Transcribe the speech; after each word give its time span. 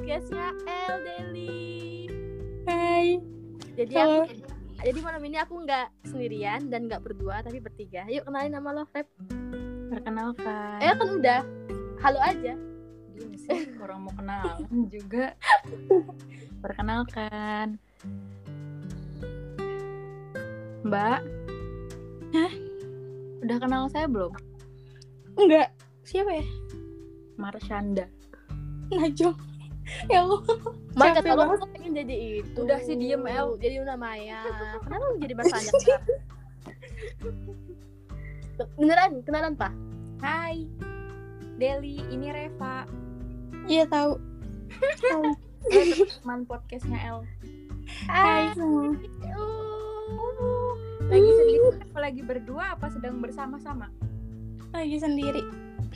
podcastnya 0.00 0.56
El 0.64 0.96
Deli. 1.04 2.08
Hai. 2.64 3.20
Jadi 3.76 3.92
Halo. 4.00 4.24
aku, 4.24 4.32
jadi 4.80 4.98
malam 5.04 5.22
ini 5.28 5.36
aku 5.36 5.60
nggak 5.60 5.92
sendirian 6.08 6.72
dan 6.72 6.88
nggak 6.88 7.04
berdua 7.04 7.44
tapi 7.44 7.60
bertiga. 7.60 8.08
Yuk 8.08 8.24
kenalin 8.24 8.56
nama 8.56 8.80
lo, 8.80 8.88
Rep. 8.96 9.04
Perkenalkan. 9.92 10.80
Eh 10.80 10.96
kan 10.96 11.04
udah. 11.20 11.40
Halo 12.00 12.16
aja. 12.16 12.56
Gini 13.12 13.36
sih, 13.44 13.76
orang 13.76 14.08
mau 14.08 14.12
kenalan 14.16 14.88
juga. 14.96 15.36
Perkenalkan. 16.64 17.76
Mbak. 20.80 21.20
Hah? 22.40 22.52
Udah 23.44 23.56
kenal 23.60 23.84
saya 23.92 24.08
belum? 24.08 24.32
Enggak. 25.36 25.76
Siapa 26.08 26.40
ya? 26.40 26.44
Marshanda. 27.36 28.08
Najong. 28.88 29.49
Ya 31.00 31.14
Capek 31.16 31.32
kalau 31.32 31.44
banget. 31.46 31.58
lo 31.62 31.66
pengen 31.72 31.92
jadi 31.96 32.16
itu. 32.42 32.58
Udah 32.60 32.78
sih, 32.82 32.94
diem, 32.98 33.22
El. 33.24 33.56
Jadi 33.62 33.74
Una 33.80 33.94
Maya. 33.96 34.42
Kenapa 34.82 35.04
lu 35.06 35.16
jadi 35.22 35.34
Anda? 35.38 35.72
Beneran, 38.76 39.12
kenalan 39.24 39.54
Pak? 39.56 39.72
Hai. 40.20 40.68
Deli, 41.56 42.04
ini 42.12 42.28
Reva. 42.32 42.84
Iya 43.68 43.84
tahu. 43.88 44.20
Teman 46.20 46.44
podcastnya 46.44 46.98
El. 47.00 47.18
Hai. 48.08 48.52
Oh. 48.58 48.92
Lagi 51.10 51.26
sendiri 51.26 51.58
apa 51.74 51.98
lagi 51.98 52.22
berdua 52.22 52.78
apa 52.78 52.86
sedang 52.92 53.18
bersama-sama? 53.18 53.90
Lagi 54.70 54.98
sendiri. 55.02 55.42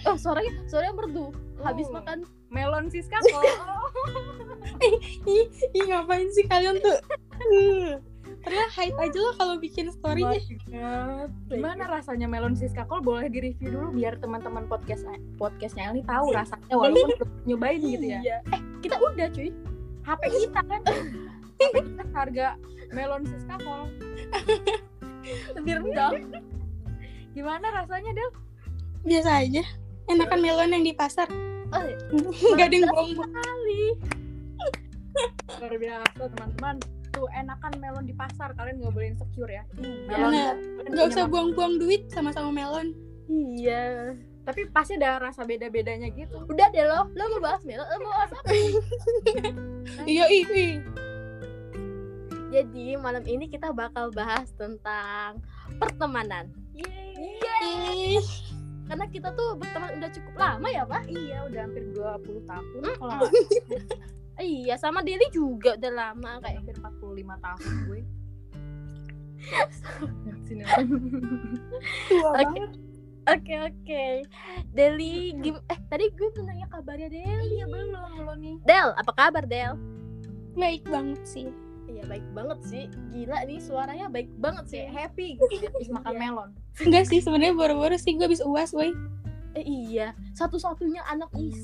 Oh, 0.09 0.17
suaranya 0.21 0.53
suaranya 0.69 0.95
merdu. 0.95 1.33
Habis 1.65 1.89
Oh. 1.89 1.97
makan 1.97 2.29
Melon 2.53 2.87
Siska 2.93 3.17
kok. 3.19 3.43
Ih, 5.29 5.47
ih 5.73 5.85
ngapain 5.89 6.29
sih 6.33 6.45
kalian 6.49 6.81
tuh? 6.81 6.99
Hmm. 7.37 8.01
Padahal 8.41 8.71
hide 8.77 8.97
aja 8.97 9.19
lah 9.21 9.35
kalau 9.37 9.55
bikin 9.57 9.89
story-nya. 9.93 10.41
Gimana 11.49 11.85
rasanya 11.89 12.29
melon 12.29 12.57
Siska 12.57 12.85
Kol 12.85 13.01
boleh 13.01 13.29
di 13.29 13.41
review 13.41 13.73
dulu 13.73 13.89
biar 13.97 14.21
teman-teman 14.21 14.65
podcast 14.65 15.05
podcastnya 15.37 15.93
ini 15.93 16.05
tahu 16.05 16.33
rasanya 16.33 16.73
walaupun 16.73 17.09
belum 17.21 17.31
nyobain 17.45 17.81
gitu 17.81 18.05
ya. 18.05 18.21
Iya. 18.21 18.37
Eh, 18.53 18.61
kita 18.81 18.97
udah 19.01 19.29
cuy. 19.33 19.51
HP 20.05 20.23
kita 20.49 20.61
kan. 20.65 20.81
HP 21.61 21.75
kita 21.85 22.05
harga 22.13 22.47
melon 22.93 23.23
Siska 23.25 23.57
Kol. 23.61 23.89
Lebih 25.57 25.73
rendah. 25.85 26.13
Gimana 27.33 27.67
rasanya 27.73 28.13
Del? 28.13 28.31
Biasa 29.05 29.31
aja. 29.45 29.65
Enakan 30.09 30.39
melon 30.41 30.71
yang 30.73 30.85
di 30.85 30.93
pasar. 30.93 31.29
Oh, 31.73 31.81
Enggak 32.53 32.67
ada 32.71 32.77
yang 32.77 32.89
buang-buang. 32.93 33.33
kali. 33.33 33.83
Luar 35.61 35.75
biasa 35.75 36.25
teman-teman. 36.29 36.77
Tuh 37.15 37.31
enakan 37.31 37.73
melon 37.79 38.05
di 38.05 38.15
pasar 38.15 38.51
kalian 38.59 38.83
nggak 38.83 38.93
boleh 38.93 39.09
insecure 39.15 39.51
ya. 39.51 39.65
Iya. 39.79 40.11
Kalian 40.11 40.57
Enggak 40.85 41.07
punya 41.07 41.13
usah 41.15 41.25
buang-buang 41.31 41.75
duit 41.79 42.03
sama-sama 42.11 42.51
melon. 42.51 42.93
Iya. 43.31 44.15
Tapi 44.45 44.69
pasti 44.69 45.01
ada 45.01 45.17
rasa 45.17 45.41
beda-bedanya 45.49 46.13
gitu. 46.13 46.45
Udah 46.45 46.69
deh 46.69 46.85
lo. 46.85 47.09
Lo 47.17 47.25
mau 47.33 47.41
bahas 47.41 47.65
Melo? 47.65 47.81
Lo 47.81 47.97
mau 48.05 48.13
bahas 48.13 48.33
apa? 48.37 48.51
Iya, 50.05 50.25
ih. 50.29 50.81
Jadi 52.53 52.95
malam 52.97 53.25
ini 53.25 53.49
kita 53.49 53.73
bakal 53.73 54.13
bahas 54.13 54.53
tentang 54.55 55.41
pertemanan. 55.81 56.53
Ih, 56.77 58.21
Karena 58.85 59.05
kita 59.07 59.29
tuh 59.33 59.57
berteman 59.57 59.97
udah 59.97 60.11
cukup 60.11 60.35
lama 60.35 60.69
ya, 60.69 60.83
Pak? 60.85 61.03
Iya, 61.07 61.39
udah 61.45 61.61
hampir 61.63 61.85
20 61.91 62.45
tahun 62.45 62.81
Hmm. 62.85 62.97
kalau 62.99 63.29
Iya, 64.37 64.75
sama 64.75 65.01
Deli 65.01 65.31
juga 65.31 65.73
udah 65.75 65.93
lama 65.95 66.33
kayak 66.39 66.57
hampir 66.59 66.75
45 66.77 67.01
tahun 67.39 67.71
gue. 67.87 68.01
Sini 70.43 70.63
tua 72.09 72.31
Oke. 72.33 72.43
banget. 72.43 72.71
Oke, 73.25 73.55
oke. 73.63 74.05
Deli 74.69 75.33
gim 75.39 75.57
eh 75.65 75.79
tadi 75.87 76.11
gue 76.11 76.29
nanya 76.43 76.67
kabarnya 76.67 77.09
Deli 77.09 77.57
ya 77.57 77.65
belum 77.65 77.95
lo 78.21 78.35
nih. 78.37 78.61
Del, 78.63 78.93
apa 78.93 79.13
kabar 79.15 79.45
Del? 79.45 79.79
Baik 80.55 80.85
banget 80.85 81.23
sih. 81.25 81.49
Iya 81.95 82.03
baik 82.11 82.27
banget 82.35 82.59
sih. 82.67 82.85
Gila 83.15 83.39
nih 83.47 83.59
suaranya 83.63 84.07
baik 84.11 84.27
banget 84.37 84.65
sih. 84.67 84.83
Kayak 84.83 84.93
happy 85.15 85.29
gitu 85.55 85.67
habis 85.71 85.91
makan 85.91 86.11
Iya. 86.11 86.21
melon. 86.21 86.51
Enggak 86.83 87.05
sih, 87.07 87.19
sebenarnya 87.23 87.55
baru-baru 87.55 87.95
sih 87.95 88.19
gue 88.19 88.27
habis 88.27 88.43
uas, 88.43 88.75
woi. 88.75 88.91
Eh 89.55 89.63
iya, 89.63 90.11
satu-satunya 90.35 91.07
anak 91.07 91.31
is. 91.39 91.63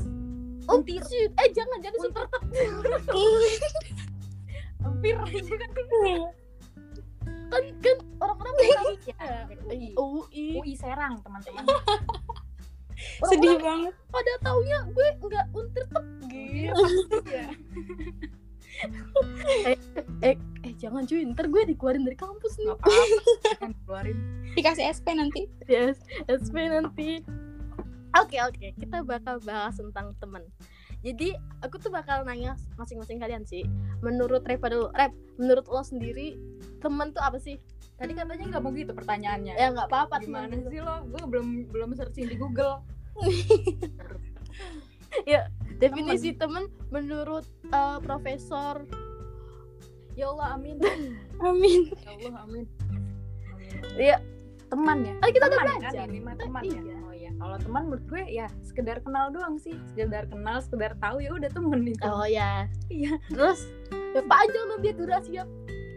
Oh, 0.71 0.79
shit. 0.87 1.35
eh 1.35 1.49
jangan 1.51 1.83
jangan 1.83 1.99
super 1.99 2.25
Hampir 4.81 5.15
aja 5.19 5.55
kan. 5.59 5.71
kan 7.51 7.65
kan 7.83 7.97
orang-orang 8.23 8.55
tahu 8.79 8.93
ya. 9.11 9.51
UI. 9.67 9.91
UI. 9.99 10.47
UI 10.63 10.73
Serang 10.79 11.19
teman-teman. 11.27 11.67
Sedih 13.27 13.59
banget. 13.59 13.91
Pada 14.15 14.33
taunya 14.41 14.79
gue 14.95 15.09
nggak 15.19 15.47
untir 15.51 15.85
gitu. 16.31 16.85
Iya. 17.27 17.51
eh, 19.69 19.79
eh, 20.25 20.37
eh 20.37 20.73
jangan 20.77 21.05
cuy, 21.05 21.25
ntar 21.33 21.47
gue 21.49 21.63
dikeluarin 21.73 22.05
dari 22.05 22.19
kampus 22.19 22.57
nih. 22.61 22.65
Nggak 22.71 22.79
apa-apa. 22.81 23.23
Kan 23.63 23.73
keluarin. 23.85 24.19
Dikasih 24.57 24.85
SP 24.91 25.07
nanti. 25.17 25.47
Yes, 25.71 26.01
SP 26.27 26.57
nanti. 26.69 27.21
Oke 28.19 28.43
oke, 28.43 28.75
kita 28.75 29.07
bakal 29.07 29.39
bahas 29.47 29.79
tentang 29.79 30.19
temen. 30.19 30.43
Jadi 31.01 31.33
aku 31.65 31.81
tuh 31.81 31.89
bakal 31.89 32.27
nanya 32.29 32.59
masing-masing 32.77 33.23
kalian 33.23 33.47
sih. 33.49 33.65
Menurut 34.05 34.45
Reva 34.45 34.69
dulu, 34.69 34.89
Rep, 34.93 35.15
menurut 35.41 35.65
lo 35.71 35.81
sendiri 35.81 36.37
temen 36.85 37.15
tuh 37.17 37.23
apa 37.25 37.41
sih? 37.41 37.57
Tadi 37.97 38.13
katanya 38.13 38.57
nggak 38.57 38.63
mau 38.65 38.73
gitu 38.73 38.93
pertanyaannya. 38.93 39.55
Ya 39.57 39.73
nggak 39.73 39.89
apa-apa 39.89 40.21
Gimana 40.21 40.53
temen. 40.53 40.69
sih 40.69 40.81
lo? 40.81 41.05
Gue 41.09 41.23
belum 41.25 41.73
belum 41.73 41.91
searching 41.97 42.29
di 42.29 42.37
Google. 42.37 42.85
Definisi 45.77 46.33
temen 46.33 46.69
menurut 46.89 47.45
eh, 47.67 47.99
Profesor. 48.01 48.85
Ya 50.13 50.29
Allah 50.29 50.55
amin. 50.55 50.77
Amin. 51.41 51.89
Ya 51.97 52.29
Allah 52.29 52.43
amin. 52.45 52.65
Iya, 53.97 54.17
Teman 54.69 55.03
ya. 55.03 55.15
kan 55.19 55.29
kita 55.31 55.45
udah 55.47 55.57
Teman 55.57 55.67
kan 55.73 55.81
belajar. 55.83 56.07
ini 56.07 56.21
mah 56.21 56.35
teman 56.37 56.63
Iya. 56.63 56.81
ya. 56.85 56.97
Oh 57.01 57.13
iya. 57.13 57.31
Kalau 57.33 57.57
teman 57.59 57.83
menurut 57.89 58.05
gue 58.07 58.23
ya 58.25 58.47
sekedar 58.61 59.01
kenal 59.01 59.31
doang 59.31 59.57
sih. 59.57 59.75
Sekedar 59.89 60.29
kenal, 60.29 60.61
sekedar 60.61 60.93
tahu 60.97 61.19
ya 61.19 61.31
udah 61.33 61.49
temen 61.49 61.81
itu. 61.85 62.05
Oh 62.05 62.23
ya. 62.23 62.69
Iya. 62.87 63.17
Terus 63.27 63.67
ya 64.13 64.23
panjang 64.23 64.65
dong 64.69 64.81
biar 64.81 64.95
durasinya 64.95 65.45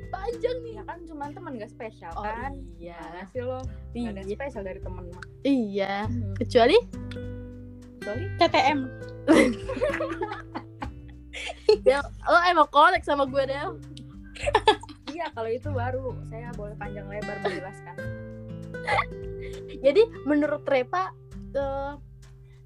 panjang 0.09 0.57
nih. 0.63 0.73
Ya 0.73 0.83
kan 0.85 0.99
cuma 1.03 1.23
teman 1.27 1.51
gak 1.55 1.69
spesial 1.69 2.13
Oh 2.15 2.23
kan. 2.23 2.53
iya. 2.79 2.97
Sih 3.29 3.41
lo? 3.41 3.59
Gak 3.91 4.09
ada 4.09 4.21
Iya. 4.21 4.31
spesial 4.31 4.63
dari 4.63 4.79
temen 4.79 5.03
mah. 5.05 5.23
Iya. 5.43 5.95
Hmm. 6.07 6.33
Kecuali 6.33 6.77
Kecuali 8.03 8.27
TTM. 8.35 8.79
Del, 11.87 12.03
lo 12.03 12.39
emang 12.51 12.67
connect 12.67 13.07
sama 13.07 13.23
gue 13.23 13.47
Del. 13.47 13.79
iya 15.15 15.31
kalau 15.31 15.47
itu 15.47 15.71
baru 15.71 16.11
saya 16.27 16.51
boleh 16.51 16.75
panjang 16.75 17.07
lebar 17.07 17.39
menjelaskan. 17.39 17.95
Jadi 19.79 20.03
menurut 20.27 20.67
Reva 20.67 21.15
eh, 21.55 21.95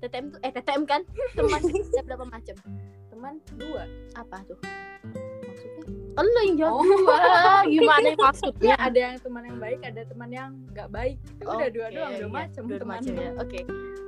TTM 0.02 0.34
tuh 0.34 0.42
eh 0.42 0.50
TTM 0.58 0.90
kan 0.90 1.06
teman 1.38 1.62
ada 1.94 2.02
berapa 2.02 2.26
macam? 2.26 2.58
Teman 3.14 3.38
dua 3.62 3.86
Apa 4.18 4.42
tuh? 4.42 4.58
Kan 6.18 6.26
lo 6.26 6.40
yang 6.42 6.58
jawab 6.58 6.74
Oh. 6.74 6.82
dua. 6.82 7.18
Gimana 7.64 8.08
Ya 8.08 8.18
maksudnya? 8.26 8.76
ada 8.76 9.00
yang 9.00 9.16
teman 9.22 9.44
yang 9.44 9.58
baik, 9.58 9.80
ada 9.84 10.02
teman 10.04 10.30
yang 10.30 10.50
nggak 10.68 10.90
baik. 10.90 11.18
Gitu. 11.22 11.46
Udah 11.46 11.70
dua 11.70 11.86
Oke, 11.86 11.94
doang, 11.94 12.12
dua 12.12 12.18
iya. 12.20 12.28
macam 12.28 12.64
teman. 12.66 13.00
ya. 13.06 13.30
Oke. 13.38 13.60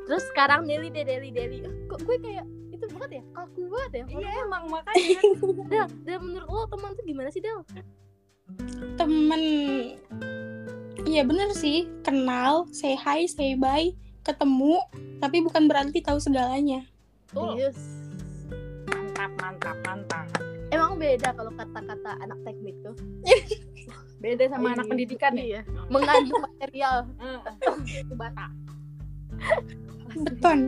Terus 0.04 0.24
sekarang 0.28 0.66
Deli 0.66 0.90
deh 0.90 1.04
Deli 1.04 1.30
Deli. 1.30 1.58
Eh, 1.62 1.74
Kok 1.86 2.02
gue 2.02 2.18
kayak 2.18 2.46
itu 2.72 2.86
banget 2.90 3.10
ya? 3.12 3.24
Kaku 3.32 3.62
banget 3.68 3.92
ya? 3.94 4.04
Iya 4.10 4.30
emang 4.42 4.64
makanya. 4.68 5.20
Del, 5.72 5.88
Del 6.02 6.20
menurut 6.20 6.50
lo 6.50 6.66
teman 6.68 6.90
tuh 6.92 7.06
gimana 7.06 7.30
sih 7.30 7.40
Del? 7.40 7.62
Temen. 8.96 9.42
Iya 11.06 11.22
bener 11.24 11.54
sih. 11.54 11.86
Kenal, 12.02 12.66
say 12.72 12.94
hi, 12.94 13.24
say 13.26 13.54
bye, 13.54 13.94
ketemu, 14.22 14.82
tapi 15.18 15.40
bukan 15.40 15.66
berarti 15.66 16.00
tahu 16.00 16.18
segalanya. 16.18 16.82
Betul. 17.28 17.54
Yes. 17.56 17.78
Mantap, 19.50 19.78
mantap. 19.82 20.28
Emang 20.70 21.02
beda 21.02 21.34
kalau 21.34 21.50
kata-kata 21.58 22.22
anak 22.22 22.38
teknik 22.46 22.78
tuh. 22.86 22.94
Beda 24.22 24.46
sama 24.52 24.76
anak 24.78 24.86
Iya. 24.86 24.92
pendidikan 24.94 25.34
ya. 25.34 25.42
Iya. 25.42 25.62
Mengandung 25.90 26.44
material. 26.44 26.98
Itu 27.88 28.14
bata. 28.14 28.46
Beton. 30.14 30.60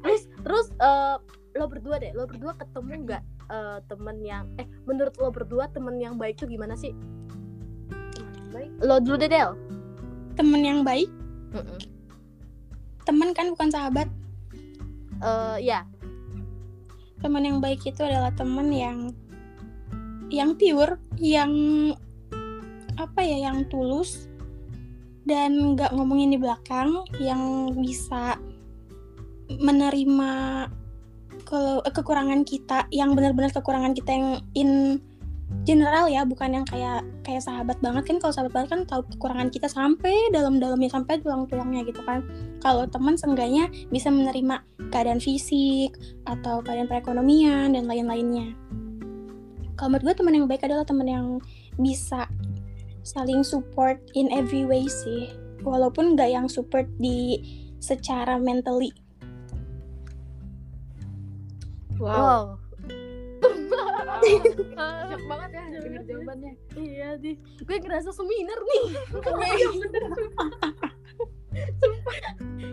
Terus 0.00 0.22
terus 0.42 0.66
eh, 0.80 1.16
lo 1.54 1.66
berdua 1.70 2.00
deh, 2.02 2.10
lo 2.16 2.24
berdua 2.26 2.56
ketemu 2.58 3.04
nggak 3.06 3.22
eh, 3.52 3.78
temen 3.86 4.16
yang 4.24 4.48
eh 4.58 4.66
menurut 4.88 5.14
lo 5.20 5.28
berdua 5.30 5.68
temen 5.70 6.00
yang 6.00 6.16
baik 6.18 6.40
tuh 6.40 6.48
gimana 6.50 6.74
sih? 6.74 6.90
Baik. 8.50 8.70
Lo 8.82 8.98
dulu 8.98 9.20
deh 9.20 9.30
Del. 9.30 9.54
Temen 10.34 10.64
yang 10.64 10.80
baik, 10.82 11.12
Mm-mm. 11.52 11.78
temen 13.04 13.30
kan 13.36 13.52
bukan 13.52 13.68
sahabat. 13.68 14.08
Eh, 15.20 15.58
ya, 15.68 15.84
teman 17.20 17.44
yang 17.44 17.58
baik 17.60 17.84
itu 17.84 18.00
adalah 18.00 18.32
teman 18.32 18.72
yang 18.72 19.12
yang 20.30 20.56
pure 20.56 20.96
yang 21.20 21.52
apa 22.96 23.20
ya 23.24 23.50
yang 23.50 23.66
tulus 23.68 24.28
dan 25.28 25.76
nggak 25.76 25.92
ngomongin 25.92 26.32
di 26.32 26.38
belakang 26.40 27.04
yang 27.20 27.74
bisa 27.76 28.40
menerima 29.50 30.32
ke 31.42 31.82
kekurangan 31.90 32.46
kita 32.46 32.86
yang 32.94 33.18
benar-benar 33.18 33.50
kekurangan 33.50 33.92
kita 33.96 34.10
yang 34.14 34.28
in 34.54 34.70
general 35.64 36.08
ya 36.08 36.24
bukan 36.24 36.60
yang 36.60 36.66
kayak 36.66 37.04
kayak 37.26 37.42
sahabat 37.44 37.76
banget. 37.84 38.06
Kan 38.06 38.16
kalau 38.18 38.32
sahabat 38.32 38.52
banget 38.52 38.68
kan 38.70 38.82
tahu 38.88 39.02
kekurangan 39.16 39.48
kita 39.52 39.68
sampai 39.68 40.14
dalam-dalamnya 40.32 40.90
sampai 40.90 41.20
tulang-tulangnya 41.20 41.84
gitu 41.86 42.00
kan. 42.04 42.24
Kalau 42.64 42.88
teman 42.88 43.14
seenggaknya 43.14 43.68
bisa 43.92 44.08
menerima 44.08 44.64
keadaan 44.90 45.20
fisik 45.20 45.94
atau 46.26 46.64
keadaan 46.64 46.88
perekonomian 46.88 47.76
dan 47.76 47.84
lain-lainnya. 47.86 48.56
Kalau 49.80 49.96
menurut 49.96 50.12
gue 50.12 50.16
teman 50.20 50.34
yang 50.36 50.46
baik 50.48 50.64
adalah 50.68 50.84
teman 50.84 51.08
yang 51.08 51.26
bisa 51.80 52.28
saling 53.00 53.40
support 53.40 53.96
in 54.12 54.28
every 54.28 54.68
way 54.68 54.84
sih. 54.84 55.32
Walaupun 55.64 56.16
nggak 56.16 56.30
yang 56.32 56.46
support 56.52 56.84
di 57.00 57.40
secara 57.80 58.36
mentally. 58.36 58.92
Wow, 62.00 62.59
Shock 65.10 65.24
banget 65.26 65.50
ya 65.54 65.62
denger 65.80 66.02
jawabannya. 66.06 66.52
iya 66.76 67.08
di. 67.16 67.36
Gue 67.64 67.76
ngerasa 67.80 68.10
seminar 68.12 68.58
nih. 68.60 68.84
Iya 69.20 69.68
bener 69.76 70.02
Sumpah. 71.50 72.18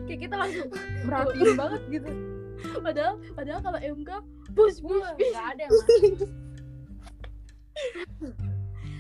Kayak 0.06 0.20
kita 0.28 0.36
langsung 0.38 0.70
merhatiin 1.04 1.52
banget 1.58 1.82
gitu. 1.90 2.12
padahal 2.82 3.22
padahal 3.38 3.62
kalau 3.62 3.80
MK 3.80 4.10
bus 4.58 4.82
bus 4.82 5.06
bus. 5.18 5.30
Gak 5.34 5.46
ada 5.54 5.62
yang 5.70 5.74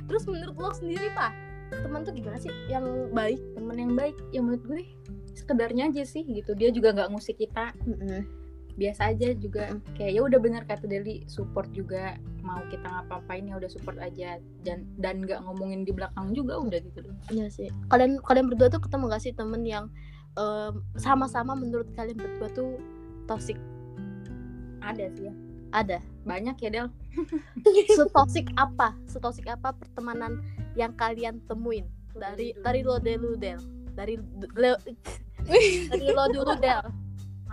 terus 0.08 0.24
menurut 0.30 0.56
lo 0.56 0.70
sendiri 0.72 1.10
pak 1.18 1.34
teman 1.68 2.06
tuh 2.06 2.16
gimana 2.16 2.38
sih? 2.40 2.54
Yang 2.72 3.12
baik 3.12 3.42
temen 3.58 3.76
yang 3.76 3.94
baik. 3.98 4.16
Ya 4.32 4.40
menurut 4.40 4.64
gue 4.64 4.82
sekedarnya 5.36 5.92
aja 5.92 6.04
sih 6.08 6.24
gitu. 6.24 6.56
Dia 6.56 6.72
juga 6.72 6.96
nggak 6.96 7.12
ngusik 7.12 7.38
kita 7.38 7.76
biasa 8.78 9.10
aja 9.10 9.34
juga 9.34 9.74
kayak 9.98 10.14
ya 10.14 10.22
udah 10.22 10.40
bener 10.40 10.62
kata 10.70 10.86
Deli 10.86 11.26
support 11.26 11.66
juga 11.74 12.14
mau 12.46 12.62
kita 12.70 12.86
ngapa-ngapain 12.86 13.50
ya 13.50 13.58
udah 13.58 13.70
support 13.74 13.98
aja 13.98 14.38
dan 14.62 14.86
dan 15.02 15.26
nggak 15.26 15.42
ngomongin 15.44 15.82
di 15.82 15.92
belakang 15.92 16.32
juga 16.38 16.62
udah 16.62 16.78
gitu 16.80 17.02
dong 17.10 17.18
Iya 17.34 17.50
sih. 17.50 17.68
Kalian 17.90 18.22
kalian 18.22 18.48
berdua 18.54 18.70
tuh 18.70 18.80
ketemu 18.80 19.10
gak 19.10 19.24
sih 19.26 19.34
temen 19.34 19.66
yang 19.66 19.90
em, 20.38 20.86
sama-sama 20.96 21.58
menurut 21.58 21.90
kalian 21.98 22.16
berdua 22.22 22.48
tuh 22.54 22.78
toxic? 23.26 23.58
ada 24.88 25.12
sih 25.20 25.28
ya 25.28 25.34
Ada. 25.76 26.00
banyak 26.24 26.56
ya 26.64 26.70
Del 26.72 26.88
Setoxic 27.98 28.48
apa? 28.56 28.96
Setoxic 29.10 29.50
apa 29.52 29.76
pertemanan 29.76 30.40
yang 30.80 30.96
kalian 30.96 31.44
temuin 31.50 31.84
dari 32.16 32.54
dari 32.64 32.82
lo 32.86 32.98
dulu 33.02 33.36
Del. 33.36 33.60
Dari 33.98 34.16
lo, 34.62 34.78
dari 35.90 36.08
lo 36.14 36.26
dulu 36.30 36.54
Del. 36.62 37.07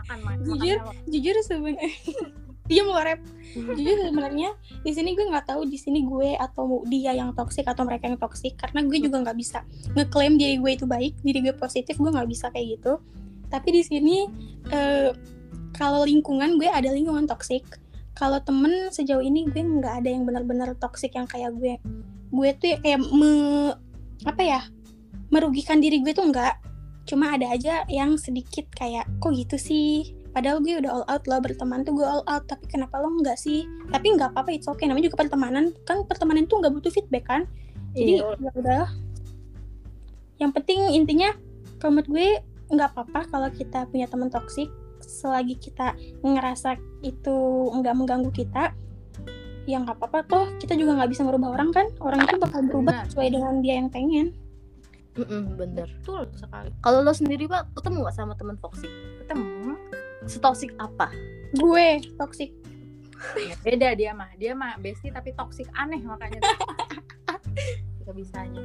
Makan 0.05 0.19
makan 0.21 0.45
Jujur, 0.45 0.79
jujur 1.09 1.37
sebenarnya. 1.41 1.91
Dia 2.69 2.83
mau 2.89 3.01
rap 3.01 3.21
jujur 3.55 3.97
sebenarnya 4.11 4.51
di 4.83 4.93
sini 4.93 5.15
gue 5.15 5.25
nggak 5.31 5.47
tahu 5.47 5.65
di 5.65 5.79
sini 5.79 6.05
gue 6.05 6.35
atau 6.37 6.83
dia 6.91 7.15
yang 7.15 7.33
toksik 7.33 7.65
atau 7.65 7.87
mereka 7.87 8.11
yang 8.11 8.19
toksik 8.19 8.59
karena 8.59 8.83
gue 8.83 8.99
juga 8.99 9.23
nggak 9.23 9.37
bisa 9.39 9.63
ngeklaim 9.95 10.35
diri 10.35 10.59
gue 10.59 10.73
itu 10.75 10.85
baik 10.85 11.15
diri 11.23 11.39
gue 11.45 11.55
positif 11.55 11.97
gue 11.97 12.11
nggak 12.11 12.29
bisa 12.29 12.53
kayak 12.53 12.81
gitu. 12.81 13.01
Tapi 13.49 13.69
di 13.73 13.83
sini 13.87 14.17
eh, 14.69 15.15
kalau 15.73 16.05
lingkungan 16.05 16.61
gue 16.61 16.69
ada 16.69 16.93
lingkungan 16.93 17.25
toksik 17.25 17.65
kalau 18.15 18.39
temen 18.43 18.93
sejauh 18.93 19.23
ini 19.23 19.49
gue 19.49 19.63
nggak 19.63 20.05
ada 20.05 20.09
yang 20.11 20.29
benar-benar 20.29 20.77
toksik 20.77 21.17
yang 21.17 21.27
kayak 21.31 21.55
gue. 21.57 21.81
Gue 22.35 22.49
tuh 22.59 22.75
ya 22.75 22.79
kayak 22.83 23.01
me 23.15 23.33
apa 24.25 24.43
ya 24.43 24.61
merugikan 25.29 25.79
diri 25.83 26.01
gue 26.03 26.15
tuh 26.15 26.27
enggak 26.27 26.59
cuma 27.05 27.37
ada 27.37 27.53
aja 27.53 27.85
yang 27.93 28.17
sedikit 28.17 28.65
kayak 28.73 29.05
kok 29.21 29.33
gitu 29.37 29.57
sih? 29.61 30.17
Padahal 30.35 30.59
gue 30.65 30.83
udah 30.83 30.91
all 30.91 31.07
out 31.07 31.25
loh 31.31 31.39
berteman 31.39 31.87
tuh 31.87 31.95
gue 31.95 32.07
all 32.07 32.27
out. 32.27 32.45
Tapi 32.51 32.67
kenapa 32.67 32.99
lo 32.99 33.13
enggak 33.13 33.39
sih? 33.39 33.69
Tapi 33.93 34.19
nggak 34.19 34.35
apa-apa 34.35 34.51
it's 34.51 34.67
okay. 34.67 34.91
Namanya 34.91 35.13
juga 35.13 35.23
pertemanan. 35.23 35.71
Kan 35.87 36.03
pertemanan 36.11 36.51
tuh 36.51 36.59
nggak 36.59 36.75
butuh 36.75 36.91
feedback 36.91 37.25
kan? 37.29 37.47
Jadi 37.95 38.19
Iya. 38.19 38.35
ya 38.43 38.51
udah 38.59 38.85
yang 40.43 40.51
penting 40.51 40.91
intinya 40.91 41.31
kalau 41.79 41.95
menurut 41.95 42.11
gue 42.11 42.29
nggak 42.75 42.91
apa-apa 42.91 43.21
kalau 43.31 43.49
kita 43.55 43.87
punya 43.87 44.11
teman 44.11 44.35
toksik 44.35 44.67
selagi 44.99 45.55
kita 45.61 45.95
ngerasa 46.27 46.75
itu 47.07 47.37
nggak 47.71 47.95
mengganggu 47.95 48.35
kita 48.35 48.75
ya 49.69 49.79
nggak 49.79 49.97
apa-apa 49.97 50.19
toh 50.27 50.45
kita 50.59 50.75
juga 50.75 50.99
nggak 50.99 51.15
bisa 51.15 51.23
merubah 51.23 51.55
orang 51.55 51.71
kan? 51.71 51.87
Orang 52.03 52.27
itu 52.27 52.37
bakal 52.43 52.67
berubah 52.67 53.07
sesuai 53.07 53.29
dengan 53.31 53.63
dia 53.63 53.79
yang 53.79 53.89
pengen 53.89 54.35
Mm-mm, 55.15 55.55
bener. 55.55 55.89
betul 56.03 56.27
sekali. 56.35 56.71
Kalau 56.83 56.99
lo 57.07 57.15
sendiri 57.15 57.47
pak 57.47 57.71
ketemu 57.79 58.11
gak 58.11 58.17
sama 58.19 58.35
temen 58.35 58.59
toxic? 58.59 58.91
ketemu. 59.25 59.79
Setoxic 60.25 60.73
apa? 60.81 61.13
gue 61.55 62.03
toksik 62.19 62.51
Ya, 63.39 63.55
beda 63.63 63.95
dia 63.95 64.11
mah. 64.11 64.29
Dia 64.37 64.53
mah 64.53 64.77
bestie 64.83 65.09
tapi 65.09 65.33
toksik 65.33 65.71
aneh 65.79 66.03
makanya. 66.03 66.43
Bisa 68.03 68.13
bisanya. 68.13 68.61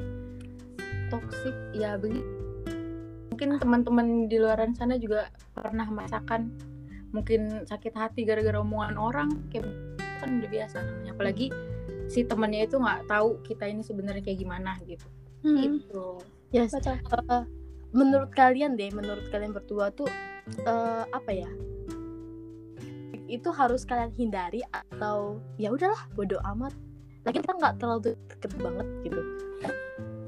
Toksik 1.08 1.54
ya 1.72 1.96
begitu 1.96 2.50
mungkin 3.40 3.56
teman-teman 3.56 4.28
di 4.28 4.36
luaran 4.36 4.76
sana 4.76 5.00
juga 5.00 5.32
pernah 5.56 5.88
merasakan 5.88 6.52
mungkin 7.08 7.64
sakit 7.64 7.96
hati 7.96 8.28
gara-gara 8.28 8.60
omongan 8.60 9.00
orang 9.00 9.32
kayak 9.48 9.64
kan 10.20 10.44
udah 10.44 10.50
biasa 10.52 10.84
namanya. 10.84 11.16
Apalagi 11.16 11.48
si 12.12 12.28
temannya 12.28 12.68
itu 12.68 12.76
nggak 12.76 13.08
tahu 13.08 13.40
kita 13.40 13.64
ini 13.64 13.80
sebenarnya 13.80 14.20
kayak 14.20 14.44
gimana 14.44 14.76
gitu. 14.84 15.08
Hmm, 15.40 15.56
gitu 15.56 16.20
Yes. 16.50 16.74
betul 16.74 16.98
Eh, 16.98 17.44
menurut 17.94 18.30
kalian 18.34 18.74
deh, 18.74 18.90
menurut 18.90 19.26
kalian 19.30 19.54
berdua 19.54 19.94
tuh 19.94 20.10
eh, 20.66 21.04
apa 21.10 21.30
ya? 21.30 21.50
Itu 23.30 23.54
harus 23.54 23.86
kalian 23.86 24.10
hindari 24.18 24.62
atau 24.70 25.38
ya 25.58 25.70
udahlah 25.70 26.10
bodo 26.18 26.42
amat. 26.54 26.74
Lagi 27.22 27.38
kita 27.38 27.54
nggak 27.54 27.74
terlalu 27.78 28.16
deket 28.26 28.50
banget 28.58 28.86
gitu. 29.06 29.20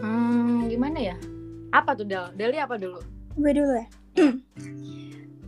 hmm, 0.03 0.69
gimana 0.69 0.99
ya 0.99 1.17
apa 1.73 1.97
tuh 1.97 2.05
Del 2.05 2.29
Deli 2.37 2.61
apa 2.61 2.77
dulu 2.77 3.01
gue 3.41 3.53
dulu 3.57 3.73
ya 3.73 3.87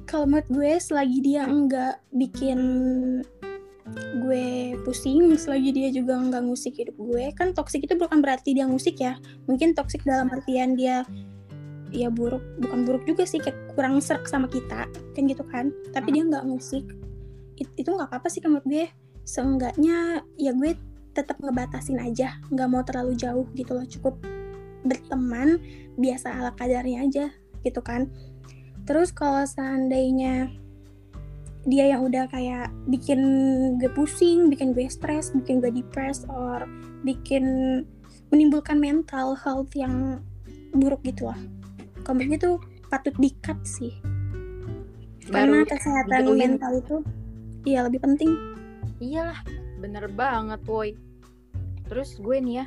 kalau 0.09 0.25
menurut 0.25 0.49
gue 0.49 0.73
selagi 0.81 1.19
dia 1.21 1.45
enggak 1.45 2.01
bikin 2.17 2.59
gue 3.93 4.81
pusing 4.83 5.37
selagi 5.37 5.71
dia 5.77 5.89
juga 5.93 6.17
enggak 6.17 6.43
ngusik 6.49 6.75
hidup 6.81 6.97
gue. 6.97 7.25
Kan 7.37 7.53
toksik 7.53 7.85
itu 7.85 7.95
bukan 7.95 8.25
berarti 8.25 8.57
dia 8.57 8.65
ngusik 8.65 8.97
ya. 9.01 9.21
Mungkin 9.45 9.77
toksik 9.77 10.03
dalam 10.09 10.33
artian 10.33 10.75
dia 10.75 11.05
ya 11.95 12.11
buruk 12.11 12.43
bukan 12.59 12.83
buruk 12.83 13.07
juga 13.07 13.23
sih 13.23 13.39
kayak 13.39 13.77
kurang 13.79 14.03
serk 14.03 14.27
sama 14.27 14.49
kita 14.49 14.89
kan 14.89 15.23
gitu 15.29 15.45
kan. 15.47 15.71
Tapi 15.93 16.09
dia 16.17 16.25
nggak 16.25 16.45
ngusik. 16.49 16.85
It- 17.61 17.77
itu 17.77 17.89
nggak 17.93 18.09
apa-apa 18.09 18.29
sih 18.33 18.41
menurut 18.41 18.65
gue. 18.65 18.87
Seenggaknya 19.25 20.25
ya 20.41 20.53
gue 20.57 20.77
tetap 21.13 21.39
ngebatasin 21.39 22.01
aja. 22.01 22.41
Nggak 22.49 22.69
mau 22.73 22.83
terlalu 22.83 23.13
jauh 23.15 23.47
gitu 23.53 23.77
loh. 23.77 23.87
Cukup 23.87 24.17
berteman 24.85 25.61
biasa 25.97 26.41
ala 26.41 26.53
kadarnya 26.57 27.05
aja 27.05 27.27
gitu 27.65 27.81
kan. 27.81 28.09
Terus 28.85 29.13
kalau 29.17 29.49
seandainya 29.49 30.53
dia 31.65 31.97
yang 31.97 32.05
udah 32.05 32.29
kayak 32.29 32.69
bikin 32.93 33.21
gue 33.81 33.89
pusing 33.97 34.53
bikin 34.53 34.77
gue 34.77 34.85
stres 34.89 35.33
bikin 35.33 35.65
gue 35.65 35.73
depressed 35.73 36.29
or 36.29 36.69
bikin 37.05 37.45
menimbulkan 38.29 38.77
mental 38.77 39.33
health 39.37 39.73
yang 39.73 40.21
buruk 40.75 41.01
gitu 41.07 41.31
lah. 41.31 41.39
Gue 42.05 42.37
tuh 42.37 42.61
patut 42.93 43.15
dikat 43.17 43.57
sih. 43.65 43.95
Karena 45.25 45.65
Baru 45.65 45.73
kesehatan 45.73 46.37
mental 46.37 46.73
itu 46.79 46.97
iya 47.65 47.81
lebih 47.87 48.05
penting. 48.05 48.35
Iyalah, 49.01 49.41
bener 49.81 50.05
banget, 50.13 50.61
woi. 50.69 50.93
Terus 51.89 52.21
gue 52.21 52.37
nih 52.41 52.55
ya, 52.61 52.67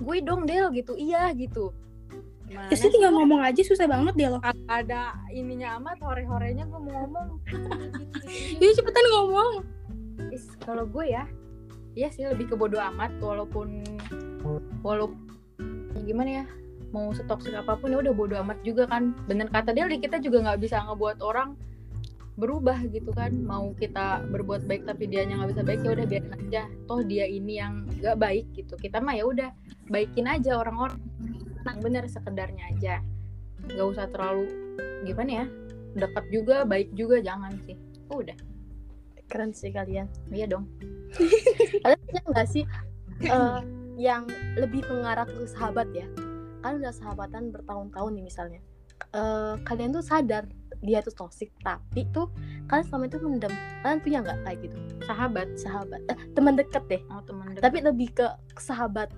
gue 0.00 0.16
dong 0.22 0.46
Del 0.50 0.70
gitu, 0.74 0.98
iya 0.98 1.30
gitu. 1.34 1.70
Gimana 2.50 2.66
ya 2.66 2.74
sih? 2.74 2.90
tinggal 2.90 3.14
ngomong 3.14 3.40
aja 3.46 3.62
susah 3.62 3.86
banget 3.86 4.14
dia 4.18 4.28
loh. 4.34 4.42
Ada 4.66 5.14
ininya 5.30 5.78
amat, 5.78 6.02
hore-horenya 6.02 6.66
gue 6.66 6.80
mau 6.82 7.06
ngomong. 7.06 7.38
jadi 8.58 8.72
cepetan 8.82 9.06
ngomong. 9.14 9.52
Is, 10.34 10.50
kalau 10.66 10.82
gue 10.82 11.14
ya, 11.14 11.30
iya 11.94 12.10
sih 12.10 12.26
lebih 12.26 12.50
ke 12.50 12.54
bodo 12.58 12.82
amat, 12.82 13.14
walaupun 13.22 13.86
walaupun 14.82 15.22
ya 15.94 16.00
gimana 16.02 16.30
ya, 16.42 16.44
mau 16.90 17.14
setoksik 17.14 17.54
apa 17.54 17.78
pun 17.78 17.94
ya 17.94 18.02
udah 18.02 18.14
bodo 18.18 18.34
amat 18.42 18.58
juga 18.66 18.90
kan. 18.90 19.14
Bener 19.30 19.46
kata 19.46 19.70
Del, 19.70 19.86
kita 20.02 20.18
juga 20.18 20.42
nggak 20.50 20.58
bisa 20.66 20.82
ngebuat 20.90 21.22
orang 21.22 21.54
berubah 22.34 22.82
gitu 22.90 23.14
kan. 23.14 23.30
Mau 23.46 23.78
kita 23.78 24.26
berbuat 24.26 24.66
baik 24.66 24.90
tapi 24.90 25.06
dia 25.06 25.22
nggak 25.22 25.54
bisa 25.54 25.62
baik 25.62 25.86
ya 25.86 25.90
udah 25.94 26.06
biarin 26.10 26.34
aja. 26.34 26.62
Toh 26.90 27.00
dia 27.06 27.30
ini 27.30 27.62
yang 27.62 27.86
nggak 28.02 28.18
baik 28.18 28.46
gitu. 28.58 28.74
Kita 28.74 28.98
mah 28.98 29.14
ya 29.14 29.22
udah 29.22 29.54
baikin 29.90 30.30
aja 30.30 30.56
orang-orang. 30.56 31.02
Nah 31.66 31.74
bener 31.82 32.06
sekedarnya 32.06 32.70
aja. 32.72 32.94
Nggak 33.66 33.86
usah 33.90 34.06
terlalu 34.08 34.46
gimana 35.04 35.44
ya 35.44 35.46
dekat 35.94 36.24
juga 36.30 36.62
baik 36.62 36.94
juga 36.94 37.18
jangan 37.18 37.52
sih. 37.66 37.76
Oh, 38.10 38.22
udah. 38.22 38.38
keren 39.30 39.54
sih 39.54 39.70
kalian. 39.70 40.10
Iya 40.34 40.50
dong. 40.50 40.66
kalian 41.86 42.00
punya 42.02 42.22
nggak 42.34 42.48
sih 42.50 42.66
eh, 43.22 43.60
yang 43.94 44.26
lebih 44.58 44.82
mengarah 44.90 45.22
ke 45.22 45.46
sahabat 45.46 45.86
ya? 45.94 46.06
Kan 46.66 46.82
udah 46.82 46.90
sahabatan 46.90 47.54
bertahun-tahun 47.54 48.10
nih 48.18 48.24
misalnya. 48.26 48.60
Eh, 49.14 49.54
kalian 49.62 49.94
tuh 49.94 50.02
sadar 50.02 50.50
dia 50.82 50.98
tuh 51.04 51.14
toxic 51.14 51.52
tapi 51.62 52.10
tuh 52.10 52.26
kalian 52.66 52.86
selama 52.90 53.04
itu 53.06 53.18
mendem. 53.22 53.54
Kalian 53.86 54.00
punya 54.02 54.18
nggak 54.26 54.38
kayak 54.42 54.58
gitu? 54.66 54.76
Sahabat. 55.06 55.48
sahabat. 55.54 56.00
Eh, 56.10 56.18
teman 56.34 56.54
deket 56.58 56.82
deh. 56.90 57.02
Oh, 57.14 57.22
teman 57.22 57.54
dekat. 57.54 57.62
tapi 57.62 57.78
lebih 57.86 58.08
ke 58.10 58.26
sahabat 58.58 59.14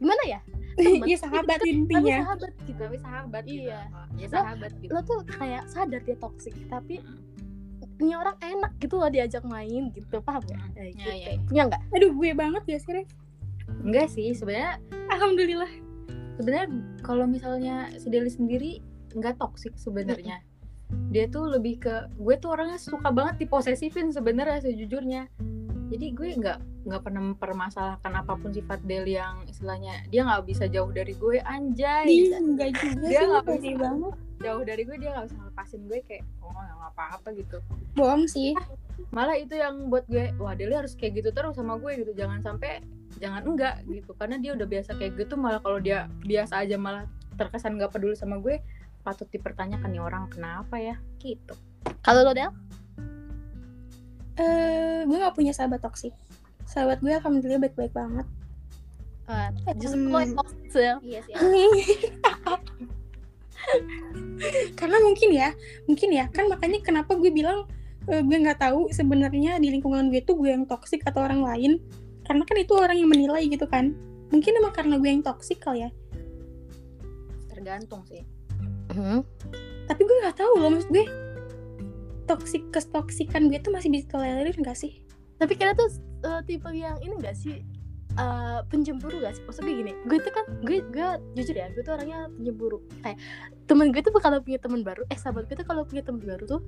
gimana 0.00 0.22
ya 0.26 0.40
Iya 0.80 1.16
sahabat 1.18 1.60
tapi 1.60 1.76
intinya. 1.76 2.24
sahabat 2.24 2.52
gitu 2.62 2.80
tapi 2.80 2.96
sahabat 2.96 3.42
gitu. 3.44 3.68
Iya. 3.68 3.80
Ya 4.16 4.26
Lo- 4.26 4.32
sahabat 4.32 4.72
gitu. 4.80 4.90
lo 4.90 5.00
tuh 5.02 5.18
kayak 5.28 5.62
sadar 5.66 6.00
dia 6.00 6.16
toxic 6.16 6.56
tapi 6.66 7.04
ini 7.98 8.16
orang 8.16 8.32
enak 8.40 8.72
gitu 8.78 8.96
loh 8.96 9.06
diajak 9.06 9.44
main 9.44 9.92
gitu 9.92 10.18
paham 10.18 10.40
ya, 10.42 10.56
Hmm. 10.56 10.72
Eh, 10.74 10.80
Ya, 10.80 10.88
gitu. 10.90 11.04
ya, 11.04 11.14
ya. 11.26 11.40
punya 11.44 11.62
nggak 11.68 11.82
Aduh 11.90 12.10
gue 12.10 12.30
banget 12.32 12.64
ya 12.66 12.78
sih. 12.80 13.04
Enggak 13.78 14.08
sih, 14.08 14.32
sebenarnya 14.32 14.80
Alhamdulillah. 15.10 15.72
sebenarnya 16.32 16.68
kalau 17.02 17.24
misalnya 17.24 17.92
si 17.94 18.08
Deli 18.08 18.26
sendiri 18.26 18.80
nggak 19.12 19.36
toksik 19.36 19.76
sebenarnya. 19.76 20.40
Dia 21.12 21.28
tuh 21.28 21.44
lebih 21.46 21.78
ke 21.78 21.94
gue 22.10 22.34
tuh 22.34 22.50
orangnya 22.50 22.80
suka 22.80 23.10
banget 23.10 23.36
diposesifin 23.38 24.08
sebenarnya 24.08 24.64
sejujurnya. 24.64 25.28
Jadi 25.90 26.06
gue 26.14 26.28
nggak 26.38 26.58
nggak 26.86 27.02
pernah 27.02 27.22
mempermasalahkan 27.34 28.12
apa 28.14 28.32
pun 28.38 28.54
sifat 28.54 28.78
Deli 28.86 29.18
yang 29.18 29.42
istilahnya 29.50 30.06
dia 30.08 30.22
nggak 30.22 30.46
bisa 30.46 30.70
jauh 30.70 30.88
dari 30.94 31.12
gue 31.18 31.42
anjay. 31.42 32.06
Iya 32.06 32.38
enggak 32.38 32.70
juga 32.78 33.06
Dia 33.10 33.20
nggak 33.26 33.44
bisa. 33.58 33.76
banget. 33.76 34.14
Jauh 34.40 34.62
dari 34.64 34.82
gue 34.86 34.96
dia 34.96 35.10
nggak 35.12 35.26
bisa 35.28 35.36
lepasin 35.44 35.80
gue 35.90 35.98
kayak 36.06 36.22
oh 36.40 36.54
nggak 36.54 36.92
apa-apa 36.94 37.28
gitu. 37.34 37.58
Bohong 37.98 38.24
sih. 38.30 38.54
malah 39.08 39.32
itu 39.32 39.56
yang 39.56 39.88
buat 39.88 40.04
gue 40.12 40.28
wah 40.36 40.52
Deli 40.52 40.76
harus 40.76 40.92
kayak 40.92 41.24
gitu 41.24 41.32
terus 41.32 41.56
sama 41.56 41.80
gue 41.80 42.04
gitu 42.04 42.12
jangan 42.12 42.44
sampai 42.44 42.84
jangan 43.16 43.42
enggak 43.48 43.80
gitu 43.88 44.12
karena 44.12 44.36
dia 44.36 44.52
udah 44.52 44.68
biasa 44.68 44.92
kayak 45.00 45.16
gitu 45.16 45.40
malah 45.40 45.56
kalau 45.64 45.80
dia 45.80 46.04
biasa 46.20 46.60
aja 46.62 46.76
malah 46.76 47.08
terkesan 47.40 47.80
nggak 47.80 47.96
peduli 47.96 48.12
sama 48.12 48.36
gue 48.44 48.60
patut 49.00 49.24
dipertanyakan 49.32 49.88
nih 49.88 50.04
orang 50.04 50.28
kenapa 50.28 50.76
ya 50.76 51.00
gitu 51.16 51.56
kalau 52.04 52.28
lo 52.28 52.36
Del 52.36 52.52
Eh, 54.40 55.04
gue 55.04 55.16
gak 55.16 55.36
punya 55.36 55.52
sahabat 55.52 55.84
toksik. 55.84 56.16
Sahabat 56.64 56.98
gue 56.98 57.12
alhamdulillah 57.12 57.60
baik-baik 57.60 57.92
banget. 57.92 58.24
Eh, 59.28 59.48
justru 59.76 60.00
lo 60.02 60.18
yang 60.18 60.32
Hmm. 60.32 60.40
toxic 60.40 60.60
Sel. 60.68 60.96
iya 61.04 61.20
sih 61.22 61.34
Karena 64.74 64.96
mungkin 64.98 65.30
ya, 65.30 65.52
mungkin 65.84 66.08
ya, 66.10 66.24
kan 66.32 66.48
makanya 66.48 66.80
kenapa 66.80 67.14
gue 67.14 67.28
bilang 67.30 67.68
eh, 68.08 68.24
gue 68.24 68.36
nggak 68.40 68.58
tahu 68.58 68.88
sebenarnya 68.90 69.60
di 69.60 69.68
lingkungan 69.70 70.08
gue 70.08 70.24
tuh 70.24 70.34
gue 70.34 70.50
yang 70.50 70.64
toksik 70.64 71.04
atau 71.04 71.20
orang 71.22 71.44
lain. 71.44 71.78
Karena 72.24 72.42
kan 72.42 72.56
itu 72.56 72.72
orang 72.74 72.96
yang 72.96 73.10
menilai 73.10 73.44
gitu 73.46 73.68
kan. 73.68 73.92
Mungkin 74.30 74.56
emang 74.56 74.72
karena 74.72 74.96
gue 74.96 75.10
yang 75.10 75.22
toksik 75.22 75.60
kali 75.60 75.84
ya. 75.84 75.90
tergantung 77.50 78.00
sih 78.08 78.24
Hmm. 78.88 79.20
Tapi 79.84 80.00
gue 80.00 80.16
nggak 80.24 80.32
tahu 80.34 80.52
loh 80.56 80.72
maksud 80.72 80.88
gue. 80.88 81.04
Toksik 82.30 82.62
kestoksikan 82.70 83.50
gue 83.50 83.58
tuh 83.58 83.74
masih 83.74 83.90
bisa 83.90 84.06
tolerir 84.06 84.54
gak 84.62 84.78
sih? 84.78 85.02
tapi 85.40 85.56
kira 85.56 85.72
tuh 85.72 85.88
eh, 86.22 86.40
tipe 86.46 86.68
yang 86.70 87.00
ini 87.02 87.16
gak 87.18 87.34
sih? 87.34 87.64
Eh, 88.14 88.58
pencemburu 88.70 89.18
gak 89.18 89.34
sih? 89.34 89.42
Maksudnya 89.48 89.72
gini 89.74 89.92
gue 90.06 90.18
tuh 90.22 90.30
kan 90.30 90.44
gue 90.62 90.78
gue 90.94 91.08
jujur 91.34 91.56
ya 91.58 91.66
gue 91.74 91.82
tuh 91.82 91.98
orangnya 91.98 92.30
pencemburu. 92.30 92.78
Kayak 93.02 93.18
temen 93.66 93.90
gue 93.90 93.98
tuh 94.04 94.14
kalau 94.22 94.38
punya 94.44 94.62
teman 94.62 94.86
baru 94.86 95.02
eh 95.10 95.18
sahabat 95.18 95.50
gue 95.50 95.58
tuh 95.58 95.66
kalau 95.66 95.82
punya 95.82 96.06
teman 96.06 96.22
baru 96.22 96.44
tuh 96.46 96.60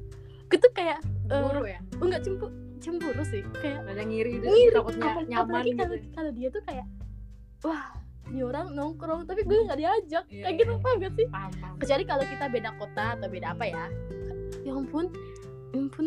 gue 0.51 0.59
tuh 0.59 0.73
kayak 0.75 0.99
eh, 1.31 1.43
buru 1.47 1.63
ya? 1.69 1.79
enggak 2.01 2.21
cemburu 2.27 2.51
cemburu 2.83 3.23
sih. 3.23 3.47
Kayak 3.63 3.87
ada 3.87 4.03
ngiri 4.03 4.31
itu 4.43 4.47
Ngiri, 4.51 4.75
takutnya 4.75 5.07
Apal- 5.15 5.29
nyaman 5.31 5.47
apalagi 5.47 5.71
gitu 5.71 5.79
kalau 5.79 5.97
kalau 6.17 6.31
dia 6.35 6.49
tuh 6.51 6.63
kayak 6.67 6.87
wah 7.63 7.87
ini 8.33 8.41
orang 8.43 8.67
nongkrong 8.75 9.21
tapi 9.31 9.47
gue 9.47 9.59
nggak 9.69 9.79
diajak. 9.79 10.25
Iya, 10.27 10.43
kayak 10.43 10.55
iya, 10.57 10.61
gitu 10.65 10.73
iya. 10.75 10.83
paham 10.83 10.97
gak 10.99 11.13
sih? 11.15 11.27
Paham 11.31 11.53
paham. 11.61 11.75
Kecuali 11.79 12.05
kalau 12.09 12.25
kita 12.27 12.45
beda 12.51 12.71
kota 12.81 13.05
atau 13.15 13.29
beda 13.29 13.47
apa 13.55 13.65
ya. 13.69 13.85
Ya 14.63 14.73
ampun 14.75 15.07
ya 15.73 15.81
ampun 15.81 16.07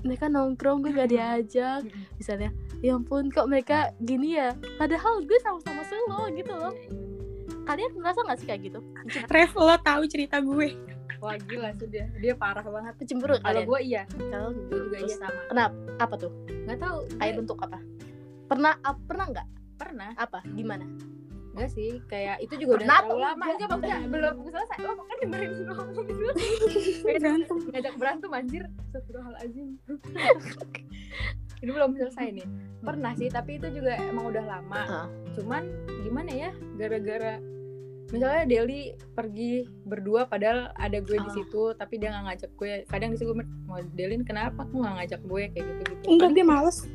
mereka 0.00 0.32
nongkrong 0.32 0.80
gue 0.80 0.96
gak 0.96 1.10
diajak. 1.12 1.82
Misalnya 2.16 2.50
ya 2.80 2.96
ampun 2.96 3.28
kok 3.28 3.44
mereka 3.50 3.92
gini 4.00 4.38
ya? 4.38 4.56
Padahal 4.80 5.20
gue 5.26 5.38
sama-sama 5.44 5.84
selo 5.84 6.30
gitu 6.32 6.52
loh. 6.56 6.72
Iya, 6.72 6.88
iya. 6.88 7.08
kalian 7.68 7.92
ngerasa 8.00 8.18
gak 8.26 8.38
sih 8.40 8.46
kayak 8.48 8.62
gitu? 8.72 8.80
Ref, 9.28 9.52
lo 9.54 9.76
tahu 9.82 10.02
cerita 10.08 10.40
gue. 10.40 10.74
wah 11.20 11.36
gila 11.36 11.68
sih 11.76 11.84
dia. 11.92 12.08
Dia 12.16 12.32
parah 12.32 12.64
banget. 12.64 12.96
Cemburu 13.04 13.36
kalau 13.44 13.60
gue 13.60 13.80
iya. 13.84 14.08
Kalau 14.08 14.56
gue 14.56 14.78
juga 14.88 14.98
iya 15.04 15.16
sama. 15.20 15.40
kenapa? 15.52 15.76
Apa 16.00 16.14
tuh? 16.16 16.32
Nggak 16.64 16.78
tahu. 16.80 16.98
Kayak 17.20 17.32
gue 17.36 17.38
bentuk 17.44 17.58
apa? 17.60 17.78
Pernah 18.48 18.72
ap- 18.80 19.04
pernah 19.04 19.26
nggak? 19.28 19.48
Pernah. 19.76 20.10
Apa? 20.16 20.40
Gimana 20.56 20.88
Enggak 21.60 21.76
sih, 21.76 22.00
kayak 22.08 22.40
itu 22.40 22.56
juga 22.56 22.80
udah 22.80 22.86
Pernah 22.88 23.00
terlalu 23.04 23.20
lama. 23.20 23.44
Enggak 23.44 23.68
maksudnya 23.68 23.98
belum 24.08 24.34
selesai. 24.48 24.76
Lo 24.80 24.92
kan 24.96 25.16
dengerin 25.20 25.50
gue 25.52 25.64
ngomong 25.68 26.06
dulu. 26.08 26.30
Berantem. 27.04 27.56
Ngajak 27.68 27.94
berantem 28.00 28.30
anjir. 28.32 28.62
Astagfirullahaladzim. 28.88 29.68
Ini 31.60 31.70
belum 31.76 31.90
selesai 32.00 32.26
nih. 32.32 32.48
Pernah 32.80 33.12
sih, 33.20 33.28
tapi 33.28 33.60
itu 33.60 33.68
juga 33.76 33.92
emang 34.00 34.32
udah 34.32 34.44
lama. 34.48 35.04
Cuman 35.36 35.68
gimana 36.00 36.32
ya? 36.32 36.50
Gara-gara 36.80 37.36
misalnya 38.08 38.48
Deli 38.48 38.96
pergi 39.12 39.68
berdua 39.84 40.24
padahal 40.32 40.72
ada 40.80 40.96
gue 40.98 41.14
di 41.14 41.30
situ 41.30 41.76
tapi 41.78 41.94
dia 41.94 42.10
nggak 42.10 42.24
ngajak 42.26 42.50
gue 42.58 42.72
kadang 42.90 43.14
di 43.14 43.22
situ 43.22 43.30
gue 43.30 43.46
mau 43.70 43.78
Delin 43.94 44.26
kenapa 44.26 44.66
aku 44.66 44.82
nggak 44.82 44.94
ngajak 44.98 45.20
gue 45.30 45.42
kayak 45.54 45.62
gitu 45.62 45.82
gitu 45.94 46.04
Enggak, 46.10 46.34
gue 46.34 46.42
males. 46.42 46.90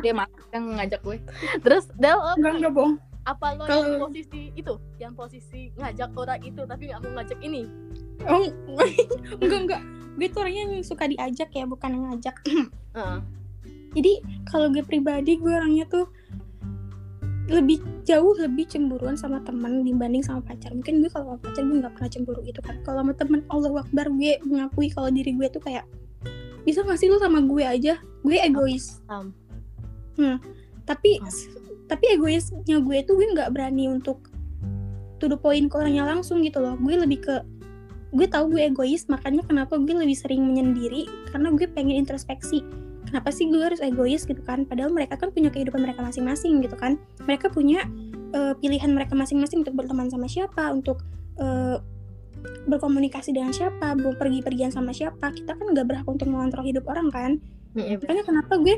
dia 0.00 0.16
malah 0.16 0.32
yang 0.48 0.80
ngajak 0.80 1.00
gue 1.04 1.20
terus 1.60 1.92
Del 2.00 2.16
lo 2.16 2.32
Enggak, 2.40 2.52
enggak 2.56 2.72
bohong. 2.72 3.11
Apa 3.22 3.46
lo 3.54 3.62
Kalau- 3.64 3.86
yang 3.88 4.02
posisi 4.02 4.42
itu 4.52 4.74
yang 4.96 5.12
posisi 5.14 5.70
ngajak 5.74 6.10
orang 6.12 6.40
itu 6.40 6.62
tapi 6.62 6.82
nggak 6.86 7.00
mau 7.00 7.12
ngajak 7.16 7.38
ini 7.40 7.62
Oh, 8.22 8.46
enggak, 9.42 9.58
enggak. 9.58 9.82
Gue 10.14 10.28
tuh 10.28 10.46
orangnya 10.46 10.62
yang 10.64 10.86
suka 10.86 11.10
diajak 11.10 11.50
ya, 11.50 11.66
bukan 11.66 11.90
yang 11.90 12.04
ngajak. 12.06 12.38
Heeh. 12.94 13.18
Jadi 13.92 14.12
kalau 14.46 14.70
gue 14.70 14.78
pribadi 14.80 15.36
gue 15.36 15.50
orangnya 15.50 15.82
tuh 15.84 16.06
lebih 17.50 17.82
jauh 18.02 18.30
lebih 18.38 18.64
cemburuan 18.64 19.18
sama 19.18 19.42
teman 19.42 19.82
dibanding 19.82 20.22
sama 20.22 20.38
pacar. 20.38 20.70
Mungkin 20.70 21.02
gue 21.02 21.10
kalau 21.10 21.34
pacar 21.36 21.66
gue 21.66 21.82
nggak 21.82 21.98
pernah 21.98 22.08
cemburu 22.08 22.40
gitu 22.42 22.62
kan. 22.62 22.78
Kalau 22.80 23.02
sama 23.02 23.12
temen 23.12 23.42
Allah 23.50 23.74
Akbar 23.74 24.06
gue 24.08 24.38
mengakui 24.42 24.86
kalau 24.88 25.10
diri 25.10 25.34
gue 25.34 25.48
tuh 25.50 25.58
kayak 25.58 25.82
bisa 26.62 26.86
nggak 26.86 26.96
sih 26.96 27.10
lu 27.10 27.18
sama 27.18 27.42
gue 27.42 27.64
aja? 27.66 27.98
Gue 28.22 28.38
egois. 28.38 29.02
Paham. 29.04 29.34
Tapi 30.84 31.18
Oh. 31.18 31.26
Tapi 31.90 32.04
egoisnya 32.14 32.78
gue 32.80 32.98
tuh 33.04 33.14
gue 33.18 33.26
nggak 33.34 33.50
berani 33.52 33.90
untuk 33.90 34.32
to 35.22 35.30
the 35.30 35.38
point 35.38 35.70
ke 35.70 35.74
orangnya 35.78 36.02
langsung 36.02 36.42
gitu 36.42 36.58
loh. 36.58 36.74
Gue 36.82 36.98
lebih 36.98 37.22
ke 37.22 37.34
gue 38.12 38.26
tahu 38.28 38.58
gue 38.58 38.68
egois 38.68 39.08
makanya 39.08 39.40
kenapa 39.46 39.80
gue 39.80 39.94
lebih 39.94 40.18
sering 40.18 40.42
menyendiri? 40.42 41.06
Karena 41.30 41.54
gue 41.54 41.66
pengen 41.70 42.02
introspeksi. 42.02 42.60
Kenapa 43.06 43.30
sih 43.30 43.48
gue 43.48 43.62
harus 43.62 43.78
egois 43.78 44.26
gitu 44.26 44.42
kan? 44.42 44.66
Padahal 44.66 44.90
mereka 44.92 45.16
kan 45.16 45.30
punya 45.30 45.48
kehidupan 45.48 45.80
mereka 45.80 46.02
masing-masing 46.02 46.60
gitu 46.60 46.76
kan. 46.76 46.98
Mereka 47.24 47.54
punya 47.54 47.86
eh, 48.34 48.54
pilihan 48.58 48.90
mereka 48.92 49.14
masing-masing 49.14 49.62
untuk 49.62 49.78
berteman 49.78 50.10
sama 50.10 50.26
siapa 50.26 50.74
untuk 50.74 51.00
eh, 51.38 51.78
berkomunikasi 52.42 53.30
dengan 53.30 53.54
siapa 53.54 53.94
mau 53.94 54.12
pergi-pergian 54.18 54.74
sama 54.74 54.90
siapa. 54.90 55.30
Kita 55.32 55.54
kan 55.54 55.66
nggak 55.70 55.86
berhak 55.86 56.06
untuk 56.08 56.28
mengontrol 56.28 56.66
hidup 56.66 56.84
orang 56.90 57.08
kan. 57.08 57.32
Iya, 57.72 57.96
makanya 58.02 58.24
kenapa 58.26 58.60
gue 58.60 58.76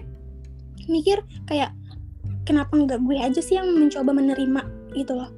mikir 0.86 1.24
kayak 1.48 1.72
kenapa 2.44 2.76
nggak 2.76 3.00
gue 3.02 3.16
aja 3.18 3.40
sih 3.40 3.56
yang 3.56 3.72
mencoba 3.72 4.12
menerima 4.12 4.62
gitu 4.94 5.16
loh. 5.16 5.32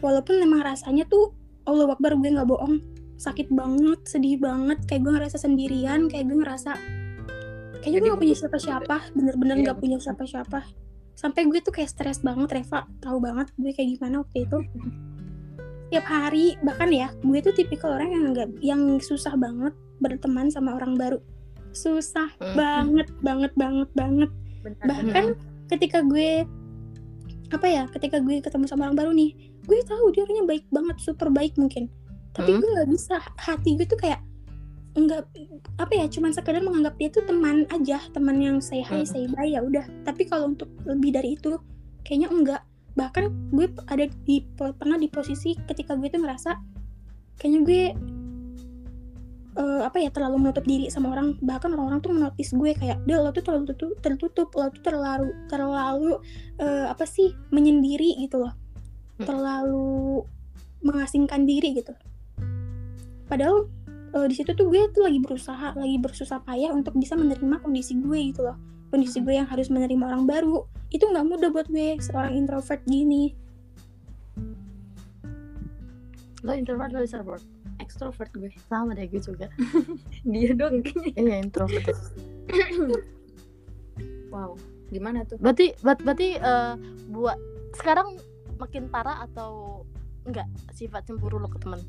Walaupun 0.00 0.40
memang 0.44 0.60
rasanya 0.64 1.08
tuh 1.08 1.32
Allah 1.64 1.92
Akbar 1.92 2.16
gue 2.20 2.30
nggak 2.32 2.48
bohong. 2.48 2.80
Sakit 3.16 3.48
banget 3.48 4.04
sedih 4.04 4.36
banget 4.36 4.84
kayak 4.84 5.08
gue 5.08 5.12
ngerasa 5.16 5.40
sendirian 5.40 6.08
kayak 6.12 6.28
gue 6.28 6.36
ngerasa 6.44 6.76
kayaknya 7.80 7.98
gue 8.02 8.10
gak 8.12 8.20
punya 8.20 8.36
siapa-siapa 8.36 8.96
bener-bener 9.14 9.56
Iya, 9.56 9.62
nggak 9.70 9.78
punya 9.78 9.98
siapa-siapa. 10.02 10.60
Sampai 11.16 11.48
gue 11.48 11.60
tuh 11.64 11.72
kayak 11.72 11.88
stres 11.88 12.20
banget 12.20 12.52
Reva 12.52 12.84
tahu 13.00 13.24
banget 13.24 13.48
gue 13.56 13.72
kayak 13.72 13.96
gimana 13.96 14.20
waktu 14.20 14.44
itu. 14.44 14.58
Tiap 15.88 16.04
hari 16.04 16.60
bahkan 16.60 16.90
ya 16.92 17.08
gue 17.24 17.38
tuh 17.40 17.54
tipikal 17.56 17.96
orang 17.96 18.10
yang 18.12 18.24
nggak 18.36 18.48
yang 18.60 18.82
susah 19.00 19.32
banget 19.38 19.72
berteman 20.02 20.52
sama 20.52 20.76
orang 20.76 20.98
baru. 21.00 21.18
Susah 21.72 22.28
Hmm. 22.36 22.52
banget 22.56 23.08
banget 23.24 23.52
banget 23.56 23.88
banget 23.96 24.30
Benar, 24.66 24.86
bahkan 24.90 25.24
ketika 25.70 26.02
gue 26.02 26.42
apa 27.54 27.66
ya 27.70 27.86
ketika 27.94 28.18
gue 28.18 28.42
ketemu 28.42 28.66
sama 28.66 28.90
orang 28.90 28.98
baru 28.98 29.10
nih 29.14 29.30
gue 29.70 29.78
tahu 29.86 30.10
dia 30.10 30.26
orangnya 30.26 30.46
baik 30.50 30.64
banget 30.74 30.96
super 30.98 31.30
baik 31.30 31.54
mungkin 31.54 31.86
tapi 32.34 32.52
Hmm. 32.52 32.60
gue 32.60 32.68
nggak 32.74 32.90
bisa 32.90 33.16
hati 33.38 33.78
gue 33.78 33.86
tuh 33.86 33.98
kayak 33.98 34.18
enggak 34.96 35.28
apa 35.78 35.92
ya 35.94 36.06
cuman 36.10 36.34
sekedar 36.34 36.58
menganggap 36.64 36.98
dia 36.98 37.08
tuh 37.12 37.22
teman 37.22 37.68
aja 37.70 38.02
teman 38.10 38.36
yang 38.42 38.58
say 38.58 38.82
hi 38.82 39.04
Hmm. 39.04 39.08
say 39.08 39.24
bye 39.30 39.46
ya 39.46 39.62
udah 39.62 39.86
tapi 40.02 40.26
kalau 40.26 40.50
untuk 40.50 40.66
lebih 40.82 41.14
dari 41.14 41.38
itu 41.38 41.54
kayaknya 42.02 42.28
enggak 42.34 42.62
bahkan 42.96 43.28
gue 43.52 43.68
ada 43.86 44.08
di 44.24 44.42
pernah 44.56 44.96
di 44.98 45.06
posisi 45.06 45.54
ketika 45.68 45.94
gue 45.94 46.08
tuh 46.08 46.18
ngerasa 46.24 46.56
kayaknya 47.36 47.60
gue 47.62 47.82
eh, 49.56 49.82
apa 49.82 49.96
ya 49.98 50.12
terlalu 50.12 50.48
menutup 50.48 50.64
diri 50.68 50.92
sama 50.92 51.16
orang. 51.16 51.40
Bahkan 51.40 51.72
orang-orang 51.72 52.00
tuh 52.04 52.12
menotis 52.12 52.52
gue 52.52 52.70
kayak 52.76 53.02
dia 53.08 53.16
lo 53.18 53.32
tuh 53.32 53.42
terlalu 53.42 53.72
tertutup, 53.72 53.98
tertutup 54.04 54.48
lo 54.52 54.68
tuh 54.68 54.82
terlalu 54.84 55.28
terlalu 55.48 56.12
eh, 56.60 56.86
apa 56.86 57.04
sih 57.08 57.32
menyendiri 57.50 58.20
gitu 58.20 58.44
loh. 58.44 58.54
Hmm. 59.16 59.24
terlalu 59.24 60.28
mengasingkan 60.84 61.48
diri 61.48 61.72
gitu. 61.80 61.96
Padahal 63.32 63.64
eh, 64.12 64.26
di 64.28 64.34
situ 64.36 64.52
tuh 64.52 64.68
gue 64.68 64.92
tuh 64.92 65.08
lagi 65.08 65.18
berusaha 65.24 65.72
lagi 65.72 65.96
bersusah 65.96 66.44
payah 66.44 66.76
untuk 66.76 66.92
bisa 67.00 67.16
menerima 67.16 67.64
kondisi 67.64 67.96
gue 67.96 68.18
gitu 68.28 68.44
loh. 68.44 68.60
Kondisi 68.92 69.24
gue 69.24 69.34
yang 69.40 69.48
harus 69.48 69.72
menerima 69.72 70.04
orang 70.04 70.28
baru. 70.28 70.68
Itu 70.92 71.08
nggak 71.08 71.24
mudah 71.26 71.48
buat 71.48 71.66
gue 71.72 71.96
seorang 71.96 72.36
introvert 72.36 72.84
gini. 72.84 73.32
Lo 76.44 76.52
introvert 76.52 76.92
lo 76.92 77.00
extrovert 77.02 77.55
Extrovert 77.96 78.28
gue. 78.30 78.52
sama 78.62 78.92
deh 78.92 79.04
gue 79.04 79.18
juga 79.18 79.48
Dia 80.30 80.52
dong 80.52 80.80
kayaknya. 80.80 81.16
iya 81.16 81.36
introvert 81.40 81.88
Wow. 84.28 84.58
Gimana 84.86 85.24
tuh? 85.24 85.34
berarti 85.36 85.74
ber- 85.80 85.98
berarti 85.98 86.28
eh, 86.36 86.74
buat 87.08 87.38
sekarang 87.74 88.20
makin 88.54 88.86
parah 88.86 89.20
atau 89.22 89.82
enggak 90.22 90.44
sifat 90.70 91.04
cemburu 91.04 91.36
lo 91.36 91.46
ke 91.46 91.58
temen 91.58 91.80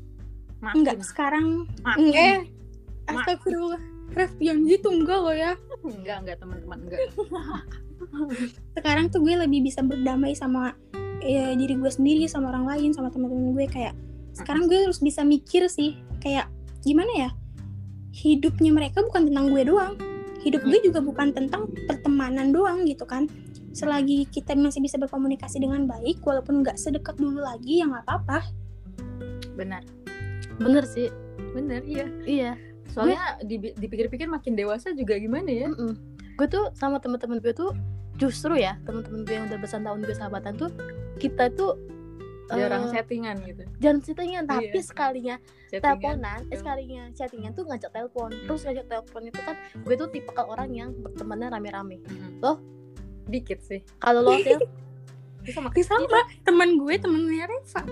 enggak 0.60 0.98
sekarang 1.02 1.64
Makin. 1.80 2.00
enggak 2.02 2.36
astagfirullah 3.06 3.78
Ref 4.10 4.32
yang 4.38 4.64
gitu 4.64 4.90
enggak 4.90 5.18
lo 5.18 5.30
ya 5.30 5.52
Enggak, 5.80 6.16
enggak 6.20 6.36
teman-teman 6.38 6.78
enggak. 6.82 7.00
sekarang 8.76 9.08
tuh 9.08 9.20
gue 9.20 9.34
lebih 9.36 9.60
bisa 9.62 9.80
berdamai 9.80 10.32
sama 10.32 10.74
eh, 11.20 11.52
diri 11.52 11.74
gue 11.74 11.88
sendiri 11.88 12.24
sama 12.24 12.48
orang 12.48 12.66
lain 12.66 12.90
sama 12.90 13.08
teman-teman 13.08 13.52
gue 13.52 13.66
kayak 13.66 13.94
sekarang 14.38 14.70
gue 14.70 14.78
harus 14.86 15.02
bisa 15.02 15.26
mikir 15.26 15.66
sih 15.66 15.98
kayak 16.22 16.46
gimana 16.86 17.28
ya 17.28 17.30
hidupnya 18.14 18.70
mereka 18.70 19.02
bukan 19.02 19.26
tentang 19.28 19.50
gue 19.50 19.62
doang 19.66 19.94
hidup 20.38 20.62
gue 20.62 20.78
juga 20.80 21.02
bukan 21.02 21.34
tentang 21.34 21.66
pertemanan 21.90 22.54
doang 22.54 22.86
gitu 22.86 23.02
kan 23.02 23.26
selagi 23.74 24.24
kita 24.30 24.54
masih 24.54 24.80
bisa 24.80 24.96
berkomunikasi 24.96 25.58
dengan 25.60 25.84
baik 25.84 26.22
walaupun 26.22 26.62
nggak 26.62 26.78
sedekat 26.78 27.18
dulu 27.18 27.42
lagi 27.42 27.82
ya 27.82 27.90
nggak 27.90 28.06
apa-apa 28.06 28.46
Benar. 29.58 29.82
bener 30.62 30.86
sih 30.86 31.10
Benar, 31.54 31.82
iya. 31.82 32.06
iya 32.26 32.52
Soalnya 32.88 33.38
di- 33.44 33.74
dipikir-pikir 33.76 34.26
makin 34.26 34.56
dewasa 34.56 34.96
juga 34.96 35.20
gimana 35.20 35.46
ya? 35.50 35.66
Mm-mm. 35.68 35.92
gue 36.38 36.46
tuh 36.46 36.70
sama 36.78 37.02
temen-temen 37.02 37.42
gue 37.42 37.50
tuh 37.50 37.74
justru 38.18 38.54
ya 38.58 38.78
temen-temen 38.86 39.26
gue 39.26 39.34
yang 39.34 39.46
udah 39.50 39.58
belasan 39.58 39.82
tahun 39.82 40.06
gue 40.06 40.14
sahabatan 40.14 40.54
tuh 40.54 40.70
kita 41.18 41.50
tuh 41.54 41.78
Jarang 42.48 42.84
eh, 42.88 42.90
settingan 42.96 43.36
gitu. 43.44 43.62
jarang 43.76 44.00
settingan 44.00 44.44
tapi 44.48 44.72
Iya. 44.72 44.80
sekalinya 44.80 45.36
teleponan 45.68 46.40
eh, 46.48 46.56
sekalinya 46.56 47.02
chattingan 47.12 47.52
tuh 47.52 47.68
ngajak 47.68 47.90
telepon. 47.92 48.30
Terus 48.32 48.62
ngajak 48.64 48.86
telepon 48.88 49.22
itu 49.28 49.40
kan 49.44 49.56
gue 49.84 49.94
tuh 50.00 50.08
tipe 50.08 50.32
orang 50.32 50.70
yang 50.72 50.90
bertemannya 50.96 51.48
rame-rame. 51.52 52.00
Mm-mm. 52.00 52.40
Loh? 52.40 52.56
Dikit 53.28 53.60
sih. 53.60 53.84
kalau 54.00 54.24
lo 54.24 54.40
Sil, 54.40 54.56
Bisa 55.48 55.64
Ih, 55.64 55.84
sama. 55.84 56.20
Teman 56.44 56.76
gue 56.76 56.94
temennya 57.00 57.48
Reva. 57.48 57.82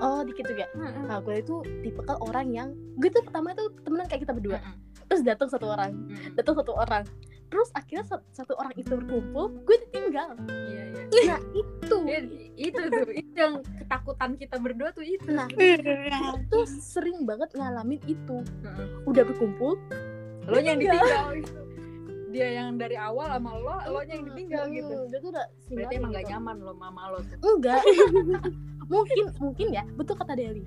Oh 0.00 0.20
dikit 0.24 0.48
juga. 0.48 0.64
Nah 0.76 1.20
gue 1.20 1.40
itu 1.40 1.60
tipe 1.84 2.00
orang 2.04 2.46
yang 2.52 2.68
gue 2.96 3.08
tuh 3.12 3.20
pertama 3.24 3.52
tuh 3.52 3.72
temenan 3.84 4.08
kayak 4.08 4.24
kita 4.24 4.32
berdua. 4.32 4.60
Terus 5.08 5.22
datang 5.24 5.48
satu 5.48 5.68
orang. 5.72 5.92
Datang 6.36 6.56
satu 6.56 6.72
orang 6.72 7.04
terus 7.46 7.68
akhirnya 7.72 8.04
sa- 8.04 8.26
satu 8.32 8.54
orang 8.54 8.74
itu 8.74 8.90
berkumpul 8.90 9.44
gue 9.62 9.76
ditinggal 9.84 10.34
Iya, 10.46 10.82
iya. 10.84 11.02
nah 11.28 11.40
itu 11.52 11.96
Ya, 12.04 12.18
itu 12.56 12.82
tuh, 12.82 13.06
itu 13.12 13.32
yang 13.32 13.54
ketakutan 13.76 14.30
kita 14.34 14.56
berdua 14.56 14.90
tuh 14.90 15.02
itu. 15.02 15.28
nah 15.28 15.46
itu 15.46 16.58
sering 16.66 17.22
banget 17.22 17.52
ngalamin 17.52 18.02
itu 18.04 18.36
Heeh. 18.60 18.86
udah 19.04 19.22
berkumpul 19.24 19.78
Lo 20.44 20.58
yang 20.58 20.78
ditinggal 20.78 21.34
gitu. 21.36 21.58
Dia 22.28 22.48
yang 22.54 22.76
dari 22.76 22.94
awal 22.94 23.26
sama 23.28 23.54
lo, 23.54 23.74
lo 23.88 24.00
yang 24.04 24.22
ditinggal 24.24 24.66
gitu. 24.68 24.94
Hmm, 24.96 25.08
dia 25.08 25.18
tuh 25.18 25.30
udah 25.30 25.46
Berarti 25.68 25.94
emang 25.96 26.10
gak 26.10 26.20
gitu. 26.20 26.32
nyaman 26.32 26.56
lo 26.60 26.72
mama 26.72 27.02
lo 27.08 27.18
tuh. 27.20 27.38
enggak 27.40 27.82
mungkin 28.92 29.24
mungkin 29.36 29.66
ya 29.68 29.82
betul 29.92 30.14
kata 30.14 30.34
Deli 30.34 30.62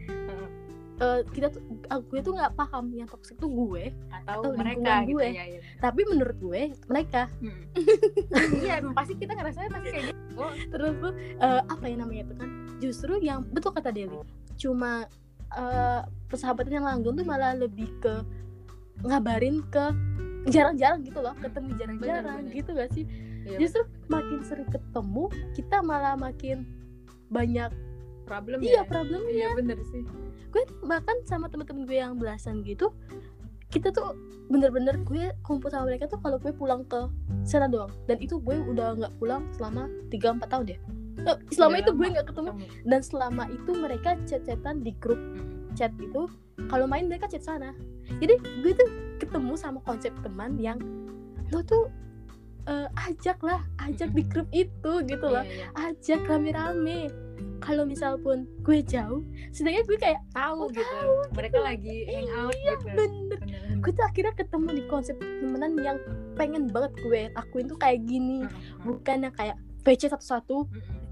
Eh, 0.99 1.21
kita 1.31 1.47
tuh 1.47 1.63
ah, 1.87 2.03
gue 2.03 2.19
tuh 2.19 2.35
nggak 2.35 2.59
paham 2.59 2.91
yang 2.91 3.07
toxic 3.07 3.39
tuh 3.39 3.47
gue 3.47 3.95
Atau, 4.11 4.51
Atau 4.51 4.51
mereka 4.59 5.07
gitu 5.07 5.15
gue. 5.15 5.31
ya. 5.31 5.45
ya. 5.47 5.59
tapi 5.79 6.03
menurut 6.11 6.35
gue 6.35 6.61
mereka 6.91 7.31
Mm. 7.39 7.63
Iya, 8.59 8.75
pasti 8.91 9.15
kita 9.15 9.31
ngerasanya 9.31 9.69
pasti 9.71 9.87
kayak 9.95 10.05
gitu. 10.11 10.21
Oh, 10.35 10.51
terus 10.51 10.93
tuh 10.99 11.13
eh, 11.15 11.61
apa 11.63 11.85
ya 11.87 11.95
namanya 11.95 12.27
itu 12.27 12.33
kan 12.35 12.49
justru 12.83 13.15
yang 13.23 13.47
betul 13.47 13.71
kata 13.71 13.95
Deli 13.95 14.19
cuma 14.59 15.07
eh, 15.55 16.01
persahabatan 16.27 16.83
yang 16.83 16.85
langgeng 16.85 17.15
tuh 17.15 17.23
malah 17.23 17.55
lebih 17.55 17.87
ke 18.03 18.19
ngabarin 19.07 19.63
ke 19.71 19.95
jarang-jarang 20.51 20.99
gitu 21.07 21.19
loh 21.23 21.31
ketemu 21.39 21.69
jarang-jarang 21.79 22.43
gitu 22.51 22.75
gak 22.75 22.91
sih 22.91 23.07
iya, 23.47 23.55
justru 23.55 23.87
makin 24.11 24.43
sering 24.43 24.67
ketemu 24.67 25.31
kita 25.55 25.79
malah 25.79 26.19
makin 26.19 26.67
banyak 27.31 27.71
problem 28.29 28.61
iya 28.61 28.81
ya. 28.81 28.83
problemnya. 28.85 29.33
Iya 29.33 29.49
bener 29.57 29.77
sih. 29.89 30.05
gue 30.49 30.63
bahkan 30.81 31.17
sama 31.25 31.49
temen-temen 31.49 31.85
gue 31.85 31.97
yang 31.97 32.17
belasan 32.17 32.61
gitu 32.61 32.89
kita 33.69 33.93
tuh 33.93 34.17
bener-bener 34.49 34.97
gue 35.05 35.29
kumpul 35.45 35.69
sama 35.69 35.85
mereka 35.85 36.09
tuh 36.09 36.17
kalau 36.21 36.37
gue 36.37 36.49
pulang 36.49 36.81
ke 36.85 37.05
sana 37.45 37.65
doang. 37.65 37.89
Dan 38.09 38.17
itu 38.17 38.37
gue 38.37 38.57
udah 38.57 38.97
nggak 38.97 39.13
pulang 39.17 39.45
selama 39.53 39.85
3-4 40.09 40.45
tahun 40.45 40.65
deh 40.69 40.79
Eh, 41.19 41.37
selama 41.51 41.75
Udah 41.75 41.83
itu 41.83 41.91
gue 41.93 42.07
nggak 42.15 42.27
ketemu. 42.31 42.49
dan 42.87 43.01
selama 43.03 43.43
itu 43.51 43.71
mereka 43.75 44.09
chat-chatan 44.23 44.81
di 44.81 44.95
grup 44.97 45.19
chat 45.75 45.91
gitu 45.99 46.31
kalau 46.71 46.87
main 46.87 47.05
mereka 47.05 47.27
chat 47.27 47.43
sana. 47.43 47.75
Jadi 48.17 48.39
gue 48.63 48.71
tuh 48.73 48.87
ketemu 49.19 49.53
sama 49.53 49.83
konsep 49.83 50.15
teman 50.23 50.55
yang 50.57 50.79
lo 51.51 51.59
tuh 51.61 51.91
eh, 52.69 52.87
ajak 53.03 53.41
lah 53.41 53.57
ajak 53.81 54.13
di 54.13 54.23
grup 54.23 54.45
itu 54.51 54.91
gitu 55.03 55.25
loh. 55.25 55.41
Iya, 55.41 55.65
iya. 55.65 55.89
ajak 55.89 56.21
rame-rame. 56.23 57.09
Kalau 57.59 57.83
misal 57.83 58.15
pun 58.17 58.47
gue 58.61 58.79
jauh 58.81 59.19
sedangkan 59.49 59.83
gue 59.85 59.97
kayak 59.97 60.21
Tahu 60.31 60.71
gitu. 60.71 61.07
Mereka 61.33 61.57
lagi 61.57 62.07
hangout 62.07 62.55
gitu. 62.55 62.85
bener. 62.89 63.39
Bener. 63.41 63.77
gue 63.79 63.91
tuh 63.91 64.05
akhirnya 64.05 64.33
ketemu 64.33 64.69
di 64.73 64.83
konsep 64.85 65.15
temenan 65.17 65.75
yang 65.77 65.97
pengen 66.35 66.67
banget 66.67 66.91
gue 66.99 67.21
lakuin 67.33 67.65
tuh 67.65 67.75
kayak 67.77 67.99
gini. 68.03 68.47
Bukan 68.79 69.23
yang 69.23 69.33
kayak 69.33 69.55
PC 69.81 70.07
satu-satu. 70.07 70.67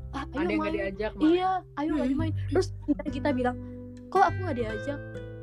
Ah, 0.09 0.23
Ada 0.25 0.39
ayo 0.39 0.47
yang 0.47 0.47
gak 0.47 0.59
main. 0.61 0.73
diajak 0.73 1.11
malah. 1.13 1.27
iya 1.27 1.49
ayo 1.77 1.93
ayo 1.97 2.15
main 2.15 2.33
terus 2.47 2.67
kita, 2.81 3.03
kita 3.11 3.29
bilang 3.31 3.55
kok 4.07 4.23
aku 4.23 4.39
nggak 4.41 4.57
diajak? 4.57 4.99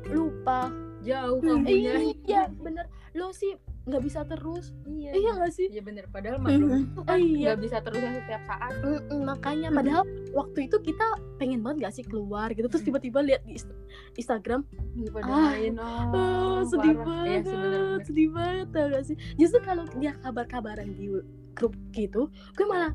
Lupa. 0.07 0.73
Jauh 1.01 1.37
Hmm. 1.37 1.61
kamunya. 1.61 1.93
iya 2.23 2.41
bener. 2.55 2.85
Lo 3.13 3.29
sih 3.31 3.53
nggak 3.85 4.01
bisa 4.01 4.19
terus 4.23 4.73
Iya. 4.83 5.11
iya 5.13 5.29
nggak 5.31 5.51
sih 5.51 5.67
Iya 5.67 5.81
bener. 5.81 6.05
Padahal 6.07 6.37
Mhm. 6.39 6.49
tentu 6.89 7.01
kan 7.01 7.17
Iya. 7.17 7.37
nggak 7.45 7.59
bisa 7.59 7.77
terus 7.79 8.01
setiap 8.01 8.41
saat. 8.43 8.73
Mm-mm, 8.79 9.19
makanya 9.23 9.69
Mm. 9.69 9.75
padahal 9.75 10.03
waktu 10.31 10.59
itu 10.63 10.77
kita 10.81 11.05
pengen 11.35 11.61
banget 11.61 11.77
gak 11.83 11.93
sih 11.93 12.03
keluar 12.03 12.49
gitu 12.49 12.65
terus 12.65 12.81
Mm. 12.81 12.89
tiba-tiba 12.89 13.19
lihat 13.21 13.41
di 13.43 13.53
Inst- 13.53 13.77
Instagram 14.15 14.65
Iya, 14.91 15.09
pada 15.11 15.27
Ah. 15.27 15.41
main. 15.51 15.73
ah, 15.77 16.05
Oh, 16.09 16.59
sedih 16.63 16.93
parah. 16.93 17.05
Iya 17.05 17.05
banget 17.05 17.43
sih 17.43 17.55
bener-bener. 17.55 18.01
sedih 18.01 18.29
banget 18.31 18.67
tau 18.69 18.85
gak 18.87 19.03
sih 19.03 19.17
justru 19.35 19.59
kalau 19.61 19.83
dia 19.95 20.11
kabar-kabaran 20.17 20.89
di 20.91 21.05
grup 21.53 21.73
gitu 21.91 22.27
gue 22.51 22.65
malah 22.65 22.91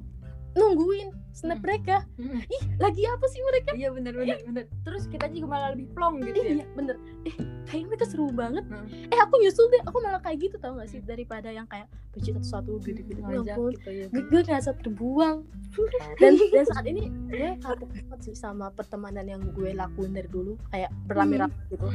nungguin 0.53 1.15
snap 1.41 1.57
Mm. 1.57 1.65
mereka. 1.65 1.97
Mm-mm. 2.15 2.41
ih 2.45 2.63
lagi 2.77 3.03
apa 3.05 3.25
sih 3.27 3.41
mereka? 3.43 3.71
Iya 3.73 3.89
bener 3.91 4.13
bener 4.13 4.39
bener. 4.45 4.65
Terus 4.83 5.05
kita 5.07 5.27
juga 5.27 5.47
malah 5.49 5.69
lebih 5.73 5.89
plong 5.91 6.21
gitu 6.21 6.37
eh, 6.37 6.45
ya. 6.45 6.55
iya 6.61 6.67
bener. 6.73 6.97
Eh 7.25 7.35
kayaknya 7.65 7.87
mereka 7.89 8.05
seru 8.07 8.29
banget. 8.31 8.65
Mm. 8.65 9.09
eh 9.09 9.19
aku 9.19 9.35
nyusul 9.37 9.67
deh. 9.69 9.83
Aku 9.85 9.97
malah 9.99 10.21
kayak 10.21 10.39
gitu 10.39 10.57
tau 10.57 10.77
gak 10.77 10.87
sih? 10.87 11.01
Daripada 11.01 11.49
yang 11.49 11.65
kayak 11.65 11.89
benci 12.11 12.31
satu-satu 12.31 12.73
gitu-gitu 12.83 13.19
ya 13.19 13.41
Ngajak 13.41 13.55
ampun 13.55 13.73
gitu 13.73 13.91
ya. 13.91 14.07
gue, 14.07 14.23
gue 14.23 14.41
ngerasa 14.43 14.71
terbuang. 14.77 15.37
Dan 16.21 16.35
dan 16.51 16.65
saat 16.67 16.85
ini 16.85 17.07
gue 17.27 17.57
kapok 17.59 17.89
banget 17.89 18.21
sih 18.21 18.35
sama 18.35 18.69
pertemanan 18.71 19.25
yang 19.25 19.41
gue 19.51 19.73
lakuin 19.73 20.11
dari 20.11 20.27
dulu. 20.27 20.61
Kayak 20.69 20.91
berame-rame 21.07 21.55
gitu. 21.69 21.87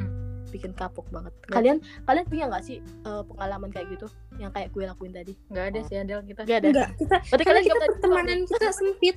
Bikin 0.48 0.72
kapok 0.72 1.04
banget. 1.10 1.36
Kalian 1.46 1.78
kalian 2.06 2.26
punya 2.26 2.48
nggak 2.48 2.64
sih 2.64 2.78
eh, 2.80 3.24
pengalaman 3.26 3.70
kayak 3.70 3.92
gitu? 3.92 4.08
Yang 4.36 4.52
kayak 4.54 4.70
gue 4.72 4.84
lakuin 4.86 5.12
tadi? 5.12 5.34
Nggak 5.50 5.66
ada 5.68 5.80
sih 5.84 5.96
Adel 5.98 6.20
kita. 6.24 6.42
gak 6.42 6.58
ada? 6.58 6.68
Enggak 6.70 6.90
kita 6.96 7.16
berarti 7.22 7.44
kalian 7.44 7.64
kita 7.64 7.76
nggak 7.76 7.92
pertemanan 7.94 8.38
kita 8.46 8.68
sempit 8.72 9.16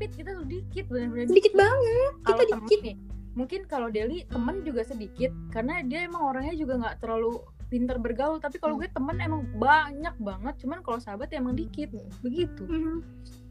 Sempit 0.00 0.16
kita 0.16 0.32
sedikit 0.32 0.84
bener-bener 0.88 1.28
sedikit 1.28 1.52
banget 1.52 2.12
kalau 2.24 2.40
kita 2.40 2.48
temen 2.48 2.64
dikit 2.64 2.80
nih 2.80 2.96
mungkin 3.30 3.60
kalau 3.68 3.88
Deli 3.88 4.24
temen 4.24 4.64
juga 4.64 4.80
sedikit 4.82 5.28
karena 5.52 5.84
dia 5.84 6.08
emang 6.08 6.24
orangnya 6.24 6.56
juga 6.56 6.80
nggak 6.80 6.96
terlalu 6.98 7.36
pinter 7.68 8.00
bergaul 8.00 8.40
tapi 8.40 8.56
kalau 8.56 8.74
Hmm. 8.74 8.80
gue 8.80 8.90
temen 8.90 9.16
emang 9.20 9.44
banyak 9.54 10.16
banget 10.16 10.54
cuman 10.56 10.80
kalau 10.80 10.96
sahabat 10.98 11.28
ya 11.28 11.38
emang 11.38 11.52
dikit 11.52 11.92
Hmm. 11.92 12.08
begitu 12.18 12.64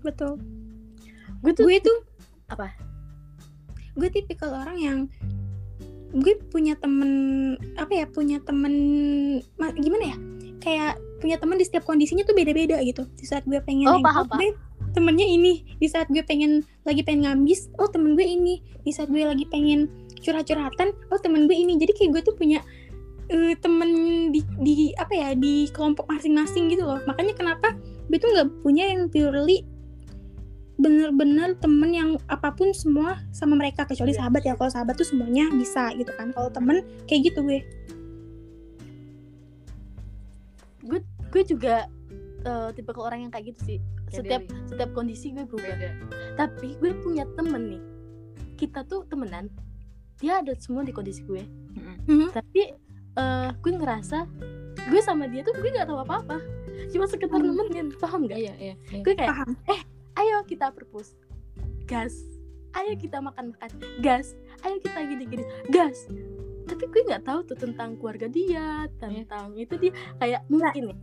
betul 0.02 0.42
gue 1.40 1.54
tuh 1.54 1.64
gue 1.64 1.78
tuh 1.80 1.98
Apa? 2.50 2.74
gue 3.94 4.10
tipikal 4.10 4.50
orang 4.52 4.78
yang 4.82 5.00
gue 6.10 6.34
punya 6.50 6.74
temen 6.74 7.12
apa 7.78 7.94
ya 7.94 8.06
punya 8.10 8.42
temen 8.42 8.74
ma- 9.54 9.78
gimana 9.78 10.04
ya 10.08 10.18
kayak 10.60 10.94
punya 11.22 11.38
temen 11.38 11.56
di 11.56 11.64
setiap 11.64 11.86
kondisinya 11.86 12.26
tuh 12.26 12.34
beda-beda 12.34 12.82
gitu 12.82 13.06
di 13.14 13.26
saat 13.30 13.46
gue 13.46 13.62
pengen 13.62 13.86
Oh, 13.88 14.02
paham, 14.02 14.26
gue 14.34 14.50
temennya 14.92 15.26
ini 15.26 15.64
di 15.78 15.88
saat 15.88 16.10
gue 16.10 16.22
pengen 16.26 16.66
lagi 16.84 17.02
pengen 17.06 17.28
ngabis 17.28 17.70
oh 17.78 17.90
temen 17.90 18.14
gue 18.18 18.26
ini. 18.26 18.62
Di 18.84 18.92
saat 18.92 19.10
gue 19.10 19.22
lagi 19.22 19.46
pengen 19.48 19.88
curhat-curhatan 20.20 20.92
oh 21.14 21.20
temen 21.20 21.46
gue 21.46 21.56
ini. 21.56 21.78
Jadi 21.78 21.92
kayak 21.96 22.10
gue 22.18 22.22
tuh 22.32 22.36
punya 22.36 22.60
eh, 23.30 23.54
temen 23.60 23.90
di, 24.34 24.42
di 24.62 24.76
apa 24.98 25.14
ya 25.14 25.30
di 25.38 25.70
kelompok 25.70 26.10
masing-masing 26.10 26.70
gitu 26.74 26.86
loh. 26.86 27.00
Makanya 27.06 27.34
kenapa 27.38 27.74
gue 28.10 28.18
tuh 28.18 28.30
nggak 28.34 28.50
punya 28.66 28.90
yang 28.90 29.08
purely 29.08 29.66
bener-bener 30.80 31.60
temen 31.60 31.92
yang 31.92 32.10
apa 32.32 32.56
pun 32.56 32.72
semua 32.72 33.20
sama 33.36 33.60
mereka. 33.60 33.84
Kecuali 33.84 34.16
Iya. 34.16 34.26
sahabat 34.26 34.42
ya. 34.48 34.54
Kalau 34.56 34.72
sahabat 34.72 34.96
tuh 34.98 35.08
semuanya 35.08 35.52
bisa 35.54 35.92
gitu 35.94 36.10
kan. 36.16 36.34
Kalau 36.34 36.50
temen 36.50 36.82
kayak 37.06 37.34
gitu 37.34 37.44
gue 37.46 37.60
gue 41.30 41.44
juga 41.46 41.86
eh, 42.42 42.70
tipe 42.72 42.90
ke 42.90 43.00
orang 43.00 43.20
yang 43.22 43.32
kayak 43.32 43.52
gitu 43.52 43.62
sih. 43.66 43.78
Kayak 44.06 44.16
setiap 44.16 44.42
Dewi. 44.44 44.68
setiap 44.68 44.90
kondisi 44.92 45.28
gue 45.32 45.44
berubah. 45.44 45.74
Beda 45.74 45.90
tapi 46.36 46.68
gue 46.76 46.92
punya 47.00 47.24
temen 47.34 47.64
nih. 47.70 47.82
Kita 48.56 48.84
tuh 48.84 49.04
temenan. 49.06 49.48
Dia 50.18 50.40
ada 50.40 50.52
semua 50.54 50.84
di 50.84 50.92
kondisi 50.92 51.24
gue. 51.24 51.44
Mm-mm. 51.70 51.96
Mhm. 52.06 52.28
tapi 52.32 52.62
eh, 53.16 53.50
gue 53.54 53.72
ngerasa 53.72 54.26
gue 54.80 55.02
sama 55.02 55.28
dia 55.28 55.42
tuh 55.42 55.54
gue 55.54 55.70
nggak 55.70 55.86
tahu 55.86 56.02
apa 56.02 56.24
apa 56.24 56.38
cuma 56.90 57.06
sekedar 57.06 57.36
Hmm. 57.36 57.52
nemenin. 57.52 57.88
Paham 57.96 58.26
nggak? 58.26 58.38
Iya 58.38 58.54
iya 58.58 58.74
iya. 58.90 59.02
gue 59.02 59.14
kayak 59.14 59.30
paham. 59.30 59.50
Ayo 60.16 60.44
kita 60.44 60.72
perpus. 60.72 61.16
Gas. 61.86 62.12
Ayo 62.72 62.94
kita 62.96 63.18
makan 63.18 63.54
makan. 63.54 63.70
Gas. 64.00 64.34
Ayo 64.62 64.78
kita 64.78 65.02
gini 65.04 65.24
gini 65.26 65.44
gas. 65.70 66.10
Tapi 66.66 66.86
gue 66.86 67.02
nggak 67.04 67.24
tahu 67.24 67.40
tuh 67.44 67.58
tentang 67.58 67.98
keluarga 67.98 68.28
dia 68.28 68.86
tentang 68.98 69.56
itu 69.56 69.74
dia. 69.76 69.92
Kayak 70.18 70.42
mungkin 70.48 70.94
nih 70.94 70.98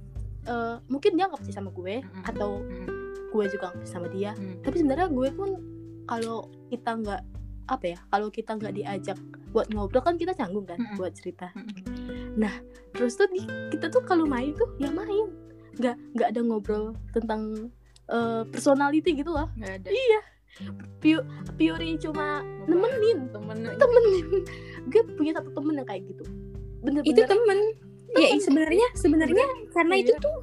eh, 0.47 0.77
mungkin 0.87 1.11
dia 1.15 1.27
nggak 1.27 1.41
percaya 1.41 1.57
sama 1.57 1.71
gue 1.71 1.95
Mm-mm. 2.01 2.23
atau 2.25 2.51
Mm-mm. 2.61 2.89
gue 3.29 3.45
juga 3.49 3.65
nggak 3.69 3.77
percaya 3.83 3.93
sama 3.93 4.09
dia. 4.09 4.31
Mm. 4.33 4.63
tapi 4.63 4.77
sebenarnya 4.79 5.09
gue 5.09 5.29
pun 5.31 5.51
kalau 6.05 6.39
kita 6.67 6.91
nggak 6.97 7.23
apa 7.67 7.85
ya 7.85 7.99
kalau 8.09 8.29
kita 8.31 8.51
nggak 8.55 8.75
diajak 8.75 9.19
buat 9.51 9.67
ngobrol 9.71 10.01
kan 10.01 10.15
kita 10.15 10.33
canggung 10.33 10.63
kan 10.63 10.79
Mm-mm. 10.79 10.97
buat 10.97 11.13
cerita. 11.13 11.51
Mm-mm. 11.53 12.39
terus 12.93 13.17
tuh 13.17 13.27
di- 13.27 13.49
kita 13.71 13.89
tuh 13.89 14.01
kalau 14.03 14.25
main 14.25 14.53
tuh 14.53 14.69
ya 14.77 14.89
main. 14.89 15.33
Nggak 15.77 15.97
nggak 16.15 16.29
ada 16.33 16.41
ngobrol 16.41 16.85
tentang 17.11 17.73
eh, 18.07 18.43
personality 18.49 19.13
gitu 19.13 19.33
loh. 19.33 19.49
Nggak 19.57 19.85
ada. 19.85 19.89
Pure 21.01 21.25
pure 21.57 21.85
cuma 21.99 22.41
nemenin. 22.65 23.29
temen 23.29 23.57
temenin. 23.77 24.27
Gue 24.89 25.03
punya 25.17 25.33
satu 25.37 25.53
temen 25.53 25.77
yang 25.77 25.85
kayak 25.85 26.07
gitu. 26.09 26.25
Bener-bener. 26.81 27.13
Itu 27.13 27.23
temen 27.25 27.59
ya 28.17 28.29
Temen. 28.29 28.43
sebenarnya 28.43 28.87
sebenarnya 28.95 29.47
karena 29.71 29.95
Iya. 29.95 30.03
itu 30.03 30.13
tuh 30.19 30.37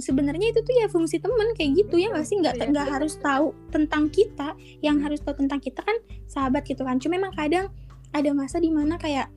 sebenarnya 0.00 0.46
itu 0.50 0.60
tuh 0.60 0.74
ya 0.74 0.86
fungsi 0.86 1.16
temen 1.16 1.54
kayak 1.54 1.70
gitu 1.78 1.94
ya 1.96 2.10
nggak 2.10 2.26
sih 2.26 2.36
nggak 2.36 2.54
Iya. 2.56 2.66
nggak 2.68 2.86
harus 2.90 3.14
tahu 3.16 3.54
tentang 3.70 4.08
kita 4.08 4.52
yang 4.80 4.98
harus 4.98 5.20
tahu 5.20 5.38
tentang 5.38 5.58
kita 5.58 5.80
kan 5.80 5.94
sahabat 6.26 6.64
gitu 6.64 6.82
kan 6.82 6.98
cuma 6.98 7.16
emang 7.16 7.32
kadang 7.32 7.70
ada 8.10 8.30
masa 8.32 8.58
di 8.58 8.68
mana 8.68 8.96
kayak 8.96 9.30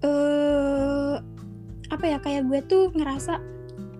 eh 0.00 1.14
apa 1.88 2.04
ya 2.04 2.18
kayak 2.18 2.46
gue 2.46 2.60
tuh 2.64 2.92
ngerasa 2.92 3.40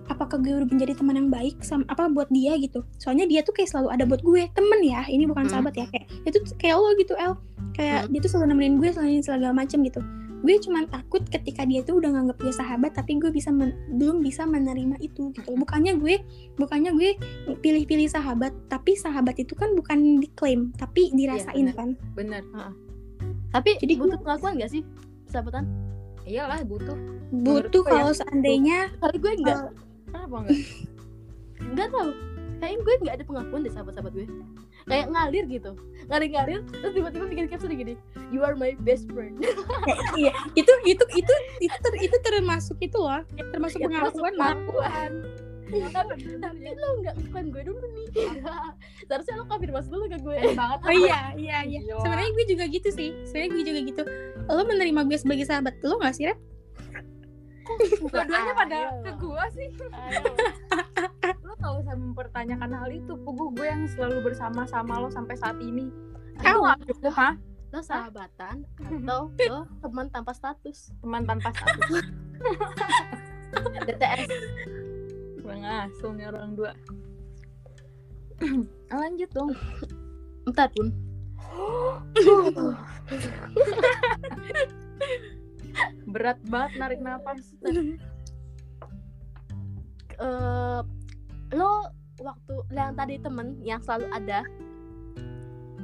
apakah 0.09 0.41
gue 0.41 0.53
udah 0.55 0.69
menjadi 0.69 0.97
teman 0.97 1.17
yang 1.17 1.29
baik 1.29 1.61
sama 1.61 1.85
apa 1.87 2.09
buat 2.09 2.29
dia 2.29 2.57
gitu 2.57 2.81
soalnya 2.97 3.25
dia 3.25 3.41
tuh 3.41 3.53
kayak 3.53 3.69
selalu 3.69 3.89
ada 3.93 4.05
buat 4.05 4.23
gue 4.23 4.49
temen 4.51 4.81
ya 4.81 5.05
ini 5.05 5.25
bukan 5.25 5.45
Hmm. 5.45 5.53
sahabat 5.53 5.75
ya 5.77 5.87
kayak 5.89 6.07
itu 6.25 6.39
kayak 6.57 6.77
lo 6.77 6.89
gitu 6.97 7.13
El 7.15 7.37
kayak 7.75 8.09
Hmm. 8.09 8.11
dia 8.13 8.21
tuh 8.23 8.31
selalu 8.31 8.47
nemenin 8.53 8.75
gue 8.79 8.91
selain 8.91 9.21
segala 9.21 9.53
macem 9.53 9.85
gitu 9.85 10.01
gue 10.39 10.55
cuman 10.63 10.87
takut 10.87 11.23
ketika 11.27 11.67
dia 11.67 11.83
tuh 11.83 11.99
udah 11.99 12.15
nganggap 12.15 12.39
dia 12.39 12.55
sahabat 12.55 12.95
tapi 12.95 13.19
gue 13.19 13.31
bisa 13.35 13.51
men- 13.51 13.75
belum 13.99 14.23
bisa 14.23 14.47
menerima 14.47 14.95
itu 15.03 15.35
gitu. 15.35 15.51
Bukannya 15.59 15.99
gue 15.99 16.23
bukannya 16.55 16.95
gue 16.95 17.11
pilih-pilih 17.59 18.07
sahabat 18.07 18.55
tapi 18.71 18.95
sahabat 18.95 19.35
itu 19.39 19.59
kan 19.59 19.75
bukan 19.75 20.23
diklaim 20.23 20.71
tapi 20.79 21.11
dirasain 21.11 21.71
benar. 21.71 21.75
kan. 21.75 21.89
Bener 22.15 22.43
tapi 23.49 23.81
Jadi 23.81 23.97
butuh 23.97 24.19
pengakuan 24.21 24.61
gak 24.61 24.71
sih 24.73 24.83
sahabatan? 25.29 25.65
Iyalah 26.29 26.61
butuh. 26.69 26.97
Butuh 27.33 27.85
ya, 27.89 27.91
kalau 27.93 28.13
seandainya 28.13 28.79
kali 29.01 29.17
gue 29.17 29.33
nggak 29.41 29.59
eh, 29.59 29.73
kenapa 30.09 30.37
enggak 30.45 30.59
nggak 31.73 31.89
tahu. 31.89 32.11
Kayaknya 32.59 32.79
gue 32.85 32.95
nggak 33.01 33.15
ada 33.17 33.25
pengakuan 33.25 33.61
deh 33.65 33.73
sahabat-sahabat 33.73 34.13
gue 34.13 34.27
kayak 34.89 35.07
ngalir 35.13 35.45
gitu. 35.47 35.73
Ngalir-ngalir 36.09 36.61
terus 36.73 36.93
tiba-tiba 36.97 37.25
bikin 37.29 37.47
caption 37.53 37.73
gini 37.77 37.95
you 38.33 38.41
are 38.41 38.57
my 38.57 38.73
best 38.83 39.07
friend. 39.13 39.37
Iya 40.21 40.33
itu 40.57 40.73
itu 40.89 41.05
itu 41.15 41.35
itu 41.61 41.77
ter- 41.85 42.01
itu 42.01 42.17
termasuk 42.25 42.77
itu 42.81 42.97
loh 42.97 43.23
termasuk 43.53 43.79
Ya, 43.79 43.89
pengakuan 43.93 44.35
pengakuan. 44.35 45.13
Tapi, 45.69 46.65
lo 46.81 46.89
nggak 47.05 47.15
ngakuin 47.29 47.47
gue 47.53 47.63
dulu 47.69 47.85
nih. 47.93 48.09
Seharusnya 49.05 49.37
lo 49.37 49.45
konfirmasi 49.53 49.93
dulu 49.93 50.09
ke 50.09 50.17
gue. 50.17 50.57
Banget. 50.57 50.81
Oh 50.81 50.95
iya, 50.97 51.37
iya, 51.37 51.61
iya. 51.61 51.81
Iya. 51.85 52.01
Sebenarnya 52.01 52.31
gue 52.33 52.45
juga 52.49 52.65
gitu 52.73 52.89
sih. 52.89 53.13
Sebenarnya 53.29 53.51
gue 53.53 53.65
juga 53.69 53.81
gitu. 53.85 54.03
Lo 54.49 54.65
menerima 54.65 55.01
gue 55.05 55.19
sebagai 55.21 55.45
sahabat 55.45 55.77
lo 55.85 56.01
gak 56.01 56.17
sih, 56.17 56.33
Red? 56.33 56.41
dua-duanya 58.01 58.53
pada 58.57 58.79
ke 59.05 59.13
gua 59.21 59.45
sih 59.53 59.69
Lo 61.59 61.75
gak 61.75 61.75
usah 61.85 61.97
mempertanyakan 61.99 62.71
hal 62.75 62.91
itu. 62.95 63.13
Pugu 63.23 63.55
gue 63.55 63.67
yang 63.67 63.85
selalu 63.91 64.31
bersama-sama 64.31 65.03
lo 65.03 65.09
sampai 65.11 65.35
saat 65.35 65.59
ini. 65.59 65.91
Itu 66.39 66.57
nggak 66.63 66.87
cukup 66.87 67.15
hah 67.15 67.35
lo 67.69 67.85
sahabatan 67.85 68.65
atau 68.89 69.29
lo 69.29 69.69
teman 69.85 70.09
tanpa 70.09 70.33
status? 70.33 70.95
Teman 71.03 71.27
tanpa 71.29 71.53
status. 71.53 72.07
DTS 73.85 74.31
asuh 75.69 76.13
nih 76.17 76.27
orang 76.33 76.57
dua. 76.57 76.73
Lanjut 79.03 79.31
dong. 79.37 79.53
Bentar 80.49 80.73
pun 80.73 80.89
berat 86.09 86.39
banget 86.49 86.73
narik 86.81 87.01
nafas 87.05 87.53
eh 90.19 90.81
lo 91.53 91.89
waktu 92.19 92.55
yang 92.71 92.93
tadi 92.93 93.15
temen 93.19 93.57
yang 93.63 93.81
selalu 93.81 94.07
ada 94.11 94.41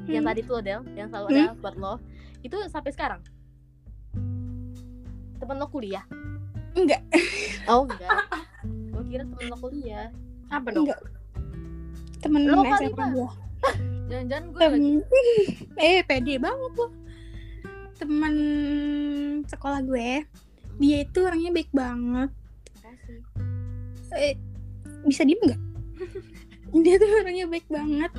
yang 0.04 0.20
Hmm. 0.20 0.30
tadi 0.30 0.40
tuh 0.44 0.60
Del 0.60 0.84
yang 0.92 1.08
selalu 1.08 1.26
ada 1.32 1.56
buat 1.56 1.74
lo 1.74 1.94
itu 2.42 2.56
sampai 2.68 2.92
sekarang 2.92 3.20
temen 5.36 5.56
lo 5.56 5.66
kuliah 5.66 6.04
Enggak. 6.74 7.00
oh 7.64 7.84
enggak 7.86 8.10
gue 8.66 9.02
kira 9.06 9.22
temen 9.24 9.46
lo 9.48 9.56
kuliah 9.56 10.08
apa 10.48 10.68
dong 10.68 10.84
Enggak. 10.86 11.00
Temen 12.20 12.48
Lo 12.48 12.64
kali, 12.64 12.88
gue. 12.88 13.28
jangan-jangan 14.08 14.44
gue 14.48 14.64
lagi 14.64 14.92
Tem- 14.96 15.76
eh, 15.84 16.00
pede 16.00 16.34
banget 16.40 16.72
lo. 16.72 16.88
Temen 18.00 18.34
sekolah 19.44 19.84
gue. 19.84 20.24
Dia 20.80 20.96
itu 21.04 21.18
orangnya 21.20 21.52
baik 21.52 21.68
banget. 21.68 22.32
Eh, 24.16 24.40
bisa 25.06 25.22
diem 25.24 25.40
nggak? 25.40 25.62
dia 26.84 26.94
tuh 26.98 27.08
orangnya 27.22 27.46
baik 27.46 27.66
banget. 27.70 28.12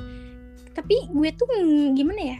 Tapi 0.72 0.96
gue 1.08 1.30
tuh 1.36 1.48
gimana 1.96 2.36
ya? 2.36 2.38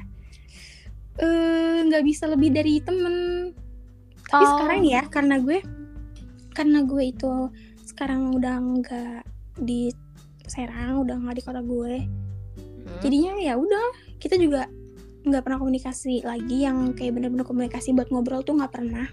Eh, 1.16 1.78
nggak 1.88 2.04
bisa 2.04 2.28
lebih 2.28 2.52
dari 2.52 2.80
temen. 2.84 3.50
Tapi 4.26 4.44
Oh. 4.44 4.50
sekarang 4.58 4.82
ya, 4.84 5.02
karena 5.08 5.38
gue, 5.40 5.62
karena 6.52 6.82
gue 6.82 7.02
itu 7.14 7.32
sekarang 7.86 8.34
udah 8.36 8.56
nggak 8.58 9.22
di 9.62 9.88
Serang, 10.46 11.02
udah 11.02 11.16
nggak 11.18 11.36
di 11.40 11.44
kota 11.46 11.62
gue. 11.64 12.06
Hmm. 12.06 13.00
Jadinya 13.02 13.32
ya 13.40 13.54
udah, 13.58 13.86
kita 14.22 14.38
juga 14.38 14.70
nggak 15.26 15.42
pernah 15.42 15.58
komunikasi 15.58 16.22
lagi 16.22 16.62
yang 16.62 16.94
kayak 16.94 17.18
bener-bener 17.18 17.42
komunikasi 17.42 17.90
buat 17.96 18.06
ngobrol 18.14 18.46
tuh 18.46 18.54
nggak 18.54 18.70
pernah. 18.70 19.10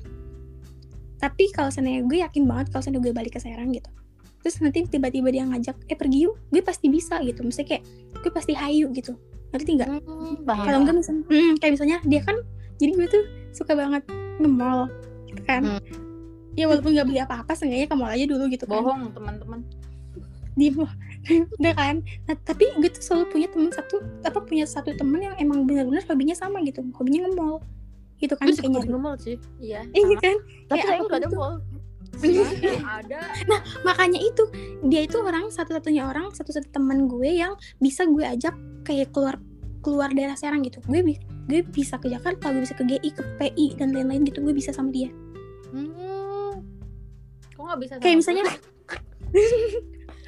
Tapi 1.17 1.49
kalau 1.55 1.73
seandainya 1.73 2.03
gue 2.05 2.21
yakin 2.21 2.43
banget 2.45 2.69
kalau 2.69 2.83
seandainya 2.85 3.05
gue 3.09 3.13
balik 3.15 3.33
ke 3.33 3.41
Serang 3.41 3.71
gitu. 3.73 3.89
Terus 4.43 4.59
nanti 4.59 4.83
tiba-tiba 4.91 5.31
dia 5.31 5.47
ngajak, 5.47 5.87
eh 5.87 5.95
pergi 5.95 6.27
yuk, 6.27 6.35
gue 6.51 6.59
pasti 6.59 6.91
bisa 6.91 7.23
gitu. 7.23 7.47
Maksudnya 7.47 7.67
kayak 7.79 7.83
gue 8.19 8.31
pasti 8.35 8.53
hayu 8.53 8.91
gitu. 8.91 9.15
Ngerti 9.55 9.69
nggak? 9.79 9.89
Hmm. 10.03 10.43
Kalau 10.43 10.77
enggak 10.83 10.95
misalnya, 10.99 11.23
hmm, 11.31 11.53
kayak 11.63 11.71
misalnya 11.79 11.97
dia 12.03 12.21
kan, 12.27 12.35
jadi 12.75 12.91
gue 12.91 13.07
tuh 13.07 13.23
suka 13.55 13.71
banget 13.71 14.03
nge-mall 14.43 14.91
gitu 15.31 15.41
kan. 15.47 15.63
Hmm. 15.63 15.81
Ya 16.59 16.67
walaupun 16.67 16.91
nggak 16.91 17.07
beli 17.07 17.19
apa-apa, 17.23 17.55
seenggaknya 17.55 17.87
ke 17.87 17.95
mall 17.95 18.11
aja 18.11 18.25
dulu 18.27 18.43
gitu 18.51 18.67
kan. 18.67 18.83
bohong 18.83 19.15
teman-teman 19.15 19.59
Di 20.53 20.69
mall. 20.75 20.91
Udah 21.63 21.73
kan. 21.73 22.03
Nah, 22.27 22.35
tapi 22.43 22.67
gue 22.77 22.89
tuh 22.91 23.01
selalu 23.01 23.25
punya 23.31 23.47
temen 23.47 23.71
satu, 23.71 24.03
apa 24.27 24.43
punya 24.43 24.67
satu 24.67 24.91
temen 24.93 25.23
yang 25.23 25.35
emang 25.39 25.63
benar-benar 25.63 26.03
hobinya 26.05 26.35
sama 26.35 26.59
gitu. 26.67 26.83
Hobinya 26.99 27.31
nge-mall. 27.31 27.63
Gitu 28.19 28.35
kan 28.35 28.51
gue 28.51 28.59
hobi 28.59 28.91
nge-mall 28.91 29.15
sih 29.19 29.35
iya 29.59 29.83
Iya 29.91 30.15
kan? 30.19 30.37
tapi 30.71 30.79
Kayak 30.79 30.87
saya 30.87 30.99
nggak 31.03 31.19
ada 31.23 31.29
mall 31.31 31.55
ada 32.15 33.19
makanya 33.81 34.19
itu 34.19 34.43
dia 34.81 35.03
itu 35.03 35.17
orang 35.17 35.49
satu-satunya 35.49 36.03
orang 36.03 36.29
satu-satu 36.29 36.69
teman 36.69 37.05
gue 37.05 37.29
yang 37.33 37.53
bisa 37.77 38.05
gue 38.05 38.21
ajak 38.21 38.53
kayak 38.81 39.09
keluar 39.09 39.41
keluar 39.79 40.09
daerah 40.09 40.33
Serang 40.33 40.61
gitu 40.61 40.79
gue 40.81 41.17
gue 41.43 41.59
bisa 41.65 41.97
ke 41.97 42.07
Jakarta 42.07 42.49
gue 42.49 42.61
bisa 42.61 42.73
ke 42.73 42.85
GI 42.85 43.09
ke 43.09 43.23
PI 43.37 43.67
dan 43.75 43.91
lain-lain 43.91 44.23
gitu 44.23 44.39
gue 44.39 44.53
bisa 44.53 44.69
sama 44.69 44.89
dia 44.89 45.09
Hmm. 45.73 46.61
kok 47.49 47.63
nggak 47.63 47.79
bisa 47.79 47.93
kayak 47.97 48.05
sama 48.05 48.19
misalnya 48.19 48.43
gue? 48.43 48.57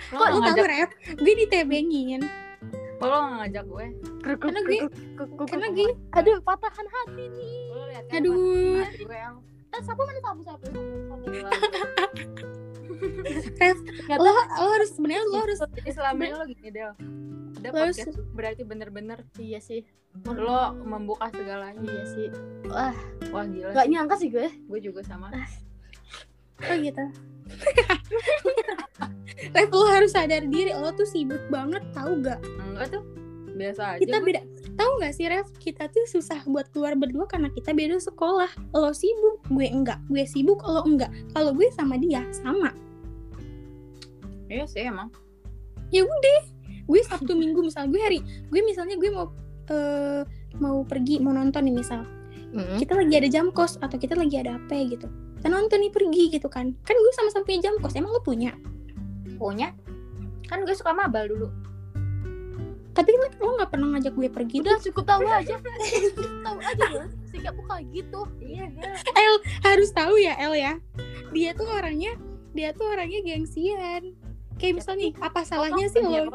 lo 0.07 0.17
kok 0.17 0.25
lu 0.25 0.33
tahu 0.33 0.41
ngajak 0.41 0.65
rap 0.65 0.89
gue 1.15 1.33
ditebengin 1.37 2.21
kok 2.95 3.05
lo 3.05 3.15
nggak 3.15 3.37
ngajak 3.39 3.63
gue 3.63 3.85
Karena 4.41 4.59
gue- 4.59 4.89
karena 5.45 5.67
gue 5.69 5.89
aduh 6.11 6.37
patahan 6.41 6.87
hati 6.91 7.23
nih 7.29 7.61
kan 8.03 8.17
aduh 8.17 8.35
hati 8.81 9.01
gue 9.01 9.13
yang 9.15 9.35
Eh, 9.75 9.83
sapu 9.83 10.01
mana 10.01 10.19
sapu 10.23 10.41
sapu? 10.41 10.65
Lo, 14.15 14.31
lo 14.31 14.67
harus 14.71 14.89
sebenarnya 14.95 15.23
lo 15.27 15.37
harus 15.43 15.59
Jadi 15.59 15.91
selama 15.91 16.21
ini 16.23 16.31
lo 16.31 16.45
gini 16.47 16.69
Del 16.71 16.95
Ada 17.59 17.67
Lo 17.67 17.75
podcast 17.75 18.15
berarti 18.31 18.63
bener-bener 18.63 19.27
Iya 19.35 19.59
sih. 19.59 19.83
lo 20.23 20.71
membuka 20.79 21.27
segalanya 21.27 21.83
Iya 21.83 22.03
sih. 22.07 22.27
Wah, 22.71 22.95
Wah 23.35 23.43
gila 23.43 23.75
nggak 23.75 23.87
nyangka 23.91 24.15
sih 24.15 24.31
gue. 24.31 24.47
Gue 24.47 24.79
juga 24.79 25.03
sama 25.03 25.27
oh 26.55 26.75
gitu. 26.79 27.03
Ref, 29.55 29.69
lo 29.69 29.85
harus 29.91 30.15
sadar 30.15 30.47
diri 30.47 30.71
lo 30.71 30.87
tuh 30.95 31.03
sibuk 31.03 31.43
banget 31.51 31.83
tahu 31.91 32.23
gak? 32.23 32.39
Enggak 32.63 32.95
tuh 32.95 33.03
Biasa 33.55 33.95
aja 33.95 33.99
Kita 33.99 34.17
gue. 34.19 34.25
beda 34.31 34.41
tahu 34.75 34.91
nggak 35.01 35.13
sih 35.15 35.25
Ref? 35.27 35.47
Kita 35.57 35.87
tuh 35.89 36.05
susah 36.07 36.43
buat 36.47 36.69
keluar 36.71 36.95
berdua 36.99 37.25
karena 37.25 37.51
kita 37.51 37.71
beda 37.71 37.99
sekolah. 37.99 38.51
Lo 38.75 38.91
sibuk, 38.91 39.43
gue 39.51 39.67
enggak. 39.67 39.99
Gue 40.07 40.27
sibuk, 40.27 40.61
lo 40.63 40.83
enggak. 40.83 41.11
Kalau 41.31 41.51
gue 41.55 41.67
sama 41.71 41.95
dia 41.97 42.23
sama. 42.31 42.71
Iya 44.45 44.69
sih 44.69 44.85
emang 44.85 45.09
ya 45.93 46.01
udah 46.05 46.41
gue 46.85 47.01
sabtu 47.05 47.33
minggu 47.33 47.63
misal 47.65 47.89
gue 47.89 48.01
hari 48.01 48.19
gue 48.49 48.61
misalnya 48.65 48.97
gue 48.97 49.09
mau 49.09 49.31
eh, 49.69 50.21
mau 50.61 50.83
pergi 50.85 51.21
mau 51.21 51.33
nonton 51.35 51.65
nih 51.65 51.75
misal 51.75 52.03
Hmm. 52.55 52.79
kita 52.79 52.95
lagi 52.95 53.19
ada 53.19 53.27
jam 53.27 53.51
kos 53.51 53.75
atau 53.83 53.99
kita 53.99 54.15
lagi 54.15 54.39
ada 54.39 54.55
apa 54.55 54.79
gitu 54.87 55.11
kita 55.11 55.47
nonton 55.51 55.75
nih 55.75 55.91
pergi 55.91 56.39
gitu 56.39 56.47
kan 56.47 56.71
kan 56.87 56.95
gue 56.95 57.13
sama-sama 57.19 57.43
punya 57.43 57.67
jam 57.67 57.75
kos 57.83 57.99
emang 57.99 58.15
lo 58.15 58.23
punya 58.23 58.55
Punya 59.35 59.75
Kan 60.47 60.63
gue 60.63 60.71
suka 60.71 60.95
mabal 60.95 61.27
dulu 61.27 61.51
tapi 62.95 63.11
lo 63.11 63.27
lo 63.43 63.49
nggak 63.59 63.69
pernah 63.75 63.87
ngajak 63.99 64.13
gue 64.15 64.29
pergi 64.31 64.55
Udah 64.63 64.79
cukup 64.79 65.03
tahu 65.03 65.27
aja. 65.27 65.55
Cukup 66.15 66.31
tahu 66.47 66.57
aja 66.63 66.83
loh. 66.95 67.07
Sikapmu 67.27 67.61
kayak 67.67 67.85
gitu. 67.91 68.21
Iya 68.39 68.65
El 69.11 69.33
harus 69.67 69.89
tahu 69.91 70.15
ya 70.15 70.33
El 70.39 70.55
ya 70.55 70.73
dia 71.35 71.51
tuh 71.51 71.67
orangnya 71.67 72.15
dia 72.55 72.71
tuh 72.71 72.87
orangnya 72.87 73.19
gengsian 73.19 74.15
kayak 74.55 74.79
misalnya 74.79 75.11
nih 75.11 75.13
apa 75.19 75.39
salahnya 75.43 75.85
sih 75.91 75.99
lo 75.99 76.31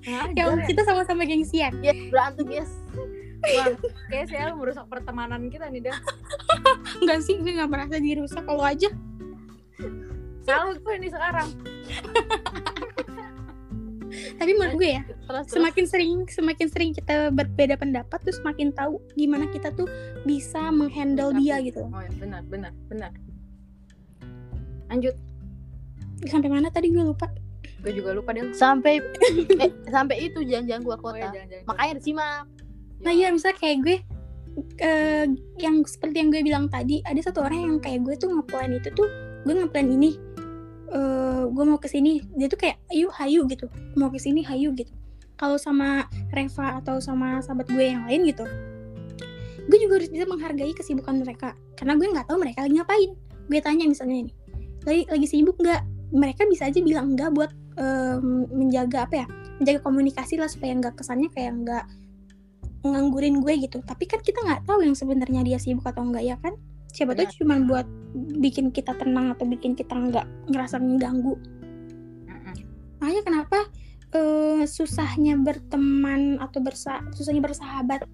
Nah, 0.00 0.26
yang 0.34 0.58
kita 0.68 0.82
sama-sama 0.82 1.22
gengsian 1.22 1.70
Ya, 1.84 1.94
berantem 2.10 2.50
yes. 2.50 2.70
Wah, 3.40 3.72
kayak 4.12 4.26
saya 4.28 4.52
merusak 4.52 4.84
pertemanan 4.90 5.48
kita 5.48 5.72
nih, 5.72 5.80
Del. 5.80 5.96
enggak 7.00 7.24
sih 7.24 7.40
gue 7.40 7.52
nggak 7.56 7.70
merasa 7.72 7.96
dirusak 7.96 8.44
kalau 8.44 8.60
aja 8.60 8.90
Salah 10.44 10.76
gue 10.76 10.94
nih 11.00 11.08
sekarang. 11.12 11.48
tapi 14.36 14.50
menurut 14.52 14.74
gue 14.76 14.90
ya 14.90 15.02
Terus, 15.06 15.20
terus. 15.44 15.46
semakin 15.52 15.84
sering 15.84 16.12
semakin 16.26 16.66
sering 16.66 16.90
kita 16.92 17.14
berbeda 17.30 17.74
pendapat 17.74 18.18
tuh 18.20 18.34
semakin 18.34 18.70
tahu 18.70 18.98
gimana 19.12 19.46
kita 19.46 19.70
tuh 19.70 19.86
bisa 20.22 20.68
menghandle 20.68 21.30
Bisa 21.32 21.40
dia 21.40 21.56
gitu 21.62 21.82
Oh 21.84 21.98
ya, 21.98 22.10
benar, 22.16 22.42
benar, 22.44 22.72
benar. 22.86 23.12
Lanjut. 24.86 25.14
sampai 26.22 26.48
mana 26.48 26.68
tadi 26.68 26.88
gue 26.88 27.00
lupa 27.00 27.30
Gue 27.80 27.96
juga 27.96 28.12
lupa, 28.12 28.36
Del. 28.36 28.52
sampai 28.52 29.00
eh, 29.64 29.72
sampai 29.88 30.16
itu 30.22 30.44
jangan-jangan 30.44 30.82
gua 30.82 30.96
Oh, 30.98 31.16
ya, 31.16 31.24
kota. 31.24 31.26
jangan-jangan. 31.32 31.64
Makanya 31.64 31.92
disimak. 31.96 32.44
nah 33.00 33.08
iya 33.10 33.28
misalnya 33.30 33.56
kayak 33.56 33.78
gue 33.80 33.96
eh, 34.78 35.24
yang 35.56 35.76
seperti 35.82 36.16
yang 36.18 36.28
gue 36.28 36.42
bilang 36.42 36.64
tadi 36.66 37.00
ada 37.00 37.16
satu 37.18 37.40
orang 37.40 37.56
yang 37.58 37.76
kayak 37.78 38.04
gue 38.04 38.14
tuh 38.14 38.28
ngeplan 38.28 38.76
itu 38.76 38.92
tuh 38.92 39.08
gue 39.40 39.54
ngeplan 39.56 39.88
ini 39.88 40.20
eh 40.90 41.42
gue 41.46 41.64
mau 41.64 41.78
ke 41.78 41.86
sini. 41.86 42.22
Dia 42.34 42.50
tuh 42.50 42.58
kayak 42.60 42.82
ayo 42.90 43.08
hayu 43.14 43.46
gitu. 43.46 43.66
Mau 43.94 44.10
ke 44.10 44.18
sini 44.18 44.42
hayu 44.46 44.74
gitu. 44.74 44.90
Kalau 45.40 45.56
sama 45.56 46.04
Reva 46.34 46.82
atau 46.84 47.00
sama 47.00 47.40
sahabat 47.40 47.70
gue 47.72 47.84
yang 47.86 48.04
lain 48.04 48.28
gitu 48.28 48.44
gue 49.70 49.78
juga 49.78 50.02
harus 50.02 50.10
bisa 50.10 50.26
menghargai 50.26 50.74
kesibukan 50.74 51.22
mereka. 51.22 51.54
Karena 51.78 51.94
gue 51.94 52.06
nggak 52.10 52.26
tahu 52.26 52.38
mereka 52.42 52.66
lagi 52.66 52.74
ngapain. 52.74 53.10
Gue 53.46 53.60
tanya 53.62 53.86
misalnya 53.86 54.26
nih 54.26 54.34
lagi 54.82 55.02
lagi 55.06 55.26
sibuk 55.30 55.56
nggak? 55.62 55.82
Mereka 56.10 56.42
bisa 56.50 56.66
aja 56.66 56.80
bilang 56.82 57.14
enggak 57.14 57.30
buat 57.30 57.50
em, 57.78 58.50
menjaga 58.50 59.06
apa 59.06 59.14
ya 59.24 59.26
menjaga 59.62 59.80
komunikasi 59.84 60.40
lah 60.40 60.50
supaya 60.50 60.74
nggak 60.74 60.98
kesannya 60.98 61.30
kayak 61.30 61.52
nggak 61.62 61.84
nganggurin 62.82 63.38
gue 63.38 63.54
gitu. 63.62 63.78
Tapi 63.86 64.04
kan 64.10 64.18
kita 64.24 64.42
nggak 64.42 64.66
tahu 64.66 64.82
yang 64.82 64.98
sebenarnya 64.98 65.46
dia 65.46 65.58
sibuk 65.62 65.86
atau 65.86 66.02
enggak 66.02 66.26
ya 66.26 66.36
kan 66.42 66.58
siapa 66.90 67.14
tahu 67.14 67.26
Benar. 67.26 67.38
cuma 67.38 67.54
buat 67.64 67.86
bikin 68.42 68.74
kita 68.74 68.94
tenang 68.98 69.34
atau 69.34 69.46
bikin 69.46 69.78
kita 69.78 69.94
nggak 69.94 70.26
ngerasa 70.50 70.82
mengganggu. 70.82 71.34
Makanya 73.00 73.22
kenapa 73.24 73.58
eh, 74.12 74.62
susahnya 74.66 75.38
berteman 75.38 76.36
atau 76.42 76.58
bersa 76.60 77.00
susahnya 77.14 77.40
bersahabat 77.40 78.04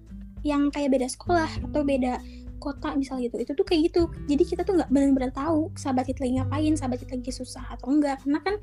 yang 0.45 0.69
kayak 0.71 0.93
beda 0.95 1.09
sekolah 1.09 1.49
atau 1.67 1.81
beda 1.83 2.21
kota 2.57 2.97
misal 2.97 3.21
gitu 3.21 3.37
itu 3.37 3.53
tuh 3.53 3.65
kayak 3.65 3.93
gitu. 3.93 4.09
Jadi 4.25 4.43
kita 4.43 4.61
tuh 4.65 4.81
nggak 4.81 4.89
benar-benar 4.89 5.31
tahu 5.33 5.69
sahabat 5.77 6.09
kita 6.09 6.25
lagi 6.25 6.33
ngapain 6.41 6.73
sahabat 6.73 6.97
kita 7.01 7.13
lagi 7.17 7.33
susah 7.33 7.63
atau 7.73 7.93
enggak. 7.93 8.17
Karena 8.25 8.39
kan 8.41 8.55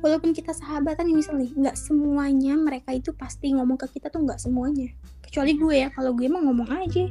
walaupun 0.00 0.32
kita 0.32 0.52
sahabatan 0.52 1.12
misalnya 1.12 1.48
nggak 1.52 1.76
semuanya 1.76 2.56
mereka 2.56 2.96
itu 2.96 3.12
pasti 3.12 3.52
ngomong 3.52 3.76
ke 3.76 3.86
kita 4.00 4.08
tuh 4.08 4.24
nggak 4.24 4.40
semuanya. 4.40 4.90
Kecuali 5.20 5.52
gue 5.56 5.74
ya 5.86 5.88
kalau 5.92 6.16
gue 6.16 6.26
emang 6.26 6.48
ngomong 6.48 6.68
aja. 6.72 7.04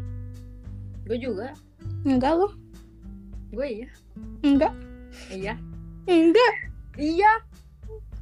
Gue 1.06 1.18
juga. 1.22 1.54
Enggak 2.04 2.34
loh 2.36 2.52
Gue 3.50 3.68
iya. 3.82 3.90
enggak 4.42 4.74
Iya. 5.30 5.54
enggak 6.06 6.54
Iya. 6.96 7.32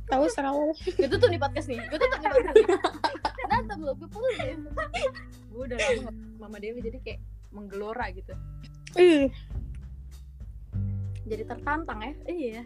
tahu 0.06 0.28
selalu 0.28 0.76
Gue 1.00 1.08
tutup 1.08 1.28
nih 1.28 1.40
podcast 1.40 1.68
nih. 1.68 1.80
Gue 1.88 1.98
tutup 1.98 2.20
nih 2.20 2.30
podcast. 2.30 2.58
Nanti 3.48 3.74
belum 3.80 3.96
gue 3.96 4.10
pusing. 4.12 4.60
Gue 5.52 5.62
udah 5.68 5.78
lama 5.80 6.12
Mama 6.36 6.58
Dewi 6.60 6.80
jadi 6.80 7.00
kayak 7.00 7.20
menggelora 7.52 8.12
gitu. 8.12 8.36
Eh, 8.96 9.32
Jadi 11.24 11.44
tertantang 11.48 12.00
ya. 12.02 12.12
Iya. 12.28 12.62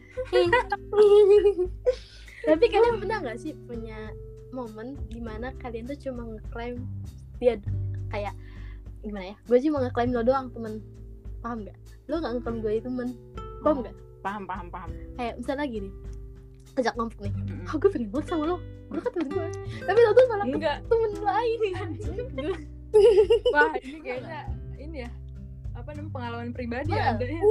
Tapi 2.45 2.65
kalian 2.65 2.97
pernah 2.97 3.17
nggak 3.21 3.37
sih 3.37 3.53
punya 3.65 4.09
momen 4.49 4.97
di 5.09 5.21
mana 5.21 5.53
kalian 5.57 5.85
tuh 5.85 5.97
cuma 6.01 6.25
ngeklaim 6.25 6.81
dia 7.37 7.57
kayak 8.09 8.33
gimana 9.01 9.33
ya? 9.33 9.35
Gue 9.45 9.57
cuma 9.61 9.85
ngeklaim 9.85 10.13
lo 10.13 10.25
doang 10.25 10.49
temen. 10.49 10.81
Paham 11.45 11.61
nggak? 11.61 11.77
Lo 12.09 12.17
nggak 12.17 12.31
ngeklaim 12.33 12.57
gue 12.59 12.73
itu 12.73 12.87
temen. 12.89 13.09
Paham 13.61 13.77
nggak? 13.79 13.95
Paham, 14.19 14.43
paham, 14.43 14.67
paham. 14.67 14.89
Kayak 15.13 15.33
misalnya 15.37 15.65
gini. 15.69 15.89
Ajak 16.75 16.93
ngomong 16.97 17.21
nih. 17.21 17.29
Mm-mm. 17.31 17.69
Oh 17.69 17.77
gue 17.77 17.89
pengen 17.93 18.09
banget 18.09 18.25
sama 18.27 18.43
lo. 18.49 18.57
Lo 18.89 18.97
kan 18.97 19.11
temen 19.13 19.29
gue. 19.29 19.47
Tapi 19.79 19.99
lo 20.01 20.11
tuh 20.11 20.25
malah 20.25 20.45
Enggak. 20.45 20.77
temen 20.83 21.11
lain. 21.15 21.59
Wah, 23.53 23.71
ini 23.77 23.97
kayaknya 24.01 24.39
ini 24.75 24.97
ya. 25.05 25.09
Apa 25.75 25.93
namanya 25.93 26.11
pengalaman 26.11 26.49
pribadi 26.49 26.91
ada 26.91 27.21
ya. 27.21 27.37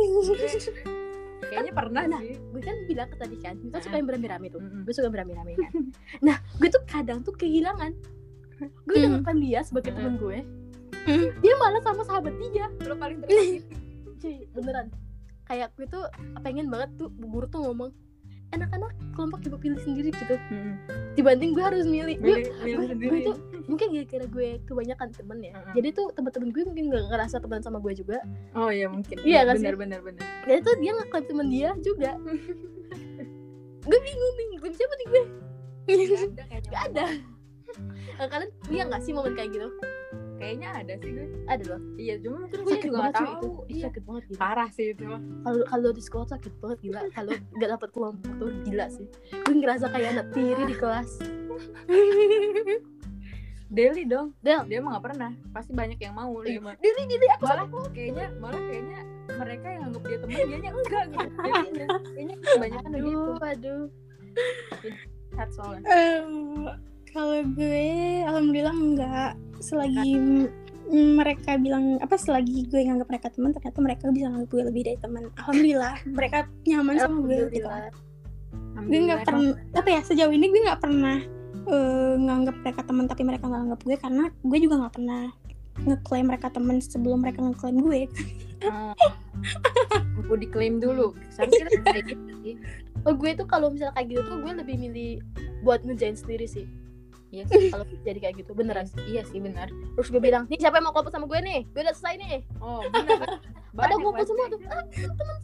Kayaknya 1.44 1.72
pernah 1.72 2.02
Nah. 2.08 2.18
sih. 2.18 2.40
gue 2.40 2.62
kan 2.64 2.76
bilang 2.88 3.06
ke 3.06 3.16
tadi 3.16 3.36
kan, 3.36 3.54
kita 3.60 3.76
suka 3.78 3.94
yang 3.94 4.08
beramai-ramai 4.08 4.48
tuh. 4.48 4.58
Gue 4.58 4.90
suka 4.90 5.06
beramai-ramai 5.06 5.54
kan. 5.54 5.72
nah, 6.26 6.40
gue 6.56 6.66
tuh 6.66 6.82
kadang 6.84 7.20
tuh 7.20 7.36
kehilangan. 7.36 7.92
Gue 8.82 8.94
udah 8.96 9.06
Hmm. 9.06 9.14
ngeklaim 9.20 9.38
dia 9.38 9.60
sebagai 9.60 9.92
Mm. 9.92 9.96
temen 10.00 10.14
gue. 10.16 10.38
Hmm. 11.04 11.28
Dia 11.38 11.54
malah 11.60 11.84
sama 11.84 12.02
sahabat 12.02 12.32
dia. 12.42 12.66
Lo 12.82 12.96
paling 12.96 13.20
tersakiti. 13.20 13.83
Cuy 14.18 14.36
beneran. 14.54 14.86
Kayak 15.44 15.68
gue 15.76 15.86
tuh 15.88 16.04
pengen 16.40 16.66
banget 16.72 16.90
tuh 16.96 17.08
bu 17.12 17.26
guru 17.28 17.46
tuh 17.48 17.60
ngomong 17.68 17.90
anak-anak 18.54 18.94
kelompok 19.18 19.42
coba 19.42 19.56
pilih 19.58 19.80
sendiri 19.82 20.10
gitu. 20.14 20.34
Mm-mm. 20.50 20.74
dibanding 21.14 21.54
gue 21.54 21.64
harus 21.64 21.86
milih. 21.86 22.16
Gue 22.22 22.48
gue, 22.62 22.74
gue 22.94 23.20
tuh 23.26 23.36
mungkin 23.66 23.86
gara-gara 23.94 24.26
gue 24.26 24.48
kebanyakan 24.66 25.08
temen 25.14 25.38
ya. 25.42 25.52
Mm-mm. 25.54 25.74
jadi 25.74 25.88
tuh 25.94 26.06
teman-teman 26.14 26.48
gue 26.54 26.62
mungkin 26.66 26.84
gak 26.90 27.04
ngerasa 27.10 27.36
teman 27.42 27.60
sama 27.62 27.78
gue 27.82 27.92
juga. 27.94 28.18
Oh 28.54 28.70
iya 28.70 28.86
mungkin. 28.86 29.18
Iya 29.22 29.46
nggak 29.46 29.56
sih? 29.58 29.66
benar, 29.66 29.76
benar, 29.78 30.00
benar. 30.02 30.24
dan 30.46 30.54
itu 30.62 30.70
dia 30.78 30.92
ngeklaim 30.94 31.24
temen 31.26 31.46
dia 31.50 31.70
juga. 31.82 32.10
Gue 33.84 34.00
bingung 34.00 34.34
nih 34.40 34.46
gue 34.64 34.70
siapa 34.72 34.94
nih 34.96 35.06
gue 35.12 35.24
Nggak 36.32 36.48
ada 36.48 36.68
gak 36.72 36.82
ada. 36.88 37.06
Nah, 38.16 38.26
kalian 38.30 38.50
punya 38.64 38.82
nggak 38.88 39.02
sih 39.04 39.12
momen 39.12 39.34
kayak 39.36 39.50
gitu 39.52 39.68
Kayaknya 40.44 40.68
ada 40.76 40.92
sih 40.94 41.10
gue. 41.10 41.26
ada 41.46 41.64
loh 41.66 41.80
Iya, 41.96 42.14
cuma 42.20 42.36
mungkin 42.38 42.58
gue 42.58 42.68
sakit 42.70 42.84
juga 42.84 42.96
banget 43.00 43.08
gak 43.08 43.16
tahu. 43.16 43.32
Itu 43.32 43.48
Iya. 43.66 43.84
sakit 43.88 44.02
banget 44.04 44.22
gila 44.24 44.38
Parah 44.38 44.68
sih 44.68 44.86
itu 44.86 45.02
kalau 45.40 45.62
kalau 45.64 45.88
di 45.90 46.02
sekolah 46.04 46.26
sakit 46.28 46.52
banget 46.58 46.78
gila 46.82 47.00
kalau 47.10 47.32
nggak 47.50 47.70
dapet 47.70 47.88
kelompok 47.90 48.30
tuh 48.36 48.50
gila 48.62 48.86
sih 48.88 49.06
gue 49.32 49.54
ngerasa 49.54 49.86
kayak 49.88 50.08
anak 50.12 50.26
tiri 50.30 50.62
di 50.62 50.76
kelas 50.76 51.10
Deli 53.66 54.06
dong. 54.06 54.38
Del. 54.38 54.62
Dia 54.64 54.78
mah 54.78 54.94
gak 54.94 55.04
pernah. 55.04 55.34
Pasti 55.50 55.74
banyak 55.74 55.98
yang 55.98 56.14
mau 56.14 56.30
dia 56.46 56.62
mah. 56.62 56.78
diri 56.78 57.10
diri 57.10 57.26
aku 57.26 57.42
Malah 57.42 57.66
kayaknya 57.90 58.26
malah 58.38 58.62
kayaknya 58.62 59.00
mereka 59.34 59.66
yang 59.66 59.82
anggap 59.82 60.02
dia 60.04 60.18
teman 60.22 60.36
dianya 60.46 60.70
enggak 60.70 61.04
gitu. 61.10 61.26
Kayaknya 62.14 62.36
kebanyakan 62.38 62.90
begitu. 62.92 63.18
aduh 63.34 63.34
aduh 63.42 63.82
Chat 65.34 65.48
soalnya. 65.50 65.82
Kalau 67.14 67.38
gue 67.54 67.86
alhamdulillah 68.26 68.74
enggak 68.74 69.32
selagi 69.62 70.18
mereka 70.92 71.56
bilang 71.56 71.96
apa 72.02 72.18
selagi 72.18 72.68
gue 72.68 72.80
nganggap 72.84 73.08
mereka 73.08 73.28
teman 73.32 73.54
ternyata 73.54 73.78
mereka 73.80 74.02
bisa 74.12 74.26
nganggap 74.28 74.50
gue 74.50 74.62
lebih 74.68 74.82
dari 74.84 74.98
teman 75.00 75.24
alhamdulillah 75.40 75.94
mereka 76.18 76.38
nyaman 76.68 76.94
sama 77.00 77.16
gue 77.24 77.38
gitu 77.54 77.70
Alhamdulillah. 77.70 78.84
gue 78.84 79.00
nggak 79.08 79.20
pernah 79.24 79.52
apa 79.78 79.88
ya 79.88 80.00
sejauh 80.04 80.32
ini 80.34 80.46
gue 80.52 80.60
nggak 80.66 80.80
pernah 80.82 81.18
eh, 81.70 82.14
nganggap 82.20 82.56
mereka 82.60 82.80
teman 82.84 83.04
tapi 83.08 83.22
mereka 83.24 83.44
nggak 83.48 83.60
nganggap 83.64 83.80
gue 83.80 83.96
karena 83.96 84.24
gue 84.28 84.58
juga 84.60 84.74
nggak 84.84 84.94
pernah 84.98 85.22
ngeklaim 85.74 86.26
mereka 86.28 86.46
temen 86.52 86.76
sebelum 86.82 87.18
mereka 87.22 87.38
ngeklaim 87.40 87.78
gue 87.80 88.00
Oh. 88.64 88.96
Aku 90.24 90.40
diklaim 90.40 90.80
dulu. 90.80 91.12
Seharusnya 91.28 91.68
kita 91.68 91.84
kayak 91.84 92.06
gitu 92.16 92.32
sih. 92.40 92.54
oh 93.04 93.12
gue 93.12 93.36
tuh 93.36 93.44
kalau 93.44 93.68
misalnya 93.68 93.92
kayak 93.92 94.16
gitu 94.16 94.20
tuh 94.24 94.38
gue 94.40 94.52
lebih 94.56 94.76
milih 94.80 95.12
buat 95.60 95.84
ngejain 95.84 96.16
sendiri 96.16 96.48
sih 96.48 96.64
Iya 97.34 97.44
sih. 97.44 97.66
kalau 97.68 97.82
jadi 98.00 98.18
kayak 98.20 98.34
gitu 98.38 98.52
beneran 98.52 98.86
Iya 99.04 99.26
sih 99.26 99.38
benar. 99.38 99.66
terus 99.68 100.08
gue 100.08 100.18
bilang 100.18 100.46
nih 100.46 100.56
siapa 100.56 100.78
yang 100.78 100.86
mau 100.86 100.92
kelompok 100.92 101.10
sama 101.10 101.26
gue 101.26 101.40
nih 101.40 101.60
gue 101.66 101.80
udah 101.80 101.90
selesai 101.92 102.14
nih 102.16 102.38
Oh, 102.58 102.78
benar. 102.86 103.42
pada 103.74 103.94
ngumpul 103.96 104.22
semua 104.22 104.46
tuh 104.46 104.60
ah, 104.64 104.86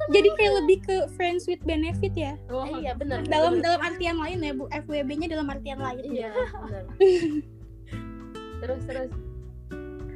jadi 0.08 0.28
kayak 0.32 0.52
lebih 0.60 0.78
ke 0.80 0.96
friends 1.10 1.44
with 1.44 1.58
benefit 1.62 2.14
ya 2.14 2.38
Oh, 2.46 2.62
eh, 2.64 2.78
iya 2.80 2.92
bener 2.94 3.26
dalam 3.26 3.58
bener. 3.58 3.74
dalam 3.74 3.80
artian 3.82 4.16
lain 4.16 4.38
ya 4.38 4.52
bu 4.52 4.64
FWB-nya 4.70 5.26
dalam 5.28 5.46
artian 5.46 5.78
lain 5.78 6.02
iya 6.06 6.30
bener 6.62 6.84
terus 8.60 8.82
terus. 8.84 9.10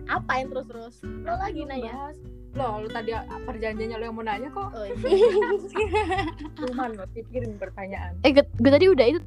apa 0.04 0.32
yang 0.36 0.48
terus 0.48 0.66
terus 0.68 0.94
lo 1.02 1.34
lagi 1.34 1.64
nanya 1.64 1.90
Bahas. 1.90 2.18
Loh, 2.54 2.78
lu 2.78 2.88
tadi 2.88 3.10
perjanjiannya 3.42 3.98
lo 3.98 4.04
yang 4.04 4.14
mau 4.14 4.22
nanya 4.22 4.46
kok. 4.46 4.70
oh, 4.70 4.86
iya. 4.86 4.94
Cuman 6.62 6.94
lo 6.94 7.02
pikirin 7.10 7.58
pertanyaan. 7.58 8.14
eh 8.22 8.30
gue, 8.30 8.46
gue 8.46 8.70
tadi 8.70 8.86
udah 8.86 9.06
itu 9.08 9.18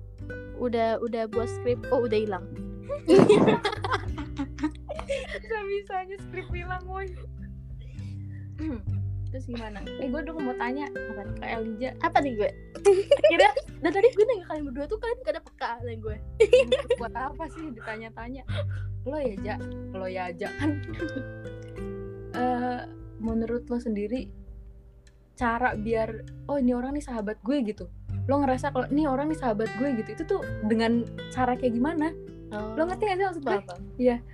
udah 0.58 1.00
udah 1.02 1.24
buat 1.30 1.50
skrip 1.50 1.80
oh 1.94 2.06
udah 2.06 2.20
hilang 2.20 2.46
Bisa-bisanya 5.08 6.18
skrip 6.28 6.48
hilang, 6.52 6.84
woi. 6.84 7.08
Terus 9.32 9.46
gimana? 9.48 9.84
Eh, 9.84 10.08
gue 10.08 10.20
udah 10.24 10.34
mau 10.40 10.56
tanya 10.56 10.88
apa 10.88 11.24
ke 11.36 11.46
Elija. 11.46 11.90
apa 12.00 12.18
nih 12.24 12.34
gue 12.40 12.50
akhirnya 13.28 13.52
dan 13.84 13.92
tadi 13.92 14.08
gue 14.16 14.24
nanya 14.24 14.46
kalian 14.48 14.64
berdua 14.72 14.86
tuh 14.88 14.98
kalian 15.04 15.20
gak 15.24 15.34
ada 15.36 15.42
peka 15.44 15.70
nanya 15.84 16.00
gue 16.00 16.16
Buat 17.00 17.16
apa 17.16 17.44
sih 17.52 17.64
ditanya-tanya? 17.76 18.44
Lo 19.04 19.20
ya, 19.20 19.36
Ja. 19.44 19.56
Lo 19.92 20.08
ya, 20.08 20.32
Ja 20.32 20.50
kan. 20.60 20.80
Eh, 22.36 22.82
menurut 23.20 23.68
lo 23.68 23.78
sendiri 23.80 24.32
cara 25.38 25.78
biar 25.78 26.26
oh 26.50 26.58
ini 26.58 26.74
orang 26.74 26.98
nih 26.98 27.06
sahabat 27.06 27.38
gue 27.44 27.58
gitu. 27.68 27.86
Lo 28.28 28.44
ngerasa 28.44 28.76
kalau 28.76 28.88
ini 28.92 29.08
orang 29.08 29.32
nih 29.32 29.40
sahabat 29.40 29.72
gue 29.80 29.90
gitu. 30.04 30.10
Itu 30.20 30.24
tuh 30.28 30.42
dengan 30.68 31.04
cara 31.32 31.56
kayak 31.56 31.74
gimana? 31.76 32.12
Lo 32.52 32.88
ngerti 32.88 33.04
gak 33.12 33.18
sih 33.20 33.26
maksud 33.28 33.44
gue? 33.44 33.60
apa 33.60 33.76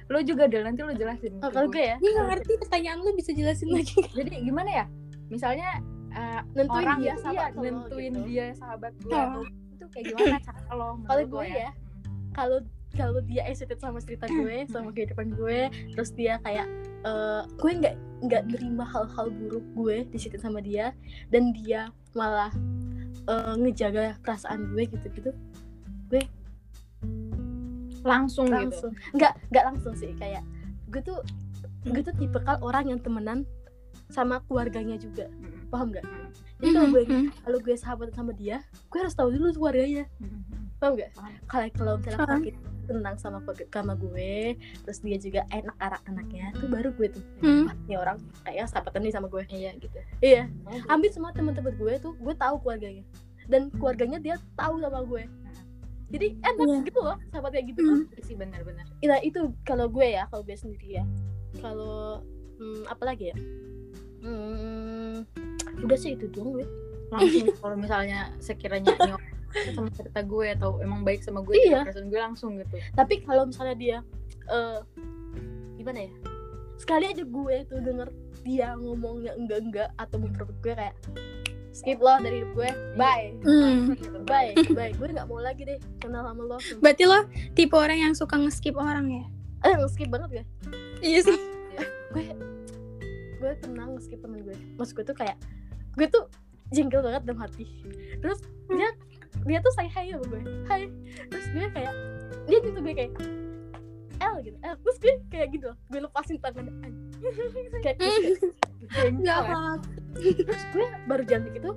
Lo 0.09 0.19
juga 0.21 0.43
deh 0.45 0.61
nanti 0.61 0.81
lo 0.85 0.93
jelasin. 0.93 1.33
oh, 1.41 1.49
kalau 1.49 1.69
gue. 1.69 1.81
ya 1.81 1.95
gue 1.97 2.11
nggak 2.13 2.27
ngerti 2.29 2.51
pertanyaan 2.61 2.97
lu 3.01 3.09
bisa 3.17 3.31
jelasin 3.33 3.69
lagi 3.73 3.97
Jadi 4.13 4.29
gimana 4.45 4.69
ya? 4.69 4.85
Misalnya 5.33 5.81
eh, 6.13 6.41
nentuin 6.53 6.85
orang 6.85 6.97
dia 7.01 7.05
iya, 7.09 7.15
sahabat 7.17 7.51
lo 7.57 7.61
nentuin 7.65 8.13
gitu. 8.13 8.21
dia 8.29 8.45
sahabat 8.53 8.93
gue 9.01 9.13
Oh. 9.13 9.21
atau 9.25 9.41
itu 9.73 9.85
kayak 9.89 10.05
gimana 10.13 10.37
cara 10.45 10.59
lo 10.73 10.89
kalau 11.09 11.23
lo 11.25 11.31
gue 11.33 11.47
ya 11.49 11.69
kalau 12.33 12.57
kalau 12.93 13.19
dia 13.25 13.41
excited 13.49 13.81
sama 13.81 13.97
cerita 13.97 14.29
gue 14.29 14.69
sama 14.69 14.93
kehidupan 14.93 15.33
gue 15.33 15.73
terus 15.97 16.13
dia 16.13 16.37
kayak 16.45 16.69
eh, 17.01 17.41
gue 17.49 17.71
nggak 17.81 17.95
nggak 18.29 18.43
nerima 18.53 18.85
hal-hal 18.85 19.27
buruk 19.33 19.65
gue 19.73 20.05
di 20.13 20.17
situ 20.21 20.37
sama 20.37 20.61
dia 20.61 20.93
dan 21.33 21.49
dia 21.57 21.89
malah 22.13 22.53
eh, 23.27 23.53
ngejaga 23.57 24.19
perasaan 24.23 24.71
gue 24.73 24.83
gitu 24.87 25.07
gitu 25.13 25.31
langsung, 28.03 28.47
gitu. 28.51 28.55
Langsung. 28.67 28.91
Nggak 29.15 29.33
nggak 29.49 29.65
langsung 29.65 29.93
sih 29.95 30.11
kayak 30.19 30.43
gue 30.91 31.01
tuh 31.01 31.19
gue 31.87 32.03
tuh 32.03 32.15
tipe 32.19 32.39
orang 32.61 32.91
yang 32.91 32.99
temenan 32.99 33.47
sama 34.11 34.43
keluarganya 34.45 34.99
juga. 34.99 35.31
Paham 35.71 35.89
nggak? 35.95 36.05
Jadi 36.61 36.69
kalau 36.75 36.87
gue 36.91 37.03
Mhm. 37.07 37.25
kalau 37.43 37.59
gue 37.59 37.75
sahabat 37.75 38.13
sama 38.13 38.31
dia 38.35 38.61
gue 38.91 38.99
harus 38.99 39.15
tahu 39.15 39.33
dulu 39.33 39.55
keluarganya. 39.55 40.05
Mm-mm. 40.21 40.43
Paham 40.83 40.93
nggak 40.93 41.11
Paham. 41.13 41.31
kalau 41.45 41.67
kalau 41.71 41.93
misalnya 41.95 42.19
kalau 42.19 42.39
kita 42.41 42.59
tenang 42.83 43.15
sama 43.15 43.39
keluarga- 43.39 43.71
sama 43.71 43.93
gue 43.95 44.35
terus 44.83 44.99
dia 44.99 45.15
juga 45.17 45.41
enak 45.49 45.75
anak 45.77 46.01
anaknya 46.05 46.51
tuh 46.53 46.67
baru 46.67 46.91
gue 46.91 47.07
tuh 47.09 47.23
Hmm. 47.39 47.71
ini 47.81 47.95
orang 47.95 48.19
kayak 48.43 48.67
sahabatan 48.67 49.01
nih 49.01 49.13
sama 49.13 49.27
gue 49.27 49.43
iya 49.49 49.71
gitu 49.73 49.95
iya 50.19 50.51
Oh, 50.61 50.75
gitu. 50.75 50.87
hampir 50.87 51.09
semua 51.09 51.31
teman-teman 51.31 51.71
gue 51.71 51.93
tuh 51.97 52.11
gue 52.13 52.33
tahu 52.33 52.55
keluarganya 52.59 53.07
dan 53.45 53.71
keluarganya 53.71 54.19
dia 54.19 54.35
tahu 54.53 54.77
sama 54.77 54.99
gue 55.01 55.23
jadi 56.09 56.27
enak 56.37 56.67
Iya. 56.67 56.77
gitu 56.83 56.99
loh 56.99 57.17
sahabat 57.29 57.51
kayak 57.51 57.65
gitu 57.71 57.81
Iya 57.81 58.21
sih 58.21 58.35
benar-benar 58.35 58.85
Nah 59.01 59.19
itu 59.19 59.39
kalau 59.63 59.87
gue 59.87 60.07
ya, 60.09 60.27
kalau 60.27 60.41
gue 60.41 60.53
sendiri 60.53 60.95
ya. 60.95 61.03
Kalau 61.55 62.23
hmm, 62.55 62.87
apa 62.87 63.03
lagi 63.03 63.29
ya? 63.29 63.37
Hmm, 64.21 65.27
udah 65.79 65.97
sih 65.97 66.13
itu 66.13 66.25
doang 66.29 66.53
gue. 66.53 66.67
langsung 67.09 67.45
kalau 67.57 67.75
misalnya 67.75 68.31
sekiranya 68.39 68.89
orang 68.95 69.21
sama 69.71 69.89
cerita 69.89 70.19
gue 70.19 70.47
atau 70.51 70.77
emang 70.79 71.01
baik 71.01 71.21
sama 71.21 71.41
gue 71.41 71.53
Iya. 71.55 71.63
iya. 71.63 71.79
perasaan 71.83 72.07
gue 72.07 72.21
langsung 72.21 72.51
gitu 72.55 72.75
Tapi 72.91 73.13
kalau 73.21 73.43
misalnya 73.45 73.75
dia 73.75 73.97
eh 74.45 74.79
gimana 75.75 75.99
ya? 76.01 76.11
Sekali 76.75 77.05
aja 77.07 77.23
gue 77.23 77.55
tuh 77.65 77.79
denger 77.79 78.09
dia 78.41 78.75
ngomongnya 78.75 79.31
enggak 79.33 79.59
enggak 79.61 79.89
atau 79.95 80.17
memperbuat 80.17 80.57
gue 80.59 80.73
kayak 80.73 80.95
skip 81.71 81.97
lo 81.97 82.13
dari 82.19 82.39
hidup 82.39 82.53
gue, 82.53 82.69
bye, 82.93 83.33
Hmm. 83.41 83.93
gitu. 83.93 84.21
bye, 84.23 84.53
bye. 84.71 84.91
Gue 84.91 85.09
nggak 85.09 85.25
mau 85.25 85.39
lagi 85.39 85.63
deh 85.63 85.79
kenal 85.97 86.21
sama 86.23 86.43
lo. 86.45 86.57
berarti 86.77 87.03
lo 87.03 87.25
tipe 87.51 87.73
orang 87.73 87.97
yang 87.99 88.13
suka 88.13 88.37
nge-skip 88.37 88.73
orang 88.73 89.09
ya 89.09 89.25
Eh 89.63 89.73
skip 89.87 90.05
banget 90.07 90.29
gue. 90.33 90.45
iya 91.01 91.19
sih 91.19 91.39
gue 92.11 92.25
gue 93.39 93.51
tenang 93.59 93.97
skip 93.97 94.19
temen 94.19 94.39
gue 94.39 94.53
maksud 94.75 94.93
gue 94.93 95.03
tuh 95.03 95.15
kayak 95.15 95.33
gue 95.93 96.05
tuh 96.05 96.29
jengkel 96.69 97.01
banget 97.01 97.23
dalam 97.23 97.39
hati 97.39 97.65
terus 98.19 98.39
dia 98.67 98.89
dia 99.43 99.59
tuh 99.59 99.73
say 99.75 99.87
hi 99.87 100.11
sama 100.11 100.25
gue. 100.27 100.41
Hai 100.67 100.81
terus 101.29 101.45
gue 101.51 101.65
kayak 101.71 101.93
dia 102.47 102.57
gitu 102.59 102.77
gue 102.79 102.93
kayak 102.95 103.11
L 104.21 104.35
gitu 104.43 104.57
L. 104.63 104.75
Terus 104.79 104.97
gue 104.99 105.13
kayak 105.31 105.47
gitu 105.55 105.65
loh 105.71 105.77
gue 105.91 105.99
lepasin 106.03 106.37
tangan. 106.39 106.65
Kayak 107.83 108.03
terus 108.03 108.15
kayak, 108.19 108.35
Jengkel 108.91 109.23
nggak 109.23 109.39
ya. 109.39 109.47
apa 109.47 109.79
terus 110.19 110.63
gue 110.75 110.85
baru 111.07 111.23
jalan 111.23 111.47
gitu 111.55 111.71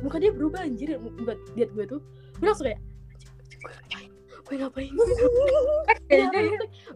muka 0.00 0.16
dia 0.16 0.32
berubah 0.32 0.60
anjir. 0.64 0.96
Muka 0.96 1.36
liat 1.52 1.70
gue 1.72 1.84
tuh. 1.84 2.00
Gue 2.40 2.46
langsung 2.48 2.66
kayak 2.68 2.80
gue 4.46 4.56
ngapain? 4.62 4.92
Iya, 6.06 6.30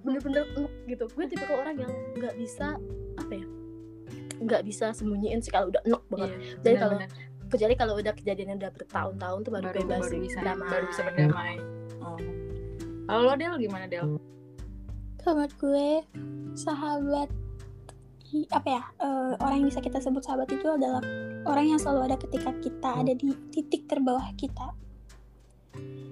bener-bener 0.06 0.46
gitu. 0.86 1.04
Gue 1.12 1.26
tipe 1.26 1.42
orang 1.50 1.76
yang 1.82 1.92
nggak 2.14 2.38
bisa 2.38 2.78
apa 3.18 3.34
ya 3.34 3.46
nggak 4.40 4.62
bisa 4.64 4.96
sembunyiin 4.96 5.44
sih 5.44 5.52
kalau 5.52 5.68
udah 5.68 5.82
enek 5.84 6.02
banget. 6.08 6.30
Iya, 6.32 6.40
Jadi 6.64 6.76
kalau. 6.80 6.98
Kecuali 7.50 7.74
kalau 7.74 7.98
udah 7.98 8.14
kejadiannya 8.14 8.56
udah 8.62 8.70
bertahun-tahun 8.72 9.38
tuh 9.42 9.52
baru, 9.52 9.66
baru 9.68 9.78
bebas 9.82 10.02
baru 10.06 10.10
sih, 10.14 10.18
bisa 10.22 10.38
damai. 10.40 10.70
baru 10.70 10.84
bisa 10.88 11.02
berdamai 11.04 11.54
oh. 12.00 12.18
kalau 13.10 13.22
lo 13.26 13.34
Del 13.34 13.54
gimana 13.58 13.86
Del 13.90 14.06
menurut 15.20 15.54
gue 15.58 15.88
sahabat 16.56 17.28
apa 18.30 18.68
ya 18.70 18.82
eh, 19.02 19.32
orang 19.42 19.56
yang 19.62 19.68
bisa 19.74 19.82
kita 19.82 19.98
sebut 19.98 20.22
sahabat 20.22 20.46
itu 20.54 20.66
adalah 20.70 21.02
orang 21.50 21.74
yang 21.74 21.78
selalu 21.82 22.14
ada 22.14 22.16
ketika 22.16 22.54
kita 22.62 22.90
ada 23.02 23.12
di 23.18 23.34
titik 23.50 23.90
terbawah 23.90 24.30
kita 24.38 24.70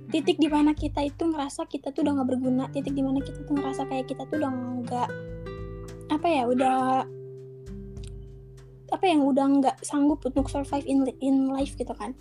titik 0.08 0.40
di 0.40 0.48
mana 0.50 0.72
kita 0.72 1.04
itu 1.04 1.28
ngerasa 1.28 1.68
kita 1.68 1.92
tuh 1.94 2.02
udah 2.02 2.12
nggak 2.18 2.28
berguna 2.34 2.64
titik 2.74 2.96
di 2.96 3.04
mana 3.04 3.22
kita 3.22 3.44
tuh 3.44 3.54
ngerasa 3.54 3.86
kayak 3.86 4.06
kita 4.10 4.22
tuh 4.26 4.36
udah 4.40 4.50
nggak 4.82 5.08
apa 6.08 6.26
ya 6.26 6.42
udah 6.48 7.04
apa 8.90 9.04
yang 9.06 9.24
udah 9.24 9.46
nggak 9.60 9.76
sanggup 9.84 10.24
untuk 10.24 10.48
survive 10.48 10.84
in 10.88 11.04
in 11.20 11.48
life 11.52 11.76
gitu 11.76 11.92
kan. 11.96 12.16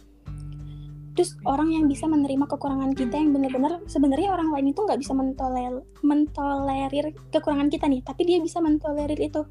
Terus 1.18 1.34
orang 1.50 1.74
yang 1.74 1.90
bisa 1.90 2.06
menerima 2.06 2.46
kekurangan 2.46 2.94
kita 2.94 3.18
yang 3.18 3.34
bener-bener 3.34 3.82
sebenarnya 3.90 4.38
orang 4.38 4.54
lain 4.54 4.70
itu 4.70 4.86
nggak 4.86 5.02
bisa 5.02 5.18
mentoler 5.18 5.82
mentolerir 6.06 7.10
kekurangan 7.34 7.74
kita 7.74 7.90
nih 7.90 8.06
tapi 8.06 8.22
dia 8.28 8.38
bisa 8.38 8.62
mentolerir 8.62 9.18
itu. 9.18 9.42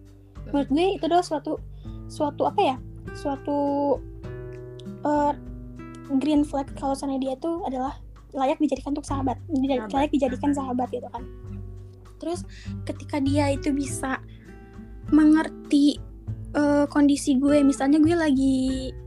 Menurut 0.55 0.69
gue 0.71 0.87
itu 0.95 1.05
adalah 1.11 1.27
suatu 1.27 1.59
suatu 2.07 2.47
apa 2.47 2.61
ya 2.63 2.77
suatu 3.19 3.59
eh, 5.03 5.33
green 6.23 6.47
flag 6.47 6.71
kalau 6.79 6.95
sana 6.95 7.19
dia 7.19 7.35
tuh 7.43 7.67
adalah 7.67 7.99
layak 8.31 8.63
dijadikan 8.63 8.95
untuk 8.95 9.09
sahabat 9.09 9.41
Sahabat. 9.51 9.91
layak 9.91 10.11
dijadikan 10.15 10.51
sahabat 10.55 10.89
gitu 10.95 11.09
kan. 11.11 11.25
Terus 12.23 12.47
ketika 12.87 13.19
dia 13.19 13.51
itu 13.51 13.75
bisa 13.75 14.23
mengerti 15.11 15.99
eh, 16.57 16.85
kondisi 16.89 17.37
gue. 17.37 17.61
Misalnya 17.63 18.01
gue 18.01 18.17
lagi 18.17 18.57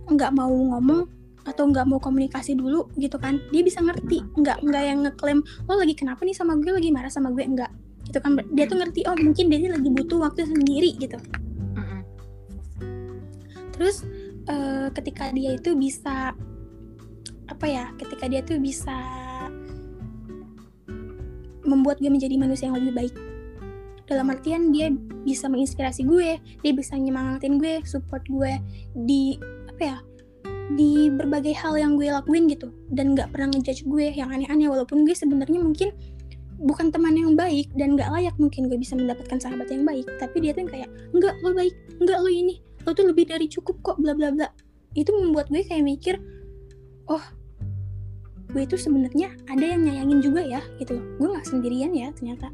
nggak 0.10 0.32
mau 0.38 0.54
ngomong 0.54 1.10
atau 1.47 1.66
nggak 1.66 1.88
mau 1.89 1.97
komunikasi 1.97 2.54
dulu 2.54 2.93
gitu 2.95 3.18
kan 3.18 3.41
dia 3.50 3.66
bisa 3.66 3.82
ngerti. 3.82 4.22
Nggak 4.38 4.62
nggak 4.62 4.84
yang 4.86 5.00
ngeklaim 5.04 5.39
lo 5.66 5.74
lagi 5.76 5.97
kenapa 5.97 6.22
nih 6.22 6.38
sama 6.38 6.56
gue? 6.62 6.70
Lagi 6.70 6.89
marah 6.93 7.12
sama 7.12 7.34
gue? 7.34 7.43
Enggak 7.43 7.72
gitu 8.10 8.26
kan 8.26 8.41
dia 8.58 8.66
tuh 8.66 8.82
ngerti 8.82 9.06
oh 9.06 9.14
mungkin 9.22 9.54
dia 9.54 9.70
lagi 9.70 9.89
butuh 9.89 10.18
waktu 10.18 10.50
sendiri 10.50 10.97
gitu. 10.97 11.18
Terus 13.78 14.04
eh, 14.50 14.88
ketika 14.91 15.32
dia 15.32 15.56
itu 15.56 15.78
bisa 15.78 16.34
apa 17.50 17.66
ya 17.66 17.89
ketika 17.97 18.26
dia 18.30 18.41
tuh 18.45 18.58
bisa 18.62 18.97
membuat 21.66 22.02
gue 22.02 22.10
menjadi 22.10 22.34
manusia 22.38 22.70
yang 22.70 22.82
lebih 22.82 22.93
baik 22.97 23.14
dalam 24.10 24.34
artian 24.34 24.74
dia 24.74 24.89
bisa 25.22 25.45
menginspirasi 25.45 26.01
gue 26.10 26.41
dia 26.41 26.72
bisa 26.74 26.97
nyemangatin 26.97 27.62
gue 27.62 27.86
support 27.86 28.26
gue 28.26 28.57
di 28.97 29.38
apa 29.70 29.84
ya 29.86 29.97
di 30.74 31.10
berbagai 31.10 31.57
hal 31.57 31.82
yang 31.82 31.97
gue 31.97 32.14
lakuin 32.14 32.45
gitu. 32.45 32.70
Dan 32.93 33.18
nggak 33.18 33.34
pernah 33.34 33.49
ngejudge 33.53 33.89
gue 33.89 34.14
yang 34.14 34.30
aneh-aneh 34.30 34.70
walaupun 34.70 35.01
gue 35.01 35.18
sebenarnya 35.18 35.57
mungkin 35.57 35.89
bukan 36.60 36.91
teman 36.91 37.16
yang 37.16 37.34
baik 37.34 37.72
dan 37.74 37.95
nggak 37.95 38.12
layak 38.12 38.36
mungkin 38.38 38.68
gue 38.70 38.78
bisa 38.78 38.93
mendapatkan 38.93 39.41
sahabat 39.41 39.74
yang 39.74 39.82
baik. 39.82 40.05
Tapi 40.22 40.38
dia 40.45 40.53
tuh 40.53 40.68
yang 40.68 40.72
kayak 40.72 40.89
enggak 41.14 41.34
lo 41.41 41.57
baik. 41.57 41.74
Enggak 41.97 42.20
lo 42.22 42.30
ini. 42.30 42.62
Lo 42.86 42.93
tuh 42.93 43.10
lebih 43.10 43.26
dari 43.30 43.49
cukup 43.49 43.82
kok 43.82 43.97
bla 43.97 44.14
bla 44.14 44.30
bla. 44.30 44.47
Itu 44.93 45.10
membuat 45.18 45.49
gue 45.49 45.66
kayak 45.66 45.86
mikir 45.86 46.16
oh 47.10 47.24
gue 48.49 48.66
itu 48.66 48.78
sebenarnya 48.78 49.34
ada 49.49 49.62
yang 49.62 49.82
nyayangin 49.86 50.20
juga 50.22 50.41
ya 50.45 50.62
gitu. 50.78 50.97
Loh 50.97 51.05
gue 51.18 51.28
nggak 51.34 51.47
sendirian 51.49 51.93
ya 51.97 52.14
ternyata 52.14 52.53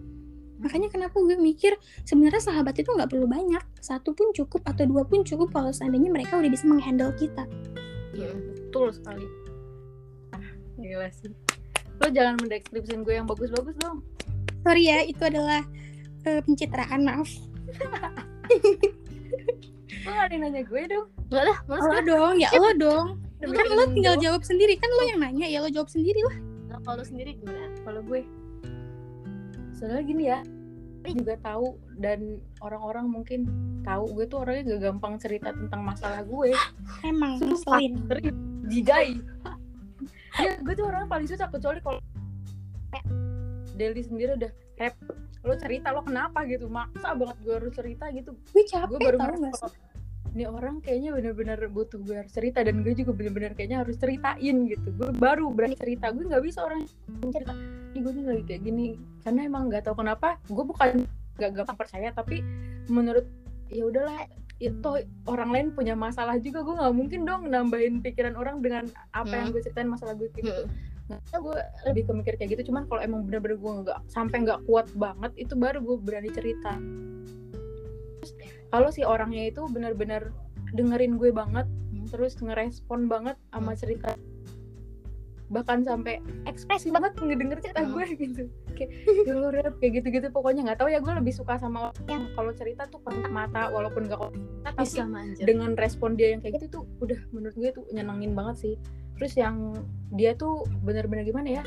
makanya 0.65 0.89
kenapa 0.89 1.13
gue 1.15 1.37
mikir 1.37 1.77
sebenarnya 2.03 2.41
sahabat 2.41 2.73
itu 2.75 2.89
nggak 2.89 3.07
perlu 3.07 3.29
banyak 3.29 3.61
satu 3.77 4.11
pun 4.11 4.33
cukup 4.33 4.65
atau 4.65 4.83
dua 4.83 5.05
pun 5.05 5.21
cukup 5.21 5.53
kalau 5.53 5.69
seandainya 5.69 6.09
mereka 6.09 6.35
udah 6.35 6.49
bisa 6.49 6.65
menghandle 6.65 7.13
kita 7.15 7.45
Iya, 8.11 8.31
betul 8.31 8.95
sekali. 8.95 9.27
Ah, 10.31 10.39
gila 10.79 11.11
sih. 11.11 11.35
Lo 11.99 12.07
jangan 12.07 12.39
mendeskripsiin 12.39 13.03
gue 13.03 13.11
yang 13.13 13.27
bagus-bagus 13.27 13.75
dong. 13.77 13.99
sorry 14.63 14.87
ya 14.87 15.03
itu 15.03 15.19
adalah 15.19 15.67
eh, 16.23 16.39
pencitraan 16.41 17.03
maaf 17.03 17.27
Lo 20.05 20.09
gak 20.09 20.25
ada 20.25 20.33
yang 20.33 20.43
nanya 20.47 20.63
gue 20.63 20.81
dong. 20.87 21.07
Enggak 21.27 21.43
dah, 21.43 21.57
males 21.67 21.83
lo 21.83 21.91
gue. 21.91 22.03
dong 22.07 22.33
ya 22.37 22.49
lo 22.55 22.71
dong 22.71 23.07
Demi 23.35 23.51
kan 23.51 23.67
lo 23.67 23.83
tinggal 23.91 24.15
jawab 24.15 24.41
sendiri 24.41 24.73
kan 24.79 24.87
lo 24.87 25.03
yang 25.03 25.19
nanya 25.19 25.45
ya 25.45 25.59
lo 25.59 25.67
jawab 25.67 25.91
sendiri 25.91 26.23
lah 26.23 26.37
Kalau 26.83 27.03
sendiri 27.03 27.35
gimana? 27.35 27.67
Kalau 27.81 27.99
gue. 27.99 28.21
Soalnya 29.85 30.01
gini 30.01 30.23
ya. 30.25 30.39
Gue 31.05 31.21
juga 31.21 31.37
tahu 31.37 31.77
dan 32.01 32.41
orang-orang 32.65 33.05
mungkin 33.05 33.45
tahu 33.85 34.09
gue 34.17 34.25
tuh 34.25 34.41
orangnya 34.41 34.73
gak 34.73 34.81
gampang 34.89 35.13
cerita 35.21 35.53
tentang 35.53 35.85
masalah 35.85 36.25
gue. 36.25 36.49
emang 37.05 37.37
Serius, 37.37 38.33
jidai. 38.65 39.21
ya, 40.41 40.57
gue 40.57 40.73
tuh 40.73 40.89
orangnya 40.89 41.05
paling 41.05 41.29
susah 41.29 41.45
kecuali 41.53 41.77
kalau 41.85 42.01
Deli 43.77 44.01
sendiri 44.01 44.33
udah 44.39 44.51
rap 44.81 44.95
lo 45.45 45.53
cerita 45.61 45.93
lo 45.93 46.01
kenapa 46.01 46.41
gitu 46.49 46.65
maksa 46.65 47.13
banget 47.13 47.37
gue 47.45 47.53
harus 47.53 47.71
cerita 47.77 48.09
gitu 48.09 48.33
gue 48.33 48.65
gue 48.65 48.65
capek 48.65 48.97
baru 48.97 49.17
tau 49.21 49.35
gak 49.37 49.53
sih 49.61 49.73
ini 50.33 50.43
orang 50.49 50.81
kayaknya 50.81 51.15
bener-bener 51.15 51.59
butuh 51.69 52.01
gue 52.01 52.15
harus 52.17 52.33
cerita 52.33 52.65
dan 52.65 52.81
gue 52.81 52.91
juga 52.97 53.15
bener-bener 53.15 53.53
kayaknya 53.53 53.85
harus 53.85 53.95
ceritain 54.01 54.67
gitu. 54.67 54.87
Gue 54.97 55.13
baru 55.15 55.53
berani 55.53 55.77
cerita 55.77 56.09
gue 56.11 56.25
nggak 56.25 56.43
bisa 56.43 56.65
orang 56.65 56.83
cerita 57.31 57.53
ini 57.93 57.99
gue 58.01 58.11
nih 58.11 58.25
lagi 58.25 58.43
kayak 58.49 58.61
gini. 58.65 58.87
Karena 59.23 59.47
emang 59.47 59.69
nggak 59.69 59.85
tahu 59.87 60.01
kenapa 60.01 60.41
gue 60.49 60.65
bukan 60.65 61.05
nggak 61.35 61.51
gampang 61.51 61.77
percaya 61.77 62.09
tapi 62.15 62.41
menurut 62.87 63.27
ya 63.67 63.83
udahlah 63.85 64.27
itu 64.63 65.03
orang 65.27 65.49
lain 65.51 65.67
punya 65.75 65.99
masalah 65.99 66.39
juga 66.39 66.63
gue 66.63 66.75
nggak 66.79 66.95
mungkin 66.95 67.27
dong 67.27 67.51
nambahin 67.51 67.99
pikiran 67.99 68.39
orang 68.39 68.63
dengan 68.63 68.87
apa 69.11 69.31
yang 69.35 69.51
gue 69.51 69.59
ceritain 69.59 69.91
masalah 69.91 70.15
gue 70.15 70.31
gitu. 70.31 70.67
Nggak 71.11 71.21
tahu 71.29 71.51
gue 71.51 71.59
lebih 71.91 72.03
kemikir 72.07 72.33
kayak 72.39 72.59
gitu 72.59 72.71
cuman 72.71 72.87
kalau 72.87 73.01
emang 73.03 73.27
bener-bener 73.27 73.59
gue 73.59 73.73
nggak 73.83 73.99
sampai 74.07 74.47
nggak 74.47 74.63
kuat 74.63 74.87
banget 74.95 75.31
itu 75.35 75.53
baru 75.59 75.83
gue 75.83 75.97
berani 75.99 76.31
cerita. 76.31 76.79
Terus, 78.23 78.31
kalau 78.75 78.91
si 78.91 79.07
orangnya 79.07 79.47
itu 79.47 79.63
bener-bener 79.71 80.35
dengerin 80.75 81.15
gue 81.15 81.31
banget 81.31 81.63
Hmm. 81.95 82.11
terus 82.11 82.35
ngerespon 82.37 83.07
banget 83.07 83.39
sama 83.49 83.71
cerita 83.73 84.19
bahkan 85.45 85.85
sampai 85.85 86.17
ekspresi 86.49 86.89
banget 86.89 87.13
ngedenger 87.21 87.61
cerita 87.61 87.85
Hmm. 87.85 87.93
gue 87.93 88.05
gitu. 88.19 88.43
Kayak 88.73 88.91
"Ya 89.29 89.33
lu, 89.37 89.47
Rep," 89.53 89.77
kayak 89.77 90.01
gitu-gitu. 90.01 90.27
Pokoknya 90.33 90.65
nggak 90.65 90.81
tahu 90.81 90.89
ya 90.89 90.97
gue 90.99 91.13
lebih 91.15 91.31
suka 91.31 91.55
sama 91.55 91.93
orang 91.93 92.05
yang 92.09 92.23
kalau 92.33 92.51
cerita 92.51 92.89
tuh 92.89 92.99
kontak 93.05 93.29
mata 93.29 93.69
walaupun 93.69 94.09
gak 94.09 94.19
kontak 94.19 94.41
mata, 94.41 94.73
tapi 94.73 94.83
Bisa 94.83 95.05
dengan 95.39 95.77
respon 95.77 96.17
dia 96.17 96.33
yang 96.33 96.41
kayak 96.41 96.59
gitu 96.59 96.81
tuh 96.81 96.83
udah 96.99 97.19
menurut 97.29 97.55
gue 97.55 97.69
tuh 97.71 97.85
nyenengin 97.93 98.33
banget 98.33 98.55
sih. 98.57 98.73
Terus 99.15 99.37
yang 99.37 99.77
dia 100.11 100.33
tuh 100.33 100.65
bener-bener 100.81 101.23
gimana 101.23 101.61
ya? 101.61 101.63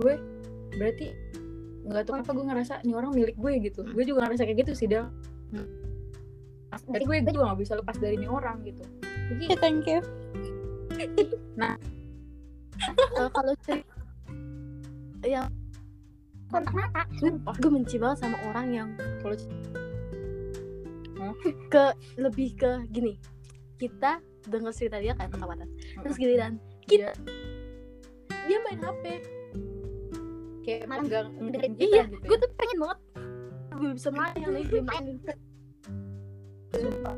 Gue 0.00 0.16
berarti 0.74 1.12
nggak 1.84 2.08
tahu 2.08 2.16
apa 2.18 2.30
gue 2.32 2.44
ngerasa 2.48 2.74
ini 2.82 2.92
orang 2.96 3.12
milik 3.12 3.36
gue 3.36 3.52
gitu. 3.62 3.84
Gue 3.84 4.04
juga 4.08 4.26
ngerasa 4.26 4.48
kayak 4.48 4.58
gitu 4.64 4.72
sih 4.74 4.88
Del 4.88 5.06
Hmm. 5.54 5.70
berarti 6.90 7.04
gue, 7.06 7.16
gue 7.22 7.32
juga 7.32 7.44
nggak 7.48 7.60
bisa 7.62 7.74
lepas 7.78 7.96
dari 7.96 8.18
ini 8.18 8.26
orang 8.26 8.58
gitu. 8.66 8.82
Oke, 9.30 9.54
thank 9.58 9.86
you. 9.86 10.02
Eh, 13.14 13.30
kalau 13.30 13.54
cerita 13.62 13.86
yang 15.22 15.46
kontak 16.50 16.74
mata, 16.74 17.06
sumpah 17.16 17.54
gue 17.56 17.70
benci 17.70 17.96
banget 17.96 18.18
sama 18.26 18.36
orang 18.50 18.66
yang 18.74 18.88
kalau 19.22 19.38
ke 21.70 21.84
lebih 22.18 22.58
ke 22.58 22.70
gini. 22.90 23.14
Kita 23.78 24.18
denger 24.44 24.74
cerita 24.74 24.98
dia 24.98 25.14
kayak 25.14 25.30
kontak 25.30 25.48
mata. 25.48 25.64
Terus 26.02 26.16
gini 26.18 26.34
dan 26.34 26.58
dia 26.84 27.14
dia 28.44 28.58
main 28.60 28.82
HP. 28.82 29.04
kayak 30.64 30.88
nggak 30.88 31.24
ngedengerin 31.28 31.72
kita 31.76 31.84
Iya, 31.84 32.04
gitu 32.08 32.24
gue 32.24 32.36
ya. 32.36 32.42
tuh 32.42 32.50
pengen 32.56 32.78
banget. 32.80 32.98
Gue 33.70 33.90
bisa 33.94 34.10
main 34.10 34.36
yang 34.36 34.52
gue 34.72 34.82
main 34.82 35.04
sumpah 36.78 37.16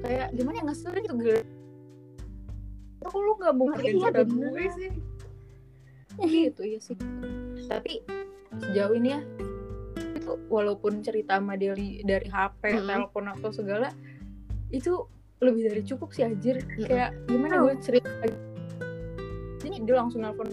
kayak 0.00 0.28
gimana 0.34 0.54
ya 0.58 0.64
ngeselin 0.66 1.04
tuh 1.06 1.16
gue 1.20 1.38
kok 3.00 3.16
lu 3.16 3.32
nggak 3.40 3.54
mau 3.56 3.66
cerita 3.74 4.22
bener. 4.22 4.50
gue 4.52 4.66
sih. 4.76 4.90
Gitu 6.20 6.62
ya 6.62 6.78
sih. 6.78 6.96
Tapi 7.66 8.04
sejauh 8.60 8.94
ini 8.94 9.16
ya 9.16 9.20
itu 10.14 10.36
walaupun 10.52 11.00
cerita 11.00 11.40
sama 11.40 11.56
Deli 11.56 12.04
dari 12.04 12.28
HP 12.28 12.60
Mm-mm. 12.60 12.86
telepon 12.86 13.24
atau 13.32 13.50
segala 13.50 13.88
itu 14.70 15.08
lebih 15.40 15.72
dari 15.72 15.82
cukup 15.82 16.12
sih 16.12 16.28
anjir. 16.28 16.60
Mm-mm. 16.60 16.86
kayak 16.86 17.10
gimana 17.26 17.54
gue 17.64 17.74
cerita 17.80 18.10
ini 19.64 19.76
dia 19.84 19.96
langsung 19.96 20.22
nelpon 20.22 20.50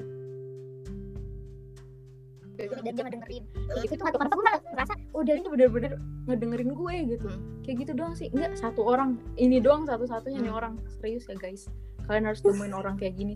dan 2.58 2.82
dia 2.82 2.92
ngedengerin 3.06 3.44
kayak 3.70 3.86
gitu 3.86 4.02
tuh 4.02 4.18
kenapa 4.18 4.34
gue 4.34 4.46
ngerasa 4.74 4.94
oh 5.14 5.22
dia 5.22 5.36
ini 5.38 5.48
bener-bener 5.48 5.92
ngedengerin 6.26 6.72
gue 6.74 6.96
gitu. 7.16 7.28
Hmm. 7.30 7.62
kayak 7.64 7.76
gitu 7.86 7.92
doang 7.94 8.14
sih. 8.18 8.28
Enggak 8.34 8.58
satu 8.58 8.82
orang. 8.84 9.22
Ini 9.38 9.62
doang 9.62 9.86
satu-satunya 9.86 10.42
nih 10.42 10.52
Hmm. 10.52 10.60
orang. 10.60 10.74
Serius 10.98 11.30
ya 11.30 11.38
guys. 11.38 11.70
Kalian 12.10 12.26
harus 12.28 12.42
temuin 12.42 12.74
orang 12.74 12.98
kayak 12.98 13.16
gini. 13.16 13.36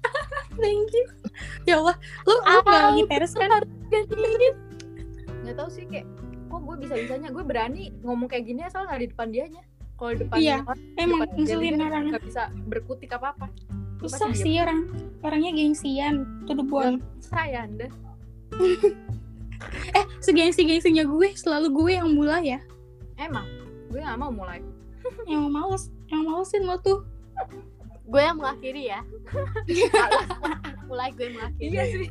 Thank 0.62 0.94
you. 0.94 1.04
Ya 1.66 1.82
Allah 1.82 1.96
lu 2.24 2.34
gak 2.46 2.64
lagi 2.66 3.02
peres 3.10 3.32
kan 3.34 3.50
nggak 5.40 5.56
tahu 5.56 5.68
sih 5.72 5.88
kayak 5.88 6.06
kok 6.52 6.60
gue 6.62 6.76
bisa 6.84 6.94
bisanya 6.94 7.28
gue 7.32 7.44
berani 7.46 7.90
ngomong 8.04 8.28
kayak 8.28 8.44
gini 8.46 8.60
asal 8.62 8.84
nggak 8.86 9.00
di 9.02 9.08
depan 9.10 9.28
dianya. 9.34 9.62
Kalau 9.98 10.16
di 10.16 10.24
depan 10.24 10.36
Iya, 10.40 10.56
orang, 10.64 10.78
emang 10.96 11.20
depan 11.28 11.36
ngeselin 11.36 11.74
dia 11.76 11.86
orang 11.90 12.02
nggak 12.12 12.24
bisa 12.24 12.42
berkutik 12.68 13.10
apa 13.12 13.36
apa 13.36 13.46
susah 14.00 14.32
sih 14.32 14.56
orang. 14.56 14.88
Orangnya 15.20 15.52
gengsian 15.52 16.44
the 16.48 16.64
bone 16.64 17.04
saya 17.20 17.68
anda 17.68 17.88
eh 19.98 20.04
segengsi 20.18 20.66
gengsinya 20.66 21.04
gue 21.06 21.28
selalu 21.36 21.68
gue 21.72 21.90
yang 21.96 22.10
mulai 22.12 22.58
ya. 22.58 22.60
Emang? 23.20 23.46
Gue 23.92 24.00
nggak 24.00 24.18
mau 24.18 24.32
mulai. 24.32 24.62
Yang 25.30 25.44
males 25.48 25.84
yang 26.10 26.26
malesin 26.26 26.62
lo 26.66 26.76
tuh. 26.82 27.06
Gue 28.10 28.20
yang 28.20 28.42
mengakhiri 28.42 28.90
ya. 28.90 29.00
Mulai 30.90 31.14
gue 31.14 31.30
yang 31.30 31.36
mengakhiri. 31.38 31.70
Iya 31.70 31.82
sih. 31.86 32.08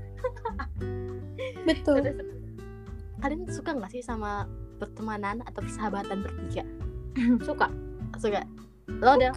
Betul. 1.67 2.15
Kalian 3.19 3.43
suka 3.51 3.75
nggak 3.75 3.91
sih 3.91 3.99
sama 3.99 4.47
pertemanan 4.79 5.43
atau 5.43 5.59
persahabatan 5.59 6.23
bertiga? 6.23 6.63
Suka? 7.43 7.67
Suka? 8.15 8.47
Lo 9.03 9.19
udah 9.19 9.35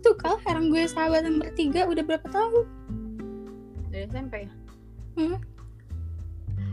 tuh 0.00 0.16
kalau 0.16 0.40
sekarang 0.40 0.72
gue 0.72 0.88
sahabatan 0.88 1.36
bertiga 1.36 1.84
udah 1.84 2.00
berapa 2.00 2.28
tahun? 2.32 2.64
Dari 3.92 4.08
SMP 4.08 4.48
ya? 4.48 4.50
Hmm. 5.20 5.36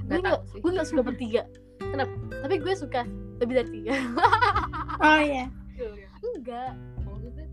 Gue 0.08 0.18
nggak 0.18 0.40
sih. 0.46 0.60
gue 0.60 0.72
nggak 0.72 0.88
suka 0.88 1.02
bertiga. 1.04 1.42
Kenapa? 1.78 2.14
tapi 2.38 2.56
gue 2.58 2.74
suka 2.74 3.02
lebih 3.38 3.54
dari 3.56 3.70
tiga. 3.74 3.96
Oh 4.98 5.20
iya. 5.20 5.52
Enggak. 6.24 6.72
Maksudnya 7.02 7.46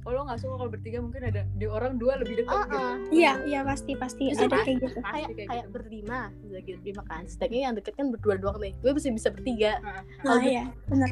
oh 0.00 0.10
lo 0.12 0.22
nggak 0.22 0.38
suka 0.38 0.54
kalau 0.54 0.70
bertiga 0.70 0.98
mungkin 1.00 1.22
ada 1.24 1.42
di 1.50 1.66
orang 1.66 1.98
dua 1.98 2.14
lebih 2.16 2.38
dekat 2.38 2.54
Ah, 2.54 2.62
gitu. 2.62 2.78
ah. 2.78 2.96
iya 3.10 3.32
iya 3.42 3.60
pasti 3.60 3.92
pasti 3.92 4.30
Bisa 4.30 4.46
ada 4.46 4.62
kayak 4.62 4.78
gitu. 4.78 4.94
kayak 4.96 5.02
kayak 5.02 5.48
kayak 5.50 5.64
gitu. 5.64 5.74
berlima 5.74 6.20
bisa 6.38 6.58
gitu 6.62 6.78
berlima 6.78 7.02
kan. 7.04 7.22
Setidaknya 7.24 7.60
yang 7.60 7.74
deket 7.74 7.94
kan 7.94 8.06
berdua 8.08 8.34
doang 8.36 8.58
nih. 8.60 8.70
Gue 8.78 8.92
bisa 8.92 9.10
bisa 9.10 9.28
bertiga. 9.28 9.82
Ah, 9.82 9.98
ah. 10.22 10.30
oh 10.30 10.40
iya 10.40 10.64
bener. 10.86 11.10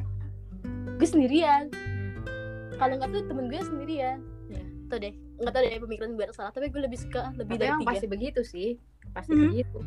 Gue 0.94 1.06
sendirian. 1.06 1.64
Hmm. 1.74 2.76
kalau 2.76 2.94
nggak 2.96 3.10
tuh 3.10 3.22
temen 3.24 3.44
gue 3.46 3.60
sendirian. 3.60 4.18
Iya. 4.46 4.62
tuh 4.86 4.98
deh. 5.00 5.14
Nggak 5.36 5.52
tahu 5.52 5.62
deh 5.64 5.80
pemikiran 5.80 6.10
gue 6.12 6.24
salah 6.30 6.52
tapi 6.52 6.66
gue 6.68 6.80
lebih 6.80 6.98
suka 7.00 7.34
lebih 7.34 7.56
Tapi 7.56 7.62
dari 7.64 7.74
tiga. 7.76 7.88
pasti 7.90 8.06
begitu 8.06 8.40
sih. 8.42 8.68
Pasti 9.10 9.32
Mhm. 9.32 9.42
begitu 9.48 9.78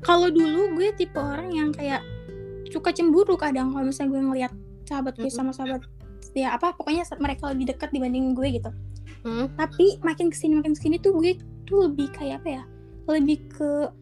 kalau 0.00 0.28
dulu 0.32 0.76
gue 0.80 0.88
tipe 0.96 1.16
orang 1.16 1.52
yang 1.52 1.70
kayak 1.70 2.00
suka 2.70 2.94
cemburu 2.94 3.34
kadang 3.36 3.74
kalau 3.74 3.88
misalnya 3.88 4.10
gue 4.14 4.22
ngeliat 4.22 4.52
sahabat 4.86 5.14
gue 5.18 5.30
sama 5.30 5.52
sahabat 5.52 5.82
ya 6.32 6.54
apa 6.54 6.72
pokoknya 6.78 7.04
mereka 7.18 7.50
lebih 7.50 7.74
dekat 7.74 7.90
dibanding 7.90 8.32
gue 8.32 8.48
gitu. 8.60 8.70
Hmm. 9.20 9.52
tapi 9.52 10.00
makin 10.00 10.32
ke 10.32 10.36
sini 10.38 10.56
makin 10.56 10.72
ke 10.72 10.80
sini 10.80 10.96
tuh 10.96 11.12
gue 11.20 11.36
tuh 11.68 11.92
lebih 11.92 12.08
kayak 12.08 12.40
apa 12.40 12.48
ya 12.48 12.62
lebih 13.04 13.52
ke 13.52 13.92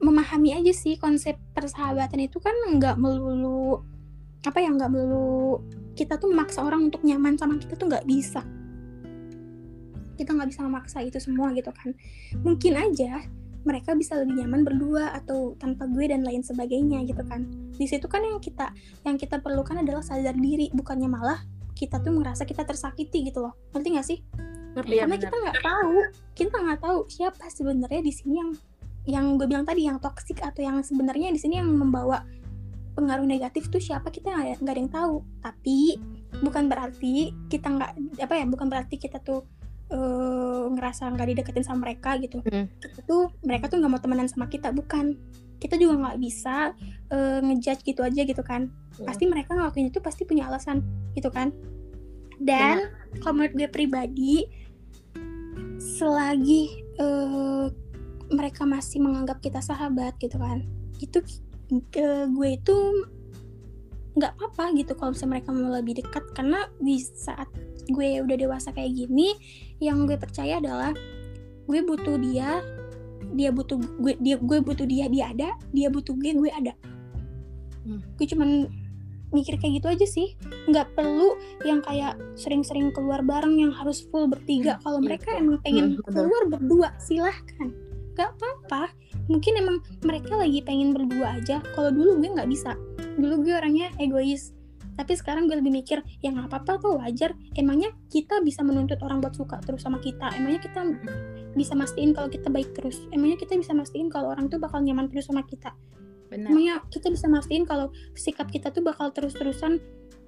memahami 0.00 0.56
aja 0.56 0.72
sih 0.72 0.96
konsep 0.96 1.36
persahabatan 1.52 2.24
itu 2.24 2.40
kan 2.40 2.56
nggak 2.72 2.96
melulu 2.96 3.84
apa 4.42 4.58
ya 4.58 4.72
nggak 4.72 4.90
melulu 4.90 5.60
kita 5.92 6.16
tuh 6.16 6.32
memaksa 6.32 6.64
orang 6.64 6.88
untuk 6.88 7.04
nyaman 7.04 7.36
sama 7.36 7.60
kita 7.60 7.76
tuh 7.76 7.86
nggak 7.86 8.08
bisa. 8.08 8.40
Kita 10.16 10.32
nggak 10.32 10.48
bisa 10.50 10.60
memaksa 10.64 10.98
itu 11.04 11.20
semua 11.20 11.52
gitu 11.52 11.68
kan. 11.68 11.92
Mungkin 12.40 12.74
aja 12.80 13.22
mereka 13.62 13.94
bisa 13.94 14.18
lebih 14.18 14.42
nyaman 14.42 14.66
berdua 14.66 15.14
atau 15.14 15.54
tanpa 15.58 15.86
gue 15.90 16.10
dan 16.10 16.26
lain 16.26 16.42
sebagainya 16.42 17.06
gitu 17.06 17.22
kan. 17.26 17.46
Di 17.76 17.86
situ 17.86 18.06
kan 18.10 18.22
yang 18.22 18.38
kita 18.42 18.70
yang 19.06 19.16
kita 19.18 19.38
perlukan 19.38 19.80
adalah 19.80 20.02
sadar 20.02 20.34
diri 20.34 20.70
bukannya 20.74 21.08
malah 21.08 21.40
kita 21.72 21.98
tuh 22.02 22.14
merasa 22.14 22.46
kita 22.46 22.62
tersakiti 22.66 23.30
gitu 23.30 23.42
loh. 23.42 23.54
Ngerti 23.74 23.88
gak 23.94 24.06
sih? 24.06 24.18
Ngerti 24.72 24.92
Iya, 24.96 25.04
karena 25.04 25.16
benar. 25.16 25.24
kita 25.28 25.36
nggak 25.36 25.58
tahu 25.60 25.94
kita 26.32 26.56
nggak 26.64 26.80
tahu 26.80 26.98
siapa 27.12 27.44
sebenarnya 27.52 28.00
di 28.00 28.12
sini 28.12 28.34
yang 28.40 28.50
yang 29.02 29.24
gue 29.34 29.46
bilang 29.50 29.66
tadi 29.66 29.84
yang 29.84 29.98
toksik 29.98 30.38
atau 30.40 30.62
yang 30.62 30.78
sebenarnya 30.80 31.34
di 31.34 31.40
sini 31.42 31.58
yang 31.58 31.68
membawa 31.68 32.22
pengaruh 32.92 33.24
negatif 33.24 33.72
tuh 33.72 33.80
siapa 33.80 34.12
kita 34.12 34.30
nggak 34.30 34.62
ada 34.62 34.80
yang 34.80 34.92
tahu. 34.92 35.16
Tapi 35.42 35.96
bukan 36.40 36.68
berarti 36.70 37.32
kita 37.50 37.68
nggak 37.68 37.92
apa 38.24 38.34
ya 38.36 38.44
bukan 38.48 38.66
berarti 38.68 38.96
kita 38.96 39.20
tuh 39.20 39.44
eh, 39.92 40.64
ngerasa 40.72 41.12
nggak 41.12 41.28
dideketin 41.36 41.64
sama 41.64 41.88
mereka 41.88 42.16
gitu. 42.18 42.40
Kita 42.42 43.04
tuh 43.04 43.30
mereka 43.44 43.68
tuh 43.68 43.78
nggak 43.78 43.92
mau 43.92 44.00
temenan 44.00 44.26
sama 44.26 44.48
kita 44.48 44.72
bukan. 44.72 45.14
Kita 45.60 45.78
juga 45.78 45.94
nggak 46.08 46.18
bisa 46.18 46.72
eh, 47.12 47.38
ngejudge 47.44 47.84
gitu 47.84 48.00
aja 48.02 48.22
gitu 48.24 48.42
kan. 48.42 48.72
Hmm. 48.92 49.08
pasti 49.08 49.24
mereka 49.24 49.56
ngelakuin 49.56 49.88
itu 49.88 50.04
pasti 50.04 50.28
punya 50.28 50.48
alasan 50.48 50.84
gitu 51.16 51.32
kan. 51.32 51.52
Dan 52.36 52.92
kalau 53.22 53.40
menurut 53.40 53.54
gue 53.56 53.68
pribadi 53.70 54.44
selagi 55.80 56.62
eh, 57.00 57.66
mereka 58.32 58.64
masih 58.64 59.00
menganggap 59.00 59.40
kita 59.44 59.60
sahabat 59.60 60.16
gitu 60.20 60.40
kan 60.40 60.64
itu 61.02 61.18
eh, 61.98 62.24
gue 62.30 62.48
itu 62.54 62.76
nggak 64.12 64.32
apa-apa 64.36 64.76
gitu 64.76 64.92
kalau 64.92 65.16
misalnya 65.16 65.40
mereka 65.40 65.50
mau 65.56 65.72
lebih 65.72 65.94
dekat. 66.04 66.24
Karena 66.36 66.68
di 66.78 67.00
saat 67.00 67.48
gue 67.88 68.22
udah 68.22 68.36
dewasa 68.38 68.70
kayak 68.70 68.92
gini 68.94 69.34
yang 69.82 70.06
gue 70.06 70.14
percaya 70.14 70.62
adalah 70.62 70.94
gue 71.66 71.80
butuh 71.82 72.14
dia 72.22 72.62
dia 73.34 73.50
butuh 73.50 73.78
gue 73.98 74.14
dia 74.22 74.38
gue 74.38 74.58
butuh 74.62 74.86
dia 74.86 75.10
dia 75.10 75.34
ada 75.34 75.58
dia 75.74 75.90
butuh 75.90 76.14
gue 76.14 76.30
gue 76.38 76.50
ada. 76.54 76.74
Hmm. 77.82 77.98
gue 78.14 78.26
cuman 78.30 78.70
mikir 79.34 79.58
kayak 79.58 79.82
gitu 79.82 79.88
aja 79.90 80.06
sih. 80.06 80.28
Nggak 80.70 80.94
perlu 80.94 81.34
yang 81.66 81.82
kayak 81.82 82.14
sering-sering 82.38 82.94
keluar 82.94 83.24
bareng 83.26 83.58
yang 83.58 83.72
harus 83.74 84.04
full 84.12 84.28
bertiga. 84.30 84.78
Kalau 84.84 85.02
iya, 85.02 85.06
mereka 85.10 85.28
emang 85.34 85.58
pengen 85.64 85.98
Hmm, 85.98 86.04
keluar 86.14 86.42
berdua 86.46 86.88
silahkan. 87.02 87.72
Nggak 88.14 88.28
apa-apa. 88.38 88.92
Mungkin 89.26 89.52
emang 89.58 89.76
mereka 90.04 90.36
lagi 90.36 90.60
pengen 90.62 90.92
berdua 90.94 91.42
aja. 91.42 91.64
Kalau 91.74 91.90
dulu 91.90 92.22
gue 92.22 92.30
nggak 92.30 92.50
bisa. 92.52 92.76
Dulu 93.18 93.42
gue 93.42 93.54
orangnya 93.56 93.88
egois 93.98 94.52
tapi 94.92 95.16
sekarang 95.16 95.48
gue 95.48 95.56
lebih 95.56 95.72
mikir 95.72 96.04
ya 96.20 96.28
nggak 96.32 96.52
apa-apa 96.52 96.72
kok 96.80 96.94
wajar. 97.00 97.30
Emangnya 97.56 97.92
kita 98.12 98.44
bisa 98.44 98.60
menuntut 98.60 99.00
orang 99.00 99.24
buat 99.24 99.32
suka 99.32 99.60
terus 99.64 99.80
sama 99.80 99.96
kita? 99.98 100.28
Emangnya 100.36 100.60
kita 100.60 100.84
bisa 101.56 101.72
mastiin 101.72 102.12
kalau 102.12 102.28
kita 102.28 102.52
baik 102.52 102.76
terus? 102.76 103.00
Emangnya 103.08 103.40
kita 103.40 103.56
bisa 103.56 103.72
mastiin 103.72 104.12
kalau 104.12 104.36
orang 104.36 104.52
tuh 104.52 104.60
bakal 104.60 104.84
nyaman 104.84 105.08
terus 105.08 105.32
sama 105.32 105.44
kita? 105.48 105.72
Benar. 106.28 106.48
Emangnya 106.52 106.74
kita 106.92 107.08
bisa 107.08 107.28
mastiin 107.28 107.64
kalau 107.64 107.88
sikap 108.12 108.48
kita 108.52 108.68
tuh 108.68 108.84
bakal 108.84 109.08
terus-terusan 109.12 109.80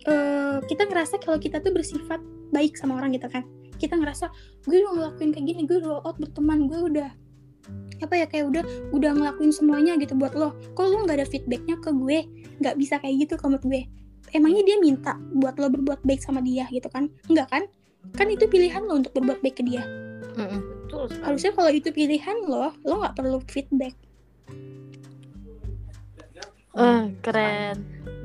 eh, 0.08 0.58
kita 0.64 0.88
ngerasa 0.88 1.20
kalau 1.20 1.36
kita 1.36 1.60
tuh 1.60 1.72
bersifat 1.72 2.20
baik 2.52 2.80
sama 2.80 2.96
orang 2.96 3.12
gitu 3.12 3.28
kan? 3.28 3.44
Kita 3.76 4.00
ngerasa 4.00 4.32
gue 4.64 4.80
udah 4.80 4.92
ngelakuin 4.96 5.30
kayak 5.36 5.44
gini 5.44 5.60
gue 5.68 5.76
udah 5.84 6.00
out 6.08 6.16
berteman 6.16 6.72
gue 6.72 6.80
udah 6.88 7.10
apa 8.04 8.20
ya 8.20 8.26
kayak 8.28 8.52
udah 8.52 8.64
udah 8.92 9.10
ngelakuin 9.16 9.52
semuanya 9.52 9.96
gitu 10.00 10.16
buat 10.16 10.32
lo. 10.32 10.56
Kok 10.72 10.84
lo 10.88 11.04
nggak 11.04 11.20
ada 11.20 11.26
feedbacknya 11.28 11.76
ke 11.84 11.92
gue? 11.92 12.18
Nggak 12.64 12.74
bisa 12.80 12.96
kayak 13.00 13.28
gitu 13.28 13.36
menurut 13.44 13.64
gue 13.64 13.84
emangnya 14.34 14.66
dia 14.66 14.76
minta 14.82 15.14
buat 15.32 15.54
lo 15.56 15.70
berbuat 15.70 16.02
baik 16.02 16.20
sama 16.20 16.42
dia 16.42 16.66
gitu 16.68 16.90
kan? 16.90 17.06
Enggak 17.30 17.48
kan? 17.48 17.62
Kan 18.18 18.28
itu 18.28 18.44
pilihan 18.50 18.82
lo 18.84 18.98
untuk 18.98 19.14
berbuat 19.16 19.40
baik 19.40 19.62
ke 19.62 19.64
dia. 19.64 19.86
Betul 20.34 21.08
sekali. 21.08 21.24
Harusnya 21.24 21.52
kalau 21.54 21.70
itu 21.70 21.88
pilihan 21.94 22.36
lo 22.44 22.74
lo 22.82 22.94
nggak 23.00 23.14
perlu 23.16 23.38
feedback. 23.46 23.94
Eh, 26.74 27.04
keren. 27.22 27.76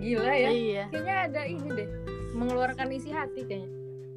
Gila 0.02 0.34
ya. 0.34 0.50
Iya. 0.50 0.84
Kayaknya 0.90 1.16
ada 1.30 1.42
ini 1.46 1.68
deh. 1.70 1.90
Mengeluarkan 2.34 2.90
isi 2.90 3.14
hati 3.14 3.46
kayaknya. 3.46 3.70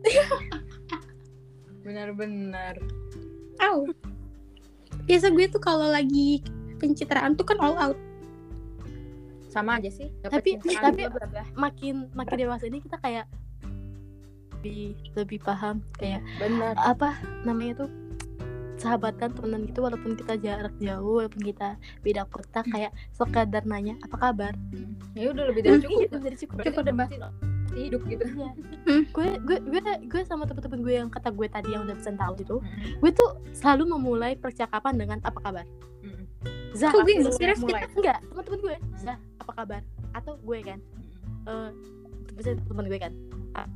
Benar-benar. 1.85 2.81
Au. 3.61 3.85
Biasa 5.05 5.29
gue 5.35 5.47
tuh 5.53 5.61
kalau 5.61 5.93
lagi 5.93 6.41
pencitraan 6.81 7.37
tuh 7.37 7.45
kan 7.45 7.61
all 7.61 7.77
out. 7.77 7.99
Sama 9.53 9.77
aja 9.77 9.93
sih 9.93 10.09
Dapet 10.19 10.41
Tapi- 10.57 10.57
tapi- 10.73 11.05
makin 11.55 12.09
makin 12.11 12.37
dewasa 12.39 12.65
ini 12.65 12.81
kita 12.81 12.97
kayak 12.97 13.29
lebih 14.55 14.95
lebih 15.13 15.39
paham 15.39 15.83
kayak 15.93 16.23
benar 16.39 16.73
apa 16.79 17.15
namanya 17.43 17.85
tuh 17.85 17.91
sahabatan 18.79 19.31
temenan 19.31 19.63
gitu 19.65 19.79
walaupun 19.81 20.15
kita 20.15 20.35
jarak 20.39 20.75
jauh 20.79 21.19
walaupun 21.19 21.43
kita 21.45 21.75
beda 22.01 22.27
kota 22.27 22.63
kayak 22.65 22.91
sekadar 23.11 23.63
nanya 23.63 23.95
apa 24.01 24.17
kabar 24.17 24.55
ya 25.13 25.31
udah 25.31 25.45
lebih 25.47 25.63
dari 25.63 25.79
cukup 25.81 25.99
Iya, 26.01 26.19
dari 26.19 26.37
cukup 26.37 26.55
berarti 26.57 26.79
udah 26.81 26.95
masih 26.97 27.19
hidup 27.75 28.03
gitu 28.05 28.25
Iya. 28.29 28.51
Hmm. 28.83 29.03
gue 29.09 29.29
gue 29.41 29.59
gue 29.63 29.81
gue 30.05 30.23
sama 30.23 30.45
temen-temen 30.45 30.81
gue 30.81 30.95
yang 30.97 31.09
kata 31.09 31.31
gue 31.31 31.47
tadi 31.47 31.69
yang 31.71 31.83
udah 31.85 31.95
pesan 31.95 32.17
tahu 32.17 32.35
itu 32.37 32.57
Mm. 32.59 32.99
gue 32.99 33.11
tuh 33.13 33.31
selalu 33.53 33.85
memulai 33.93 34.33
percakapan 34.35 34.95
dengan 34.95 35.19
apa 35.21 35.39
kabar. 35.39 35.67
Zah 36.73 36.89
aku- 36.91 37.05
nggak 37.05 37.35
serius 37.35 37.61
mulai. 37.61 37.85
enggak 37.91 38.19
teman-teman 38.25 38.59
gue. 38.61 38.77
Zah 38.97 39.17
apa 39.39 39.53
kabar? 39.55 39.81
Atau 40.13 40.37
gue 40.39 40.59
kan? 40.61 40.79
Eh 41.45 41.71
biasanya 42.33 42.57
teman 42.65 42.85
gue 42.87 42.99
kan. 42.99 43.13
Ah. 43.53 43.69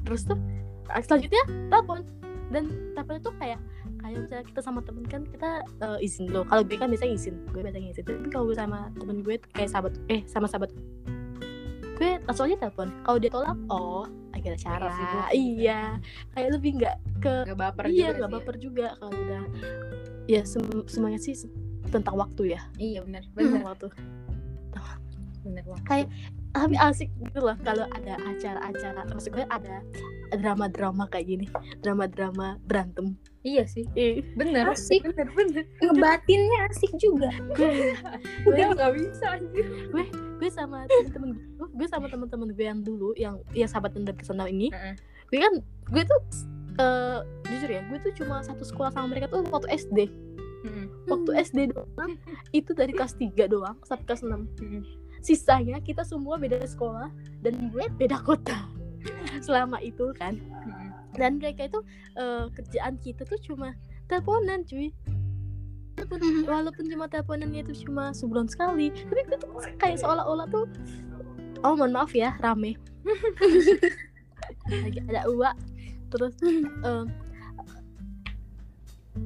terus 0.00 0.22
tuh 0.22 0.38
ah, 0.86 0.98
selanjutnya 0.98 1.42
telepon. 1.68 2.00
Dan 2.46 2.64
teleponnya 2.92 3.20
tuh 3.20 3.34
kayak 3.36 3.58
kayak 3.98 4.16
misalnya 4.20 4.44
kita 4.46 4.60
sama 4.60 4.78
temen 4.80 5.02
kan 5.02 5.26
kita 5.26 5.50
eh, 5.80 5.98
izin 6.00 6.26
dulu 6.26 6.46
kalau 6.46 6.62
gue 6.62 6.74
kan 6.74 6.86
biasanya 6.86 7.12
izin 7.12 7.34
gue 7.46 7.60
biasanya 7.60 7.88
izin. 7.90 8.04
Tapi 8.04 8.28
kalau 8.28 8.46
gue 8.46 8.54
sama 8.54 8.78
temen 8.94 9.18
gue 9.20 9.34
kayak 9.50 9.68
sahabat 9.68 9.92
eh 10.06 10.22
sama 10.24 10.46
sahabat 10.46 10.70
gue 11.96 12.10
langsung 12.22 12.46
aja 12.46 12.56
telepon. 12.60 12.88
Kalau 13.02 13.18
dia 13.18 13.30
tolak 13.30 13.56
oh 13.66 14.06
ada 14.30 14.52
cara 14.54 14.86
Lagi 14.86 14.94
sibuk. 14.94 15.24
iya 15.34 15.80
kayak 16.30 16.48
lebih 16.54 16.70
nggak 16.76 16.96
ke 17.18 17.34
Gak 17.46 17.58
baper 17.58 17.84
iya 17.84 17.90
juga 18.06 18.12
nggak 18.14 18.30
ya. 18.30 18.36
baper 18.36 18.56
juga 18.56 18.86
kalau 18.96 19.12
udah. 19.16 19.42
Ya 20.26 20.40
sem- 20.42 20.86
semuanya 20.86 21.18
sih 21.18 21.34
tentang 21.88 22.16
waktu 22.16 22.54
ya? 22.56 22.60
Iya 22.76 23.02
benar. 23.06 23.22
Benar. 23.32 23.62
waktu. 23.64 23.88
Benar 25.46 25.62
banget 25.62 25.84
kayak 25.86 26.08
tapi 26.50 26.72
asik 26.74 27.12
gitu 27.20 27.38
loh 27.38 27.54
kalau 27.62 27.86
ada 27.92 28.16
acara-acara. 28.18 29.04
Maksud 29.12 29.30
gue 29.30 29.44
ada 29.46 29.84
drama-drama 30.34 31.04
kayak 31.06 31.26
gini. 31.28 31.46
Drama-drama 31.84 32.56
berantem. 32.64 33.14
Iya 33.46 33.62
sih. 33.68 33.86
Ih, 33.94 34.26
bener 34.34 34.66
Asik. 34.74 35.06
bener 35.06 35.30
bener 35.30 35.62
Ngebatinnya 35.78 36.66
asik 36.66 36.90
juga. 36.98 37.30
gue 37.54 37.94
gue 38.42 38.64
nggak 38.74 38.92
bisa 38.98 39.38
anjir. 39.38 39.66
Gue 40.36 40.48
sama 40.50 40.82
temen-temen 40.90 41.30
gue 41.56 41.68
gue 41.76 41.86
sama 41.88 42.06
temen-temen 42.10 42.48
gue 42.52 42.66
yang 42.66 42.80
dulu 42.82 43.14
yang 43.16 43.38
ya 43.54 43.64
sahabat 43.64 43.96
dan 43.96 44.04
personal 44.12 44.44
ini 44.48 44.68
Heeh. 44.68 44.94
gue 45.32 45.38
kan 45.40 45.54
gue 45.88 46.02
tuh 46.04 46.20
eh, 46.76 47.18
jujur 47.48 47.70
ya 47.72 47.80
gue 47.88 47.98
tuh 48.04 48.12
cuma 48.20 48.44
satu 48.44 48.60
sekolah 48.60 48.92
sama 48.92 49.08
mereka 49.12 49.30
tuh 49.30 49.44
waktu 49.48 49.68
SD. 49.72 50.10
Waktu 51.06 51.30
SD 51.42 51.58
doang 51.72 52.18
itu 52.58 52.70
dari 52.74 52.92
kelas 52.92 53.14
3 53.18 53.46
doang 53.48 53.76
sampai 53.86 54.04
kelas 54.06 54.22
6 54.22 54.34
Mm. 54.62 54.82
sisanya 55.22 55.82
kita 55.82 56.06
semua 56.06 56.38
beda 56.38 56.62
sekolah 56.62 57.10
dan 57.42 57.70
gue 57.74 57.84
beda 57.98 58.22
kota. 58.22 58.66
Selama 59.46 59.78
itu 59.82 60.10
kan. 60.18 60.38
Mm. 60.38 60.90
dan 61.16 61.40
mereka 61.40 61.64
itu 61.64 61.80
eh, 62.20 62.44
kerjaan 62.52 63.00
kita 63.00 63.24
tuh 63.24 63.40
cuma 63.40 63.72
teleponan 64.06 64.62
cuy. 64.68 64.92
Walaupun, 65.96 66.20
walaupun 66.44 66.84
cuma 66.92 67.08
teleponannya 67.08 67.64
itu 67.64 67.88
cuma 67.88 68.12
sebulan 68.12 68.52
sekali 68.52 68.92
tapi 68.92 69.20
gue 69.24 69.38
tuh 69.40 69.48
kayak 69.80 69.96
seolah-olah 70.04 70.44
tuh 70.52 70.68
oh 71.64 71.72
mohon 71.72 71.96
maaf 71.96 72.12
ya 72.12 72.36
rame. 72.44 72.76
Lagi 74.68 75.00
ada 75.08 75.24
uak 75.32 75.56
terus 76.12 76.36
em, 76.84 77.08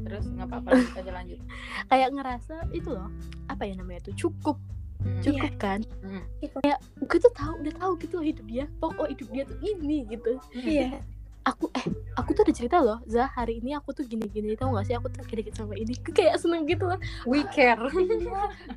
terus 0.03 0.25
nggak 0.29 0.47
apa-apa 0.47 0.71
aja 0.99 1.11
lanjut 1.11 1.39
kayak 1.87 2.09
ngerasa 2.11 2.55
itu 2.71 2.91
loh 2.91 3.09
apa 3.47 3.63
ya 3.65 3.75
namanya 3.75 4.11
tuh 4.11 4.17
cukup 4.17 4.59
Mm. 5.01 5.25
cukup 5.25 5.53
kan 5.57 5.81
Mm. 6.05 6.21
kayak 6.61 6.77
gue 7.01 7.19
tuh 7.19 7.33
tahu 7.33 7.57
udah 7.57 7.73
tahu 7.73 7.93
gitu 7.97 8.21
loh 8.21 8.27
hidup 8.29 8.45
dia 8.45 8.69
pokok 8.85 9.09
hidup 9.09 9.29
dia 9.33 9.43
tuh 9.49 9.57
ini 9.65 10.05
gitu 10.05 10.37
Iya. 10.53 11.01
Aku 11.45 11.73
eh 11.73 11.85
aku 12.21 12.37
tuh 12.37 12.43
ada 12.45 12.53
cerita 12.53 12.77
loh 12.85 13.01
Zah 13.09 13.33
hari 13.33 13.65
ini 13.65 13.73
aku 13.73 13.97
tuh 13.97 14.05
gini 14.05 14.29
gini 14.29 14.53
tau 14.59 14.73
gak 14.77 14.85
sih? 14.89 14.95
Aku 14.97 15.09
tuh 15.09 15.25
dikit 15.25 15.57
sama 15.57 15.73
ini 15.73 15.97
Gue 16.05 16.13
kayak 16.13 16.37
seneng 16.37 16.69
gitu 16.69 16.85
loh. 16.85 17.01
We 17.25 17.45
care. 17.49 17.81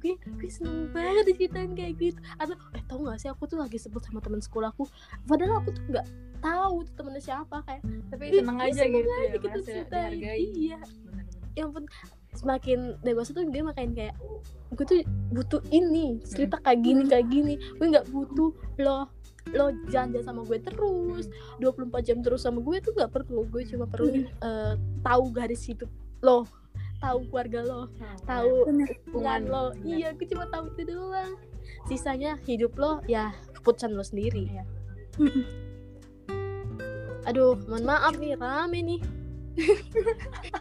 Iya, 0.04 0.16
gue 0.16 0.16
gue 0.20 0.50
seneng 0.52 0.92
banget 0.92 1.24
diceritain 1.32 1.72
kayak 1.76 1.94
gitu. 2.00 2.20
Atau 2.40 2.56
eh 2.76 2.84
tau 2.88 3.00
gak 3.04 3.20
sih? 3.20 3.30
Aku 3.32 3.44
tuh 3.48 3.60
lagi 3.60 3.76
sebut 3.80 4.04
sama 4.04 4.24
teman 4.24 4.40
sekolahku 4.40 4.88
padahal 5.28 5.64
aku 5.64 5.76
tuh 5.76 5.84
nggak 5.92 6.08
tahu 6.44 6.84
tuh 6.84 6.94
temennya 7.00 7.24
siapa 7.24 7.64
kayak 7.64 7.82
tapi 8.12 8.24
seneng 8.36 8.58
ih, 8.60 8.68
aja 8.68 8.82
seneng 8.84 8.94
gitu 9.00 9.08
aja 9.08 9.24
ya 9.24 9.30
kita 9.32 9.48
merasa 9.48 9.68
ceritain. 9.72 10.14
iya. 10.36 10.80
Yang 11.54 11.70
pun 11.70 11.84
semakin 12.34 12.80
dewasa 13.06 13.30
tuh 13.32 13.46
dia 13.54 13.64
makin 13.64 13.94
kayak 13.94 14.16
gue 14.74 14.86
tuh 14.90 15.00
butuh 15.32 15.62
ini 15.70 16.18
cerita 16.26 16.60
kayak 16.64 16.80
gini 16.84 17.04
kayak 17.08 17.28
gini. 17.32 17.56
Gue 17.80 17.88
nggak 17.92 18.08
butuh 18.12 18.52
lo 18.82 19.08
lo 19.52 19.76
jalan 19.92 20.16
sama 20.24 20.42
gue 20.48 20.58
terus 20.64 21.28
24 21.60 22.08
jam 22.08 22.18
terus 22.24 22.42
sama 22.48 22.64
gue 22.64 22.80
tuh 22.80 22.96
nggak 22.96 23.12
perlu 23.12 23.44
gue 23.52 23.64
cuma 23.68 23.86
perlu 23.86 24.24
eh, 24.24 24.74
tahu 25.04 25.24
garis 25.36 25.68
hidup 25.68 25.92
lo 26.24 26.48
tahu 27.04 27.28
keluarga 27.28 27.60
lo 27.68 27.82
tahu 28.24 28.72
Bener. 28.72 28.88
hubungan 29.12 29.42
lo 29.52 29.66
iya 29.84 30.16
gue 30.16 30.24
cuma 30.24 30.48
tahu 30.48 30.72
itu 30.72 30.96
doang 30.96 31.36
sisanya 31.92 32.40
hidup 32.48 32.74
lo 32.80 33.04
ya 33.06 33.36
keputusan 33.60 33.92
lo 33.92 34.04
sendiri 34.04 34.48
Iya. 34.48 34.64
Mm-mm. 35.20 35.46
aduh 37.30 37.60
mohon 37.68 37.84
maaf 37.84 38.16
nih 38.16 38.40
rame 38.40 38.80
nih 38.80 39.02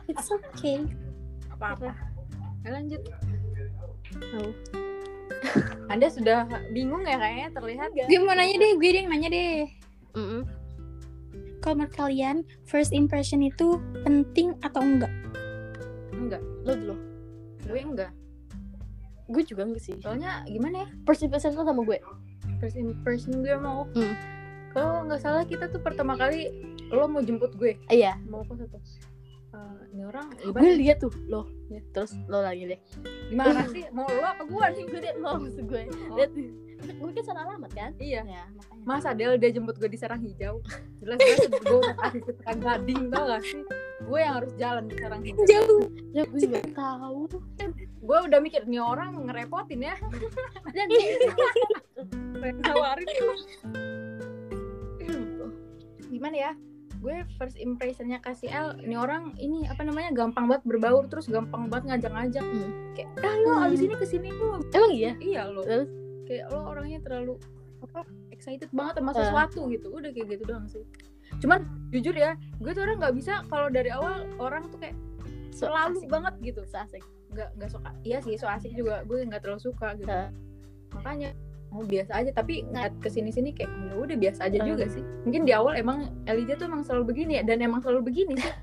It's 0.04 0.28
okay. 0.28 0.84
apa-apa 1.48 1.96
Ya, 2.62 2.68
lanjut 2.78 3.02
Tahu. 4.12 4.50
Anda 5.92 6.08
sudah 6.08 6.48
bingung 6.72 7.04
ya 7.04 7.20
kayaknya 7.20 7.48
terlihat 7.52 7.88
Gue 7.92 8.18
mau 8.24 8.32
nanya 8.32 8.56
deh, 8.56 8.72
gue 8.80 8.88
deh 8.88 9.00
yang 9.04 9.12
nanya 9.12 9.28
deh. 9.28 9.68
Mm-mm. 10.16 10.42
Kalau 11.60 11.74
menurut 11.78 11.94
kalian, 11.94 12.36
first 12.64 12.96
impression 12.96 13.44
itu 13.44 13.76
penting 14.02 14.56
atau 14.64 14.80
enggak? 14.80 15.12
enggak. 16.16 16.42
Lo 16.64 16.72
dulu. 16.72 16.96
Gue 17.68 17.80
enggak. 17.84 18.12
Gue 19.28 19.42
juga 19.44 19.68
enggak 19.68 19.84
sih. 19.84 19.94
Soalnya 20.00 20.48
gimana 20.48 20.82
ya? 20.82 20.88
First 21.04 21.28
impression 21.28 21.52
lo 21.52 21.68
sama 21.68 21.84
gue? 21.84 21.98
First 22.56 22.80
impression 22.80 23.44
gue 23.44 23.56
mau. 23.60 23.84
Hmm. 23.92 24.16
kalau 24.72 25.04
nggak 25.04 25.20
salah 25.20 25.44
kita 25.44 25.68
tuh 25.68 25.84
pertama 25.84 26.16
kali 26.16 26.48
lo 26.88 27.04
mau 27.04 27.20
jemput 27.20 27.52
gue. 27.60 27.76
Iya. 27.92 28.16
Mau 28.24 28.40
apa 28.40 28.56
satu 28.56 28.80
Eh, 29.52 29.58
ini 29.92 30.02
orang 30.02 30.32
gue 30.32 30.70
lihat 30.80 30.96
tuh 30.98 31.12
lo 31.28 31.44
Ya. 31.68 31.84
terus 31.92 32.16
lo 32.24 32.40
lagi 32.40 32.64
deh. 32.66 32.80
Gimana? 33.28 33.68
Sih 33.68 33.84
mau 33.92 34.04
lo 34.04 34.24
apa 34.24 34.44
gue 34.44 34.64
nih? 34.72 34.84
Gue 34.88 35.00
liat 35.00 35.16
lo 35.20 35.30
maksud 35.38 35.64
gue 35.68 35.82
Oh. 36.08 36.16
lihat 36.16 36.30
gue 36.82 37.10
kan 37.12 37.22
salah 37.22 37.42
alamat 37.46 37.70
kan? 37.72 37.90
Iya. 37.96 38.24
Ya 38.24 38.42
makanya. 38.48 38.84
Masa 38.84 39.12
Del 39.12 39.36
dia 39.36 39.52
jemput 39.52 39.76
gue 39.76 39.86
di 39.86 39.94
Serang 39.94 40.18
Hijau? 40.18 40.64
Jelas-jelas 40.98 41.52
gue 41.52 41.78
udah 41.78 41.96
kasih 42.00 42.20
ke 42.24 42.32
Gading 42.58 43.02
tau 43.08 43.24
gak 43.28 43.42
sih? 43.44 43.62
Gue 44.02 44.18
yang 44.18 44.34
harus 44.40 44.52
jalan 44.56 44.84
di 44.88 44.94
Serang 44.96 45.20
Hijau. 45.22 45.44
Jauh. 45.44 45.84
ya 46.10 46.22
gue 46.24 46.40
nggak 46.42 46.66
tahu. 46.72 47.20
Gue 48.02 48.18
udah 48.24 48.38
mikir 48.40 48.64
nih 48.64 48.80
orang 48.80 49.20
ngerepotin 49.20 49.84
ya. 49.84 49.94
Dan 50.72 50.88
nawarin. 52.64 53.08
Gimana 56.08 56.36
ya 56.36 56.52
Gue 57.02 57.26
first 57.34 57.58
impressionnya 57.58 58.18
kasih 58.18 58.46
L 58.48 58.78
Ini 58.78 58.94
orang 58.94 59.34
ini 59.36 59.66
apa 59.66 59.82
namanya 59.82 60.14
gampang 60.14 60.46
banget 60.46 60.62
berbaur 60.64 61.04
Terus 61.06 61.26
gampang 61.26 61.66
banget 61.66 61.98
ngajak-ngajak 61.98 62.44
Hmm. 62.44 62.70
Kayak 62.94 63.08
ah 63.20 63.34
lo 63.36 63.50
Hmm. 63.52 63.64
abis 63.66 63.80
ini 63.80 63.94
ke 63.94 64.06
sini 64.06 64.28
lo 64.30 64.62
emang 64.62 64.90
iya 64.92 65.12
Iya 65.18 65.42
lo 65.48 65.62
Terus? 65.62 65.88
Kayak 66.24 66.46
lo 66.48 66.60
orangnya 66.64 66.98
terlalu 67.00 67.34
apa 67.82 68.00
excited 68.30 68.70
banget 68.70 68.94
sama 68.96 69.10
Eh. 69.10 69.16
sesuatu 69.18 69.60
gitu 69.68 69.86
Udah 69.90 70.10
kayak 70.10 70.26
gitu 70.30 70.44
doang 70.46 70.66
sih 70.66 70.86
Cuman 71.36 71.60
jujur 71.90 72.14
ya 72.14 72.38
Gue 72.56 72.70
tuh 72.70 72.82
orang 72.82 72.96
nggak 72.98 73.14
bisa 73.14 73.42
kalau 73.46 73.66
dari 73.66 73.90
awal 73.90 74.22
orang 74.38 74.70
tuh 74.70 74.78
kayak 74.78 74.94
so 75.50 75.66
selalu 75.66 75.98
asik. 75.98 76.08
banget 76.08 76.34
gitu 76.40 76.60
so 76.64 76.78
asik 76.78 77.02
nggak 77.28 77.48
nggak 77.54 77.68
suka 77.68 77.90
iya 78.02 78.18
sih 78.20 78.36
so 78.36 78.44
asik 78.44 78.72
juga 78.72 79.00
gue 79.02 79.20
nggak 79.22 79.40
terlalu 79.40 79.60
suka 79.62 79.92
gitu 79.96 80.08
Eh. 80.08 80.28
makanya 80.92 81.32
oh 81.72 81.82
biasa 81.82 82.12
aja. 82.14 82.30
Tapi 82.30 82.62
nggak 82.64 83.00
ke 83.00 83.08
sini 83.08 83.28
sini 83.28 83.50
kayak 83.50 83.68
ya 83.68 83.94
udah 83.94 84.16
biasa 84.16 84.40
aja 84.46 84.58
Eh. 84.58 84.66
juga 84.66 84.84
sih. 84.86 85.02
Mungkin 85.24 85.42
di 85.42 85.52
awal 85.52 85.74
emang 85.74 85.98
Elijah 86.24 86.54
tuh 86.54 86.66
emang 86.66 86.82
selalu 86.82 87.04
begini 87.08 87.38
ya 87.38 87.42
dan 87.42 87.58
emang 87.58 87.80
selalu 87.80 88.06
begini 88.06 88.36
sih. 88.36 88.54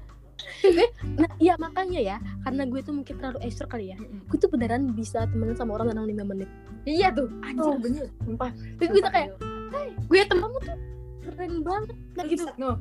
Nah 1.16 1.32
iya 1.38 1.56
makanya 1.56 2.00
ya 2.00 2.18
karena 2.42 2.64
gue 2.64 2.80
tuh 2.80 2.94
mungkin 2.94 3.16
terlalu 3.16 3.40
ekstro 3.44 3.68
kali 3.68 3.92
ya 3.92 3.98
gue 4.00 4.38
tuh 4.38 4.48
beneran 4.48 4.92
bisa 4.92 5.28
temenan 5.28 5.52
sama 5.54 5.76
orang 5.76 5.92
dalam 5.92 6.06
lima 6.06 6.24
menit. 6.24 6.48
Iya 6.84 7.12
tuh. 7.12 7.28
Anjir 7.42 7.64
Oh. 7.66 7.78
bener 7.78 8.08
sumpah. 8.22 8.52
Terus 8.78 8.90
gue 8.90 9.02
tuh 9.02 9.12
kayak 9.12 9.30
Sumpah, 9.36 9.84
gue 10.08 10.22
temen 10.26 10.50
tuh 10.50 10.78
keren 11.22 11.54
banget. 11.62 11.96
Nggak 12.16 12.26
gitu. 12.30 12.44
no. 12.56 12.72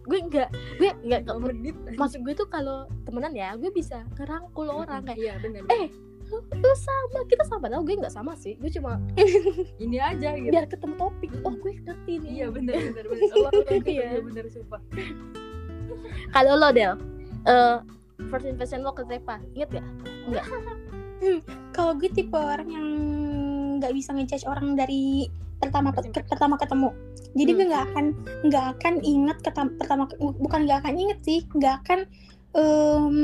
Gue 0.00 0.18
enggak 0.18 0.48
gue 0.78 0.90
enggak 1.04 1.20
maksud 1.94 2.20
gue 2.22 2.34
tuh 2.34 2.48
kalau 2.48 2.88
temenan 3.04 3.34
ya 3.34 3.52
gue 3.54 3.70
bisa 3.70 4.02
ngerangkul 4.16 4.66
orang 4.66 5.04
kayak 5.04 5.18
iya 5.18 5.34
bener 5.38 5.62
eh 5.68 5.86
lu, 6.30 6.38
sama 6.74 7.20
kita 7.26 7.42
sama 7.42 7.66
tau 7.66 7.82
gue 7.82 7.94
nggak 7.94 8.10
sama 8.10 8.32
sih 8.34 8.54
gue 8.54 8.70
cuma 8.70 9.02
ini 9.76 9.98
aja 9.98 10.34
gitu. 10.38 10.48
Biar 10.48 10.64
ketemu 10.64 10.94
topik. 10.96 11.30
Oh 11.42 11.52
gue 11.52 11.74
ngerti 11.76 12.12
nih. 12.18 12.30
Iya 12.32 12.46
bener 12.48 12.74
bener 12.86 13.04
bener. 13.04 13.30
Allah 13.32 13.50
Iya. 13.82 14.08
bener 14.20 14.44
sumpah. 14.46 14.80
Kalau 16.30 16.54
lo 16.54 16.70
Del 16.70 16.94
eh 17.44 17.76
first 18.28 18.44
impression 18.44 18.80
lo 18.80 18.92
ke 18.92 19.02
Repa 19.02 19.40
inget 19.52 19.70
gak 19.72 19.86
Kalau 21.70 21.92
gue 21.94 22.08
tipe 22.08 22.32
orang 22.32 22.68
yang 22.68 22.86
nggak 23.76 23.92
bisa 23.92 24.12
ngejudge 24.12 24.44
orang 24.44 24.72
dari 24.72 25.28
pertama 25.56 25.90
ke- 25.90 26.08
pertama 26.24 26.56
ketemu. 26.56 26.92
Jadi 27.30 27.50
gue 27.52 27.66
nggak 27.66 27.84
akan 27.86 28.04
nggak 28.44 28.66
akan 28.74 28.94
inget 29.00 29.38
ketam- 29.40 29.76
pertama 29.76 30.08
bukan 30.16 30.64
nggak 30.64 30.80
akan 30.80 30.94
inget 30.96 31.18
sih, 31.20 31.44
nggak 31.50 31.84
akan 31.84 32.08
em 32.50 33.16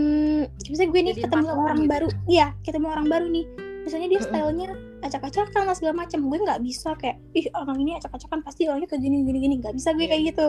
misalnya 0.70 0.90
gue 0.90 1.00
nih 1.02 1.14
Jadi 1.18 1.22
ketemu 1.26 1.48
orang 1.50 1.78
gitu. 1.82 1.90
baru, 1.90 2.08
iya 2.26 2.46
ketemu 2.62 2.86
orang 2.86 3.06
baru 3.06 3.26
nih. 3.26 3.46
Misalnya 3.86 4.08
dia 4.10 4.20
stylenya 4.22 4.68
acak-acakan 5.02 5.62
lah 5.62 5.74
segala 5.74 5.94
macam, 5.94 6.18
gue 6.26 6.38
nggak 6.42 6.60
bisa 6.62 6.94
kayak 6.98 7.16
ih 7.34 7.46
orang 7.54 7.78
ini 7.78 7.94
acak-acakan 7.94 8.42
pasti 8.42 8.66
orangnya 8.66 8.86
kayak 8.86 9.02
gini 9.02 9.22
gini 9.22 9.38
gini 9.40 9.54
nggak 9.58 9.74
bisa 9.74 9.94
gue 9.94 10.06
Iya. 10.06 10.10
kayak 10.14 10.22
gitu. 10.30 10.46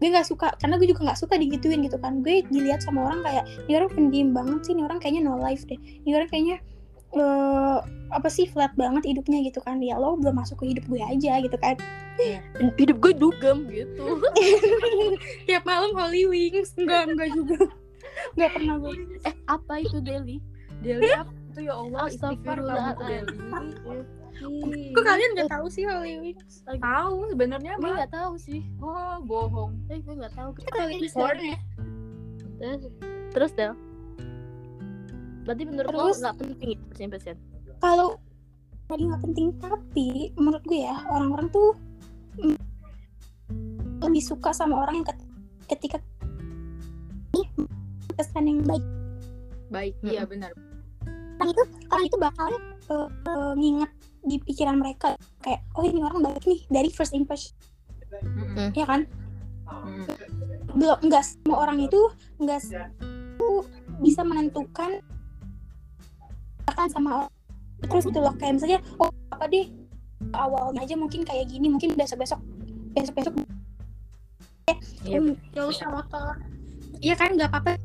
Gue 0.00 0.08
nggak 0.12 0.26
suka 0.28 0.48
karena 0.56 0.74
gue 0.80 0.88
juga 0.88 1.00
nggak 1.08 1.18
suka 1.20 1.34
digituin 1.36 1.80
gitu 1.84 1.96
kan. 1.96 2.20
Gue 2.20 2.40
dilihat 2.48 2.80
sama 2.80 3.08
orang 3.08 3.20
kayak 3.20 3.44
ini 3.68 3.72
orang 3.76 3.90
pendiam 3.92 4.28
banget 4.32 4.60
sih, 4.64 4.72
ini 4.72 4.82
orang 4.84 4.98
kayaknya 4.98 5.22
no 5.24 5.36
life 5.36 5.64
deh. 5.64 5.76
Ini 5.76 6.10
orang 6.16 6.28
kayaknya 6.28 6.56
eh 7.10 7.78
apa 8.14 8.28
sih 8.30 8.46
flat 8.46 8.70
banget 8.78 9.02
hidupnya 9.02 9.42
gitu 9.42 9.58
kan 9.58 9.82
ya 9.82 9.98
lo 9.98 10.14
belum 10.14 10.30
masuk 10.30 10.62
ke 10.62 10.70
hidup 10.70 10.86
gue 10.86 11.02
aja 11.02 11.42
gitu 11.42 11.58
kan 11.58 11.74
hidup 12.78 13.02
gue 13.02 13.12
dugem 13.18 13.66
gitu 13.66 14.22
tiap 15.50 15.66
malam 15.66 15.90
Holy 15.90 16.30
Wings 16.30 16.70
enggak 16.78 17.10
enggak 17.10 17.34
juga 17.34 17.58
enggak 18.36 18.50
pernah 18.56 18.74
gue 18.80 18.92
eh 19.26 19.34
apa 19.48 19.74
itu 19.80 19.98
Deli? 20.00 20.38
Deli 20.80 21.10
apa? 21.12 21.32
Tuh 21.50 21.62
ya 21.66 21.74
Allah. 21.74 21.98
Deli. 24.40 24.94
Kok 24.96 25.04
kalian 25.04 25.30
nggak 25.36 25.50
tahu 25.52 25.66
sih 25.68 25.84
Holy 25.84 26.16
Wings 26.22 26.64
tahu 26.64 27.16
sebenarnya 27.28 27.76
gue 27.76 27.90
nggak 27.90 28.12
tahu 28.14 28.32
sih. 28.40 28.64
Oh 28.80 29.20
bohong. 29.20 29.76
Eh 29.92 30.00
gue 30.00 30.14
nggak 30.16 30.32
tahu. 30.32 30.56
Wings 30.88 31.12
Porn. 31.12 31.38
ya 31.40 31.58
terus 32.60 32.82
terus 33.32 33.52
Del. 33.56 33.72
Berarti 35.48 35.62
menurut 35.64 35.90
lo 35.92 36.12
nggak 36.12 36.36
penting 36.36 36.76
itu 36.76 37.00
impression 37.00 37.36
kalau 37.80 38.20
tadi 38.86 39.08
nggak 39.08 39.22
penting 39.24 39.48
tapi 39.56 40.08
menurut 40.36 40.62
gue 40.68 40.84
ya 40.84 41.00
orang-orang 41.08 41.48
tuh 41.48 41.72
mm, 42.36 42.58
lebih 44.04 44.22
suka 44.22 44.52
sama 44.52 44.84
orang 44.84 45.00
yang 45.00 45.06
ket- 45.08 45.28
ketika 45.66 45.98
kesan 48.20 48.44
yang 48.44 48.60
baik. 48.68 48.84
Baik 49.72 49.94
iya 50.04 50.28
benar. 50.28 50.52
Orang 51.40 51.50
itu 51.56 51.62
orang 51.88 52.04
itu 52.04 52.16
bakal 52.20 52.46
eh, 52.52 53.08
eh, 53.08 53.52
nginget 53.56 53.90
di 54.28 54.36
pikiran 54.44 54.76
mereka. 54.76 55.16
Kayak 55.40 55.64
oh 55.72 55.84
ini 55.88 56.04
orang 56.04 56.20
baik 56.20 56.44
nih 56.44 56.60
dari 56.68 56.88
first 56.92 57.16
impression. 57.16 57.56
Mm-mm. 58.20 58.76
ya 58.76 58.84
kan? 58.84 59.08
Mm-mm. 59.70 60.04
belum 60.74 60.98
nggak 61.02 61.24
semua 61.24 61.66
orang 61.66 61.78
itu 61.82 61.98
nggak 62.42 62.58
bisa 64.02 64.20
menentukan 64.22 65.00
akan 66.68 66.86
sama 66.92 67.10
orang. 67.24 67.34
Terus 67.80 68.04
gitu 68.04 68.20
loh 68.20 68.34
kayak 68.36 68.60
misalnya 68.60 68.78
oh 69.00 69.08
apa 69.32 69.48
deh 69.48 69.66
awalnya 70.36 70.84
aja 70.84 70.94
mungkin 71.00 71.24
kayak 71.24 71.48
gini 71.48 71.72
mungkin 71.72 71.96
besok 71.96 72.20
besok 72.20 72.40
besok 72.92 73.14
besok 73.16 73.34
ya 75.08 75.64
usah 75.64 75.88
bakal 75.88 76.36
Iya 77.00 77.16
kan 77.16 77.32
nggak 77.32 77.48
apa-apa 77.48 77.80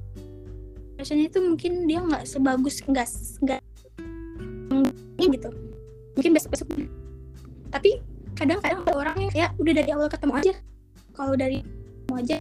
Biasanya 0.95 1.27
itu 1.27 1.39
mungkin 1.43 1.71
dia 1.85 1.99
nggak 1.99 2.23
sebagus 2.23 2.79
nggak 2.83 3.07
nggak 3.43 3.61
gitu. 5.19 5.49
Mungkin 6.15 6.31
besok 6.31 6.55
besok 6.55 6.67
tapi 7.75 7.99
kadang-kadang 8.39 8.87
ada 8.87 8.93
orang 8.95 9.17
yang 9.19 9.31
kayak 9.35 9.51
udah 9.59 9.73
dari 9.75 9.89
awal 9.91 10.07
ketemu 10.07 10.33
aja. 10.39 10.53
Kalau 11.11 11.33
dari 11.35 11.59
ketemu 11.59 12.15
aja 12.23 12.35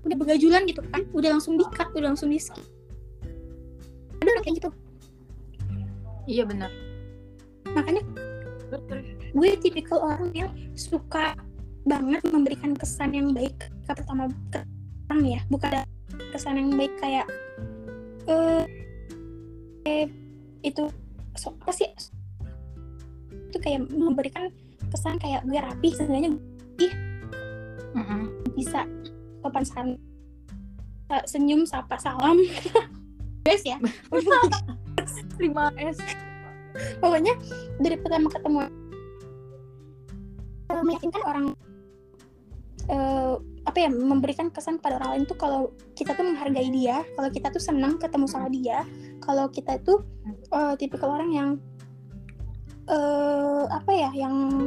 udah 0.00 0.16
begajulan 0.16 0.64
gitu 0.64 0.80
kan 0.88 1.04
udah 1.12 1.36
langsung 1.36 1.60
di 1.60 1.64
cut 1.76 1.88
udah 1.92 2.12
langsung 2.12 2.28
di 2.32 2.40
skip. 2.40 2.64
Ada 4.20 4.28
orang 4.36 4.44
kayak 4.44 4.56
gitu. 4.60 4.70
Iya 6.28 6.44
benar. 6.44 6.70
Makanya 7.72 8.02
gue 9.32 9.50
tipikal 9.60 9.98
orang 10.04 10.30
yang 10.36 10.50
suka 10.76 11.36
banget 11.88 12.20
memberikan 12.28 12.76
kesan 12.76 13.16
yang 13.16 13.32
baik 13.32 13.56
ke 13.88 13.92
pertama 13.92 14.28
ke 14.52 14.60
orang 15.08 15.24
ya. 15.24 15.40
Bukan 15.48 15.84
kesan 16.36 16.60
yang 16.60 16.70
baik 16.76 16.92
kayak 17.00 17.24
eh 18.28 18.64
eh, 19.86 20.06
itu 20.66 20.84
so, 21.38 21.54
apa 21.60 21.72
sih? 21.72 21.88
Itu 23.48 23.58
kayak 23.62 23.88
memberikan 23.92 24.52
kesan 24.90 25.16
kayak 25.22 25.46
gue 25.46 25.60
rapi 25.60 25.88
sebenarnya 25.94 26.34
Mm-mm. 27.94 28.22
bisa 28.58 28.86
sopan 29.40 29.64
santun 29.64 29.98
senyum 31.26 31.66
sapa 31.66 31.98
salam. 31.98 32.38
Guys 33.46 33.64
ya? 33.66 33.80
5S 35.40 35.98
pokoknya 37.00 37.34
dari 37.82 37.96
pertama 37.98 38.28
ketemu 38.30 38.60
meyakinkan 40.70 41.22
orang. 41.26 41.46
eh, 42.90 43.34
apa 43.70 43.86
ya 43.86 43.90
memberikan 43.90 44.50
kesan 44.50 44.82
pada 44.82 44.98
orang 44.98 45.10
lain 45.14 45.24
tuh 45.30 45.38
kalau 45.38 45.70
kita 45.94 46.12
tuh 46.18 46.26
menghargai 46.26 46.68
dia 46.74 47.06
kalau 47.14 47.30
kita 47.30 47.54
tuh 47.54 47.62
senang 47.62 48.02
ketemu 48.02 48.26
sama 48.26 48.50
dia 48.50 48.82
kalau 49.22 49.46
kita 49.46 49.78
tuh 49.86 50.02
eh, 50.50 50.74
tipikal 50.74 51.14
orang 51.14 51.30
yang 51.30 51.50
eh 52.90 53.64
apa 53.70 53.90
ya 53.94 54.10
yang 54.18 54.66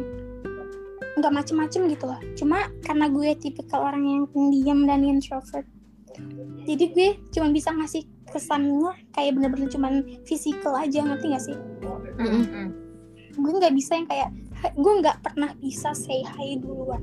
nggak 1.14 1.30
macem-macem 1.30 1.86
gitu 1.94 2.10
loh. 2.10 2.18
Cuma 2.34 2.72
karena 2.82 3.06
gue 3.06 3.38
tipikal 3.38 3.86
orang 3.86 4.02
yang 4.08 4.24
pendiam 4.32 4.88
dan 4.88 5.06
introvert 5.06 5.68
jadi 6.64 6.86
gue 6.94 7.10
cuma 7.34 7.52
bisa 7.52 7.74
ngasih 7.74 8.08
kesannya 8.30 8.94
kayak 9.14 9.38
bener-bener 9.38 9.70
cuman 9.70 9.94
fisikal 10.26 10.74
aja 10.74 11.06
ngerti 11.06 11.26
gak 11.34 11.44
sih? 11.44 11.58
Mm-mm. 12.18 12.68
gue 13.34 13.54
nggak 13.58 13.74
bisa 13.74 13.98
yang 13.98 14.06
kayak 14.06 14.30
gue 14.78 14.94
nggak 15.02 15.18
pernah 15.26 15.52
bisa 15.58 15.92
say 15.98 16.22
hi 16.22 16.54
duluan 16.62 17.02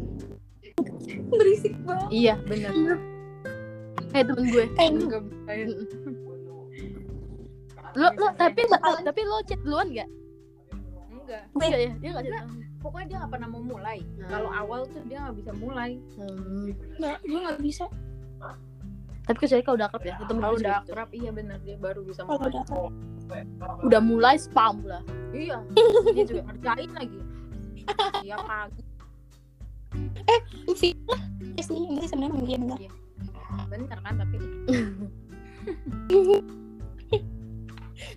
berisik 1.31 1.75
banget. 1.85 2.09
Iya 2.11 2.35
bener. 2.47 2.71
Kayak 4.11 4.25
temen 4.33 4.45
gue. 4.51 4.65
Ya. 5.51 5.67
lo 7.91 8.07
lo 8.15 8.29
tapi 8.39 8.63
lo, 8.71 8.79
tapi 9.03 9.21
lo 9.27 9.37
chat 9.47 9.61
duluan 9.67 9.91
nggak? 9.91 10.09
Enggak. 11.11 11.43
Enggak 11.55 11.81
ya? 11.81 11.93
Dia 11.99 12.09
nggak 12.15 12.25
chat 12.27 12.45
pokoknya 12.81 13.07
dia 13.07 13.17
nggak 13.21 13.33
pernah 13.37 13.49
mau 13.53 13.63
mulai. 13.63 13.99
Nah. 14.17 14.29
kalau 14.33 14.51
awal 14.57 14.81
tuh 14.89 15.03
dia 15.05 15.19
nggak 15.27 15.37
bisa 15.37 15.53
mulai. 15.59 15.91
Hmm. 16.17 16.73
nggak 16.97 17.17
gue 17.27 17.41
nggak 17.45 17.61
bisa. 17.61 17.85
Tapi 19.21 19.37
kecuali 19.37 19.63
kalau 19.63 19.77
udah 19.79 19.89
akrab 19.93 20.03
ya 20.03 20.15
temen 20.27 20.41
kalau 20.43 20.57
gue 20.57 20.63
udah 20.65 20.75
gitu. 20.75 20.91
akrab 20.91 21.09
iya 21.15 21.31
bener 21.31 21.59
dia 21.63 21.77
baru 21.79 22.01
bisa 22.03 22.21
mulai. 22.27 22.51
udah 22.51 22.63
udah 23.87 24.01
mulai 24.03 24.37
spam 24.41 24.83
lah. 24.83 25.03
Iya. 25.31 25.63
Dia 26.19 26.25
juga 26.27 26.43
ngerjain 26.51 26.91
lagi. 26.91 27.21
Iya 28.27 28.37
pagi 28.43 28.90
sih 30.81 30.95
ya 31.59 31.63
sih 31.67 31.77
ini 31.77 32.07
sebenarnya 32.07 32.33
emang 32.33 32.47
dia 32.47 32.59
benar. 32.59 32.79
Bener 33.69 33.99
kan 34.01 34.15
tapi 34.17 34.37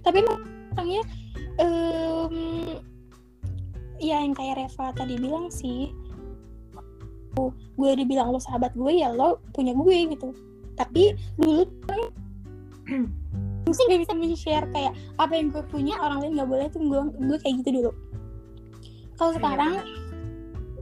tapi 0.05 0.17
emang 0.23 0.39
orangnya 0.73 1.03
em, 1.59 2.35
ya 3.99 4.23
yang 4.23 4.35
kayak 4.35 4.57
Reva 4.63 4.85
tadi 4.95 5.15
bilang 5.19 5.51
sih 5.51 5.91
gue 7.73 7.91
dibilang 7.97 8.29
lo 8.29 8.37
sahabat 8.37 8.77
gue 8.77 8.93
ya 8.93 9.09
lo 9.11 9.41
punya 9.51 9.73
gue 9.73 9.97
gitu. 10.13 10.29
Tapi 10.77 11.17
dulu 11.37 11.65
mesti 13.65 13.81
gak 13.89 14.01
bisa 14.05 14.13
men-share 14.13 14.67
kayak 14.69 14.93
apa 15.17 15.33
yang 15.33 15.49
gue 15.49 15.63
punya 15.67 15.97
orang 15.97 16.21
lain 16.21 16.37
nggak 16.37 16.49
boleh 16.49 16.67
tuh 16.69 16.81
gue 16.85 17.01
gue 17.27 17.37
kayak 17.41 17.65
gitu 17.65 17.69
dulu. 17.81 17.91
Kalau 19.17 19.33
Iya, 19.33 19.37
sekarang 19.41 19.73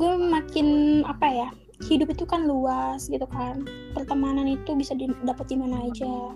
gue 0.01 0.13
makin 0.17 0.67
apa 1.05 1.27
ya 1.29 1.49
hidup 1.85 2.09
itu 2.13 2.25
kan 2.25 2.45
luas 2.45 3.05
gitu 3.05 3.25
kan. 3.29 3.65
Pertemanan 3.93 4.49
itu 4.49 4.73
bisa 4.73 4.97
didapat 4.97 5.45
di 5.49 5.57
mana 5.57 5.85
aja. 5.85 6.33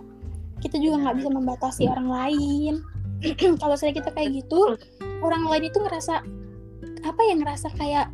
Kita 0.61 0.77
juga 0.77 1.01
nggak 1.01 1.15
bisa 1.21 1.29
membatasi 1.33 1.83
orang 1.89 2.09
lain. 2.09 2.73
Kalau 3.61 3.73
saya 3.73 3.89
kita 3.93 4.13
kayak 4.13 4.45
gitu 4.45 4.77
orang 5.25 5.45
lain 5.49 5.69
itu 5.69 5.77
ngerasa 5.81 6.21
apa 7.05 7.21
ya 7.25 7.33
ngerasa 7.37 7.67
kayak 7.77 8.09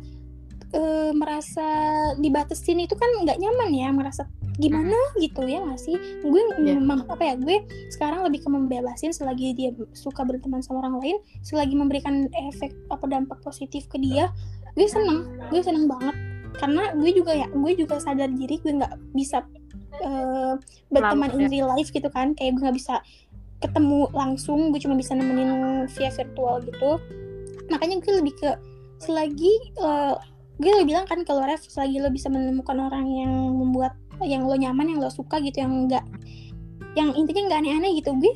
eh, 0.72 1.12
merasa 1.12 1.68
dibatasin 2.16 2.84
itu 2.84 2.96
kan 2.96 3.08
nggak 3.24 3.40
nyaman 3.40 3.70
ya 3.76 3.88
merasa 3.92 4.24
gimana 4.60 4.96
gitu 5.16 5.48
ya 5.48 5.64
nggak 5.64 5.80
sih? 5.80 5.96
Gue 6.20 6.44
Iya. 6.60 6.76
mem- 6.76 7.08
apa 7.08 7.24
ya 7.24 7.34
gue 7.40 7.64
sekarang 7.92 8.24
lebih 8.28 8.44
ke 8.44 8.48
membebasin 8.52 9.12
selagi 9.16 9.56
dia 9.56 9.72
suka 9.96 10.24
berteman 10.24 10.60
sama 10.60 10.84
orang 10.84 11.00
lain 11.00 11.16
selagi 11.40 11.72
memberikan 11.72 12.28
efek 12.52 12.76
apa 12.92 13.04
dampak 13.08 13.40
positif 13.40 13.88
ke 13.88 13.96
dia 13.96 14.28
gue 14.72 14.88
seneng 14.88 15.28
gue 15.52 15.60
seneng 15.60 15.86
banget. 15.88 16.16
Karena 16.52 16.92
gue 16.92 17.10
juga 17.12 17.32
ya 17.32 17.48
gue 17.48 17.72
juga 17.76 17.96
sadar 18.00 18.28
diri 18.32 18.60
gue 18.60 18.72
nggak 18.76 18.94
bisa 19.16 19.44
eh, 20.00 20.54
berteman 20.92 21.30
in 21.36 21.48
Lama, 21.48 21.52
real 21.52 21.68
life 21.76 21.90
gitu 21.92 22.08
kan. 22.12 22.36
Kayak 22.36 22.58
gue 22.58 22.62
nggak 22.68 22.76
bisa 22.76 23.00
ketemu 23.62 24.10
langsung 24.10 24.74
gue 24.74 24.80
cuma 24.82 24.98
bisa 24.98 25.14
nemenin 25.14 25.84
via 25.88 26.10
virtual 26.12 26.60
gitu. 26.64 26.90
Makanya 27.70 28.02
gue 28.04 28.12
lebih 28.20 28.34
ke 28.36 28.50
selagi 29.02 29.52
eh, 29.80 30.14
gue 30.60 30.70
lebih 30.78 30.94
bilang 30.94 31.06
kan 31.08 31.24
kalau 31.24 31.42
ref 31.48 31.64
selagi 31.64 31.98
lo 31.98 32.12
bisa 32.12 32.28
menemukan 32.28 32.78
orang 32.78 33.08
yang 33.08 33.32
membuat 33.32 33.96
yang 34.22 34.46
lo 34.46 34.54
nyaman 34.54 34.94
yang 34.94 35.00
lo 35.02 35.10
suka 35.10 35.40
gitu 35.42 35.64
yang 35.64 35.72
enggak 35.88 36.04
yang 36.92 37.10
intinya 37.16 37.48
nggak 37.48 37.60
aneh-aneh 37.64 37.92
gitu 37.98 38.12
gue 38.16 38.32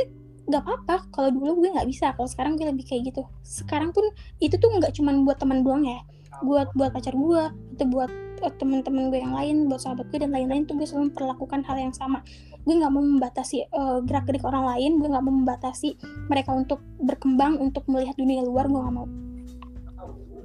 nggak 0.46 0.62
apa-apa. 0.62 1.10
Kalau 1.10 1.28
dulu 1.34 1.66
gue 1.66 1.74
nggak 1.74 1.88
bisa 1.90 2.14
kalau 2.14 2.30
sekarang 2.30 2.54
gue 2.56 2.66
lebih 2.70 2.86
kayak 2.86 3.12
gitu. 3.12 3.26
Sekarang 3.42 3.90
pun 3.92 4.06
itu 4.38 4.56
tuh 4.56 4.70
nggak 4.72 4.94
cuman 4.96 5.26
buat 5.26 5.36
teman 5.42 5.60
doang 5.66 5.84
ya 5.84 6.00
buat 6.44 6.68
buat 6.76 6.90
pacar 6.92 7.16
gue 7.16 7.42
itu 7.72 7.84
buat 7.88 8.10
eh, 8.42 8.52
teman-teman 8.60 9.08
gue 9.08 9.20
yang 9.20 9.32
lain 9.32 9.56
buat 9.70 9.80
sahabat 9.80 10.08
gue 10.12 10.20
dan 10.20 10.32
lain-lain 10.32 10.68
tuh 10.68 10.76
gue 10.76 10.84
selalu 10.84 11.12
memperlakukan 11.12 11.60
hal 11.64 11.76
yang 11.80 11.94
sama. 11.94 12.20
Gue 12.66 12.74
nggak 12.76 12.92
mau 12.92 13.04
membatasi 13.04 13.68
eh, 13.68 13.98
gerak-gerik 14.04 14.44
orang 14.44 14.64
lain 14.76 15.00
gue 15.00 15.08
nggak 15.08 15.24
mau 15.24 15.34
membatasi 15.34 15.96
mereka 16.28 16.52
untuk 16.52 16.82
berkembang 17.00 17.56
untuk 17.60 17.86
melihat 17.88 18.16
dunia 18.18 18.44
luar 18.44 18.68
gue 18.68 18.80
nggak 18.80 18.96
mau. 18.96 19.08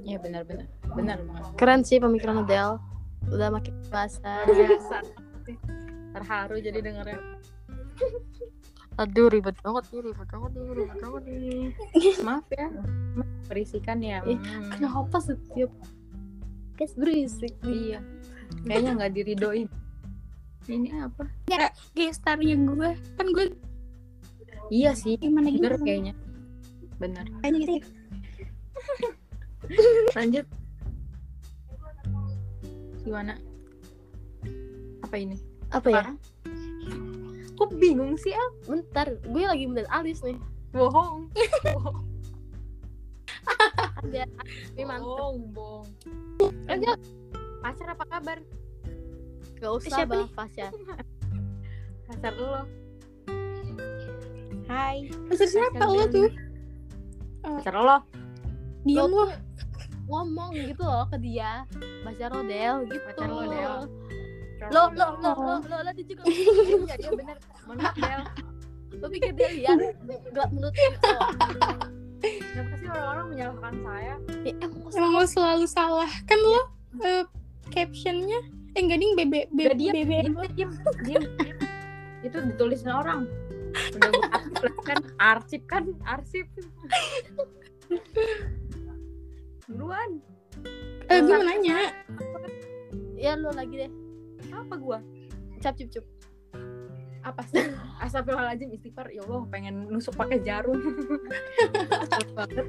Iya 0.02 0.18
benar 0.18 0.42
benar. 0.48 0.66
Benar 0.92 1.18
banget. 1.24 1.52
Keren 1.60 1.80
sih 1.86 1.98
pemikiran 2.02 2.42
Adele 2.42 2.80
udah 3.30 3.48
makin 3.54 3.74
dewasa 3.86 4.42
biasa 4.50 4.98
terharu 6.12 6.58
jadi 6.58 6.78
dengernya 6.82 7.20
aduh 9.00 9.32
ribet 9.32 9.56
banget 9.64 9.84
nih 9.88 10.00
ribet 10.04 10.28
banget 10.28 10.50
nih 10.52 10.64
ribet 10.76 10.98
banget 11.00 11.22
nih. 11.24 11.66
Maaf 12.26 12.46
ya. 12.52 12.68
Berisikan 13.48 13.98
ya 14.00 14.20
Hmm. 14.20 14.68
kenapa 14.70 15.16
setiap 15.18 15.72
guys 16.76 16.92
berisik? 16.96 17.54
Iya. 17.64 18.04
Kayaknya 18.68 18.90
nggak 19.00 19.12
diridoin. 19.16 19.68
Ini 20.68 20.88
apa? 21.08 21.26
Gestarnya 21.96 22.54
gue. 22.54 22.90
Kan 23.18 23.26
gue 23.32 23.46
iya 24.70 24.94
sih 24.94 25.16
gimana 25.16 25.48
gitu 25.50 25.68
bener 25.68 25.80
kayaknya. 25.80 26.14
Bener. 27.00 27.24
Ya. 27.42 27.80
lanjut. 30.14 30.46
Gimana? 33.02 33.34
Apa 35.02 35.16
ini? 35.18 35.36
Apa 35.72 35.88
ya. 35.90 36.02
Kok 37.58 37.70
bingung 37.76 38.16
sih 38.18 38.32
El? 38.32 38.50
Bentar 38.68 39.08
gue 39.20 39.44
lagi 39.44 39.64
bener 39.68 39.86
alis 39.92 40.24
nih. 40.24 40.38
Bohong. 40.72 41.28
Ada 44.02 44.26
tapi 44.26 44.82
mantep. 44.82 45.06
Bohong 45.06 45.38
bohong. 45.52 45.88
Enggak. 46.66 46.98
pacar 47.62 47.94
apa 47.94 48.04
kabar? 48.10 48.42
Gak 49.62 49.72
usah 49.78 50.02
Siapa 50.02 50.10
bang 50.10 50.26
Fasya 50.34 50.74
pacar 52.12 52.34
lo. 52.36 52.62
Hai. 54.68 55.08
Maksud 55.30 55.48
siapa 55.48 55.84
lo 55.88 56.04
tuh? 56.12 56.28
pacar 57.40 57.72
lo. 57.72 57.98
Diam 58.84 59.08
lo 59.08 59.32
ngomong 60.12 60.52
gitu 60.58 60.84
loh 60.84 61.08
ke 61.08 61.16
dia. 61.24 61.64
Baca 62.04 62.24
rodel 62.28 62.84
gitu. 62.90 63.06
Pacar 63.08 63.28
lo, 63.32 63.48
Del. 63.48 63.88
Lo 64.70 64.82
lo 64.94 65.06
lo 65.18 65.30
lo 65.34 65.54
lo 65.66 65.76
lo 65.82 65.90
dia 65.96 66.06
juga 66.06 66.22
iya 66.28 66.94
dia 66.94 67.10
bener. 67.10 67.36
Mohon 67.66 67.78
maaf 67.82 67.96
Del 67.98 68.22
lo 69.00 69.06
pikir 69.10 69.32
dia 69.34 69.48
lihat 69.50 69.76
gelap 70.30 70.50
menurut 70.54 70.74
lo 70.76 70.92
kenapa 72.22 72.74
sih 72.78 72.86
orang-orang 72.86 73.26
menyalahkan 73.34 73.74
saya? 73.82 74.14
Ya, 74.46 74.54
emang 74.94 75.12
lo 75.18 75.26
selalu 75.26 75.66
salah. 75.66 76.10
Kan 76.28 76.38
lo 76.38 76.62
eh, 77.02 77.24
captionnya 77.74 78.40
eh 78.72 78.80
enggak 78.80 78.98
ding 79.02 79.12
bebe 79.18 79.40
bebe 79.50 79.74
bebe. 79.90 80.18
Diem, 80.54 80.70
diem, 81.02 81.22
itu 82.22 82.36
ditulisin 82.54 82.92
orang. 82.92 83.26
Udah 83.96 84.10
gue 84.12 84.26
arsip 84.30 84.74
kan 84.84 85.00
arsip 85.18 85.62
kan 85.66 85.84
arsip. 86.06 86.46
Duluan. 89.66 90.20
Eh 91.08 91.18
gue 91.24 91.34
mau 91.34 91.42
nanya. 91.42 91.90
Ya 93.16 93.38
lo 93.38 93.54
lagi 93.54 93.86
deh 93.86 94.01
apa 94.54 94.74
gua? 94.76 94.98
Cap 95.58 95.74
cup 95.74 95.88
cup. 95.90 96.04
Apa 97.22 97.42
sih? 97.46 97.62
Astagfirullahaladzim 97.98 98.70
istighfar. 98.72 99.06
Ya 99.08 99.22
Allah 99.22 99.46
pengen 99.46 99.86
nusuk 99.86 100.12
pakai 100.12 100.42
jarum. 100.42 100.74
Banget. 102.34 102.66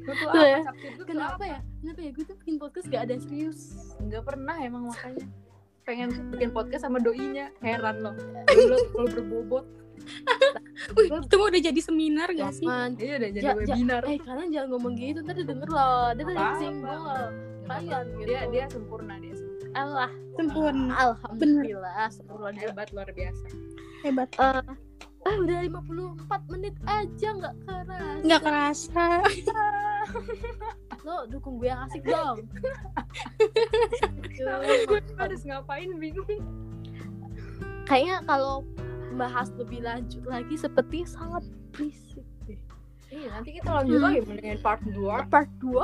Gue 0.00 0.14
tuh 0.16 0.28
apa 0.32 0.42
ya. 0.42 0.60
Kenapa 1.04 1.34
apa? 1.36 1.44
ya? 1.46 1.58
Kenapa 1.76 2.00
ya? 2.00 2.10
Gue 2.10 2.24
tuh 2.24 2.36
bikin 2.38 2.56
podcast 2.56 2.86
gak 2.88 3.02
ada 3.04 3.14
serius. 3.20 3.76
Nggak 4.00 4.24
pernah 4.24 4.56
emang 4.58 4.88
makanya. 4.88 5.28
Pengen 5.84 6.08
bikin 6.30 6.50
podcast 6.50 6.82
sama 6.82 6.98
doinya. 6.98 7.52
Heran 7.60 8.00
loh. 8.00 8.14
Dulu 8.48 8.76
kalau 8.90 9.08
berbobot. 9.14 9.66
Wih, 10.96 11.12
itu 11.12 11.36
udah 11.36 11.60
jadi 11.60 11.80
seminar 11.84 12.32
gak 12.32 12.56
sih? 12.56 12.64
Dia 12.96 13.20
udah 13.20 13.30
jadi 13.30 13.44
Ja- 13.44 13.52
ja- 13.52 13.58
webinar. 13.60 14.02
Eh 14.08 14.16
kalian 14.16 14.48
jangan 14.48 14.68
ngomong 14.72 14.92
gitu. 14.96 15.20
Ntar 15.20 15.36
denger 15.36 15.68
loh. 15.68 16.06
Dia 16.16 16.24
tuh 16.24 16.32
Apa-apa. 16.32 16.56
singgul 16.56 17.00
kalian 17.70 18.04
gitu 18.10 18.26
dia 18.26 18.40
dia 18.48 18.64
sempurna 18.66 19.14
dia 19.20 19.30
sempurna. 19.30 19.49
Allah. 19.74 20.10
Sempurna. 20.38 20.94
Alhamdulillah 20.96 22.08
sebelum 22.10 22.54
dia 22.56 22.70
hebat 22.70 22.90
luar 22.94 23.08
biasa. 23.12 23.46
Hebat. 24.06 24.28
Eh 24.40 25.28
ah 25.28 25.36
udah 25.36 25.60
54 25.68 26.48
menit 26.48 26.72
aja 26.88 27.28
nggak 27.36 27.56
keras 27.68 28.20
nggak 28.24 28.40
kerasa. 28.40 29.08
Lo 31.04 31.28
dukung 31.28 31.60
gue 31.60 31.68
yang 31.68 31.84
asik 31.84 32.00
dong. 32.08 32.48
Gue 34.88 35.00
harus 35.20 35.44
ngapain 35.44 35.92
bingung. 36.00 36.40
Kayaknya 37.84 38.24
kalau 38.24 38.64
bahas 39.20 39.52
lebih 39.60 39.84
lanjut 39.84 40.24
lagi 40.24 40.56
seperti 40.56 41.04
sangat 41.04 41.44
deh. 41.76 41.92
Iya 43.10 43.26
nanti 43.28 43.48
kita 43.52 43.68
lanjut 43.68 43.92
Hmm. 43.92 44.04
lagi 44.06 44.20
mendingan 44.22 44.58
part 44.60 44.80
2 44.84 45.24
part 45.26 45.50
2 45.58 45.82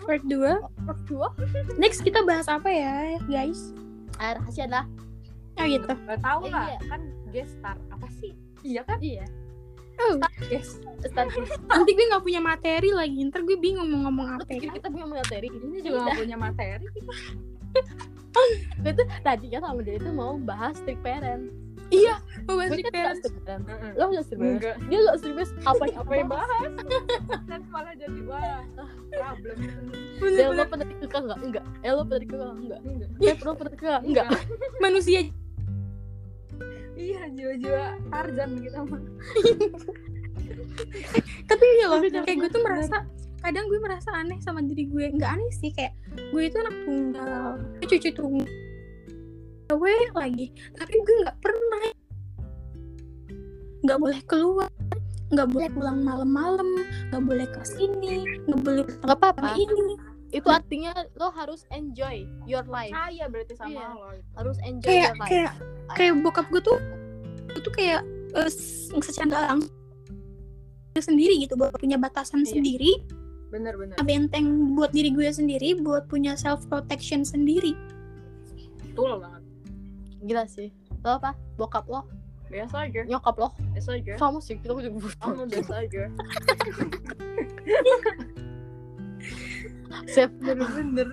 Part 0.00 0.22
2 0.24 0.56
part 0.84 1.00
2 1.04 1.76
Next 1.76 2.00
kita 2.00 2.22
bahas 2.22 2.46
apa 2.46 2.66
ya 2.66 3.16
guys? 3.24 3.72
ah, 4.16 4.34
rahasia 4.34 4.66
lah 4.66 4.84
Oh 5.54 5.66
gitu. 5.66 5.90
Gak 5.90 6.20
tau 6.20 6.38
Eh, 6.40 6.48
lah 6.48 6.64
iya. 6.68 6.78
kan 6.86 7.00
guest 7.28 7.52
star 7.52 7.76
apa 7.88 8.04
sih? 8.14 8.30
Iya 8.62 8.80
kan? 8.84 8.96
Iya. 9.00 9.24
Oh, 9.98 10.14
guest. 10.44 10.78
Start 11.02 11.28
Nanti 11.66 11.90
gue 11.90 12.04
gak 12.06 12.22
punya 12.22 12.38
materi 12.38 12.88
lagi 12.88 13.18
Ntar 13.24 13.42
gue 13.42 13.56
bingung 13.56 13.88
mau 13.88 14.06
ngomong 14.06 14.26
apa 14.32 14.42
pikir 14.46 14.64
ya. 14.64 14.72
kita 14.72 14.86
punya 14.86 15.06
materi. 15.10 15.48
Ini 15.50 15.76
juga 15.82 15.96
gak 16.04 16.16
punya 16.16 16.36
materi. 16.38 16.86
Itu 18.80 19.02
tadi 19.20 19.46
kan 19.50 19.60
sama 19.64 19.80
dia 19.82 19.96
itu 19.96 20.08
mau 20.08 20.36
bahas 20.38 20.76
strict 20.76 21.00
parent 21.00 21.48
Iya 21.88 22.14
Mau 22.44 22.56
bahas 22.60 22.72
gue 22.72 22.80
strict 22.80 22.92
kan 22.92 23.60
gak 23.64 23.76
parents 23.76 23.96
lo 23.96 24.04
gak 24.08 24.24
parent 24.28 24.40
enggak. 24.56 24.76
Dia 24.88 24.98
gak 25.04 25.16
parent 25.20 25.50
apa 25.64 25.82
yang 25.84 25.96
apa 26.00 26.12
yang 26.16 26.28
bahas 26.28 26.70
dan 27.48 27.60
malah 27.68 27.94
jadi 27.96 28.20
wah 28.24 28.60
problem. 29.12 29.56
Ya 30.32 30.46
lo 30.48 30.64
pernah 30.64 30.86
dikekang 30.88 31.24
nggak? 31.28 31.40
Enggak. 31.44 31.64
Ya 31.84 31.90
lo 31.92 32.02
pernah 32.04 32.20
dikekang 32.24 32.56
enggak? 32.56 32.80
enggak. 32.84 33.10
Ya 33.20 33.32
lo 33.36 33.52
pernah 33.56 33.72
dikekang 33.72 34.04
enggak? 34.04 34.28
Manusia 34.84 35.20
iya 36.98 37.22
jiwa-jiwa 37.30 37.84
Tarzan 38.10 38.50
kita 38.58 38.78
mah. 38.82 39.02
Tapi 41.46 41.64
iya 41.78 41.86
loh 41.86 41.98
Kayak 42.02 42.36
gue 42.42 42.50
tuh 42.50 42.62
merasa 42.66 42.96
Kadang 43.38 43.70
gue 43.70 43.78
merasa 43.78 44.10
aneh 44.18 44.42
sama 44.42 44.58
diri 44.66 44.90
gue 44.90 45.14
Nggak 45.14 45.30
aneh 45.38 45.52
sih 45.54 45.70
Kayak 45.70 45.94
gue 46.34 46.42
itu 46.42 46.56
anak 46.58 46.76
tunggal. 46.82 47.46
Cucu 47.86 48.10
tunggal 48.10 48.67
Gue 49.68 49.92
lagi. 50.10 50.46
Tapi 50.72 50.94
gue 50.96 51.16
nggak 51.22 51.38
pernah. 51.38 51.80
Nggak 53.80 53.98
boleh 53.98 54.20
keluar. 54.24 54.70
Nggak 55.28 55.48
boleh 55.48 55.68
pulang 55.68 55.98
malam-malam. 56.00 56.68
Nggak 57.08 57.22
boleh 57.22 57.46
ke 57.46 57.62
sini. 57.62 58.24
Nggak 58.44 58.60
boleh 58.62 58.84
tempat 58.98 59.12
apa-apa. 59.34 59.48
ini. 59.54 59.94
Itu 60.28 60.48
artinya 60.48 60.92
lo 61.14 61.28
harus 61.30 61.64
enjoy 61.70 62.28
your 62.44 62.64
life. 62.64 62.92
kaya 62.92 63.24
berarti 63.26 63.56
sama 63.56 63.72
Iya. 63.72 63.86
lo 63.88 64.08
Harus 64.36 64.56
enjoy 64.60 64.84
kayak 64.86 65.04
your 65.06 65.16
life. 65.16 65.28
kayak 65.30 65.52
kayak 65.90 66.14
bokap 66.20 66.46
gue 66.48 66.60
tuh 66.60 66.78
itu 67.50 67.68
kayak 67.72 68.04
s- 68.44 68.92
secara 69.00 69.56
langsung 69.56 69.72
sendiri 70.94 71.32
gitu 71.38 71.56
buat 71.56 71.72
punya 71.72 71.96
batasan 71.96 72.44
Iya. 72.44 72.60
sendiri. 72.60 72.92
Bener-bener 73.48 73.96
benteng 73.98 74.76
buat 74.76 74.92
diri 74.92 75.08
gue 75.10 75.28
sendiri 75.30 75.80
buat 75.80 76.04
punya 76.06 76.36
self 76.36 76.68
protection 76.68 77.24
sendiri. 77.24 77.72
Betul 78.84 79.24
banget 79.24 79.37
Gila 80.20 80.44
sih. 80.46 80.70
Lo 81.00 81.16
apa? 81.16 81.34
Bokap 81.54 81.86
lo, 81.86 82.02
biasa 82.48 82.86
aja 82.86 83.00
nyokap 83.04 83.36
lo. 83.36 83.48
biasa 83.72 83.94
aja 83.94 84.14
Kamu 84.16 84.38
sih, 84.40 84.56
kita 84.58 84.72
juga 84.72 84.90
butuh. 84.90 85.14
kamu 85.20 85.44
biasa 85.46 85.72
aja 85.78 86.02
Self 90.08 90.32
bener-bener 90.38 91.08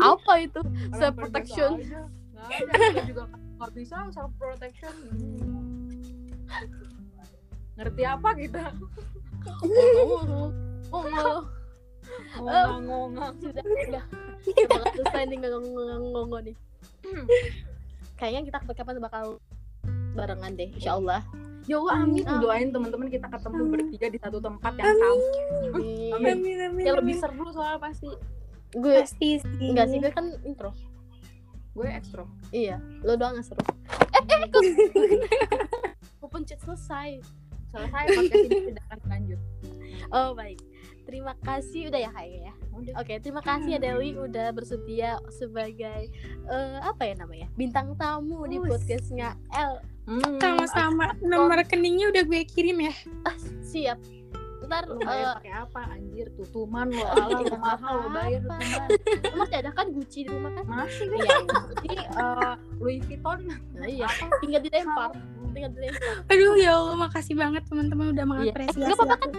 apa 0.00 0.32
itu? 0.40 0.60
Self 0.96 1.14
protection. 1.14 1.70
Nggak 2.32 2.48
ada, 2.48 2.72
kita 2.72 3.02
juga 3.06 3.22
nggak 3.30 3.70
bisa 3.78 3.96
self 4.10 4.32
protection 4.34 4.90
ngerti 7.78 8.02
apa 8.02 8.28
kita 8.34 8.74
Oh, 9.62 10.50
oh, 10.90 11.00
oh. 11.00 11.40
ngomong-ngomong 12.36 13.38
sudah 13.38 13.62
sudah 13.62 14.04
Udah 14.42 14.66
bakal 14.66 14.90
selesai 14.98 15.22
nih 15.24 15.36
ngomong-ngomong 15.40 16.42
nih 16.42 16.56
kayaknya 18.18 18.40
kita 18.46 18.58
kapan 18.62 19.02
bakal 19.02 19.24
barengan 20.14 20.52
deh 20.54 20.68
insya 20.76 20.96
Allah 21.00 21.20
ya 21.66 21.78
Allah 21.78 21.94
amin. 22.02 22.26
Amin. 22.26 22.42
doain 22.42 22.68
teman-teman 22.74 23.08
kita 23.10 23.26
ketemu 23.30 23.62
bertiga 23.70 24.06
di 24.10 24.18
satu 24.18 24.38
tempat 24.42 24.72
yang 24.78 24.86
sama. 24.98 25.06
Amin. 25.78 26.10
Amin. 26.14 26.58
amin 26.58 26.82
ya 26.82 26.92
lebih 26.98 27.14
seru 27.18 27.46
soalnya 27.54 27.78
pasti. 27.78 28.10
Gue 28.74 28.98
pasti 28.98 29.38
sih. 29.38 29.68
Enggak 29.70 29.86
sih 29.94 29.98
gue 30.02 30.10
kan 30.10 30.26
intro. 30.42 30.74
Gue 31.70 31.86
ekstro. 31.86 32.26
Iya 32.50 32.82
lo 33.06 33.14
doang 33.14 33.38
yang 33.38 33.46
seru. 33.46 33.62
Eh 33.62 34.22
eh 34.26 34.42
kok 34.50 34.62
aku 36.18 36.26
pencet 36.26 36.58
selesai. 36.66 37.22
Selesai 37.70 38.04
podcast 38.10 38.42
ini 38.42 38.60
tidak 38.74 38.84
akan 38.90 39.00
lanjut. 39.06 39.40
Oh 40.10 40.34
baik 40.34 40.71
terima 41.02 41.34
kasih 41.38 41.88
udah 41.88 42.00
ya 42.00 42.10
kayaknya 42.10 42.42
ya 42.44 42.54
Oke, 42.94 43.20
terima 43.20 43.38
kasih 43.38 43.76
ya 43.76 43.80
Dewi 43.80 44.16
udah 44.16 44.48
bersedia 44.50 45.10
sebagai 45.28 46.08
eh, 46.44 46.78
apa 46.80 47.02
ya 47.04 47.14
namanya 47.16 47.46
bintang 47.52 47.94
tamu 47.94 48.42
di 48.44 48.56
Us. 48.56 48.66
podcastnya 48.66 49.36
L. 49.52 49.78
Hmm, 50.02 50.34
sama-sama 50.36 51.14
nomor 51.20 51.54
rekeningnya 51.56 52.08
udah 52.08 52.22
gue 52.22 52.40
kirim 52.44 52.80
ya 52.80 52.94
Ah, 53.22 53.36
siap. 53.60 54.00
Ntar 54.62 54.86
lu 54.86 54.94
eh, 54.94 55.04
bayar 55.04 55.36
pakai 55.36 55.52
apa 55.60 55.80
anjir 55.90 56.26
tutuman 56.32 56.86
lo 56.86 57.02
ala 57.04 57.38
lo 57.40 57.56
mahal 57.56 57.94
lo 57.98 58.08
bayar 58.08 58.40
tutuman 58.40 58.88
masih 59.36 59.56
ada 59.58 59.70
kan 59.70 59.86
Gucci 59.88 60.18
di 60.22 60.28
rumah 60.28 60.50
kan? 60.52 60.64
masih 60.64 61.06
kan 61.06 61.18
Iya, 61.18 61.36
ini 61.84 61.96
eh, 61.98 62.52
Louis 62.78 62.98
Vuitton 63.04 63.38
nah, 63.44 63.58
iya. 63.84 64.08
Tinggal 64.38 64.60
dilempar, 64.60 65.10
tinggal 65.52 65.70
dilempar. 65.72 66.14
aduh 66.26 66.54
ya 66.56 66.70
Allah 66.72 66.96
makasih 66.96 67.34
banget 67.36 67.62
teman-teman 67.68 68.06
udah 68.10 68.24
Iya. 68.24 68.30
mengapresiasi 68.48 68.80
Gak 68.82 68.96
apa-apa 68.96 69.16
kan? 69.20 69.30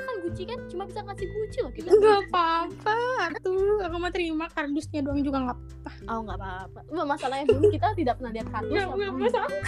Kan 0.00 0.16
Gucci 0.24 0.42
kan 0.48 0.58
cuma 0.68 0.82
bisa 0.84 1.00
ngasih 1.02 1.26
Gucci 1.28 1.58
loh 1.60 1.72
kita. 1.72 1.88
Gak 1.92 2.20
apa-apa 2.28 2.98
tuh 3.40 3.80
aku 3.80 3.96
mau 3.96 4.10
terima 4.10 4.46
kardusnya 4.50 5.00
doang 5.04 5.20
juga 5.20 5.38
nggak 5.48 5.58
apa 5.58 5.90
Oh 6.08 6.18
nggak 6.24 6.38
apa-apa. 6.38 6.80
Masalahnya 7.04 7.46
dulu 7.48 7.66
kita 7.68 7.92
tidak 7.94 8.14
pernah 8.20 8.32
lihat 8.32 8.48
kardus. 8.48 8.72
Nggak, 8.72 8.86
nggak 8.92 9.12
masalah. 9.16 9.50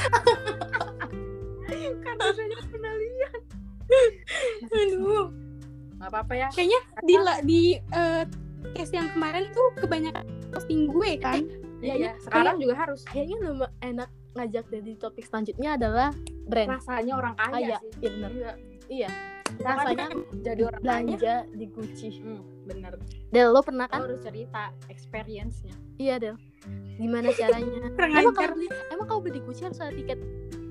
rasanya 2.23 2.59
pernah 2.71 2.93
lihat 2.95 3.41
aduh 4.73 5.27
nggak 6.01 6.09
apa-apa 6.09 6.33
ya 6.35 6.49
kayaknya 6.55 6.81
di 7.05 7.15
la- 7.19 7.43
di 7.45 7.63
eh, 7.77 8.25
case 8.75 8.95
yang 8.95 9.11
kemarin 9.13 9.51
tuh 9.53 9.69
kebanyakan 9.79 10.25
posting 10.55 10.87
gue 10.89 11.11
kan 11.19 11.43
iya 11.83 11.95
ya 11.99 12.13
sekarang 12.23 12.63
juga 12.63 12.75
harus 12.79 13.03
Kayaknya 13.11 13.37
lebih 13.43 13.71
enak 13.83 14.09
ngajak 14.33 14.65
dari 14.71 14.93
topik 14.97 15.25
selanjutnya 15.29 15.77
adalah 15.77 16.09
brand. 16.49 16.73
rasanya 16.79 17.13
orang 17.21 17.35
kaya 17.37 17.53
Kaya, 17.53 17.77
sih 17.77 17.91
iya 18.01 18.11
bener. 18.17 18.31
Iya. 18.33 18.53
Iya. 18.89 19.09
Rasanya 19.59 20.07
jadi 20.39 20.63
orang 20.63 20.81
belanja 20.81 21.35
di 21.51 21.67
Gucci. 21.67 22.09
hmm, 22.17 22.41
bener 22.65 22.93
Del, 23.29 23.49
lo 23.49 23.61
pernah 23.61 23.85
Lo 23.85 23.93
kan? 23.93 24.01
harus 24.03 24.21
cerita 24.21 24.63
experience-nya 24.87 25.75
Iya, 25.97 26.15
Del. 26.19 26.37
Gimana 26.95 27.29
caranya? 27.31 27.91
emang 28.21 28.33
kalau 28.33 28.53
beli, 28.53 28.69
emang 28.89 29.07
kalau 29.07 29.21
beli 29.21 29.33
di 29.35 29.43
Gucci 29.43 29.63
harus 29.65 29.79
ada 29.79 29.91
tiket 29.91 30.19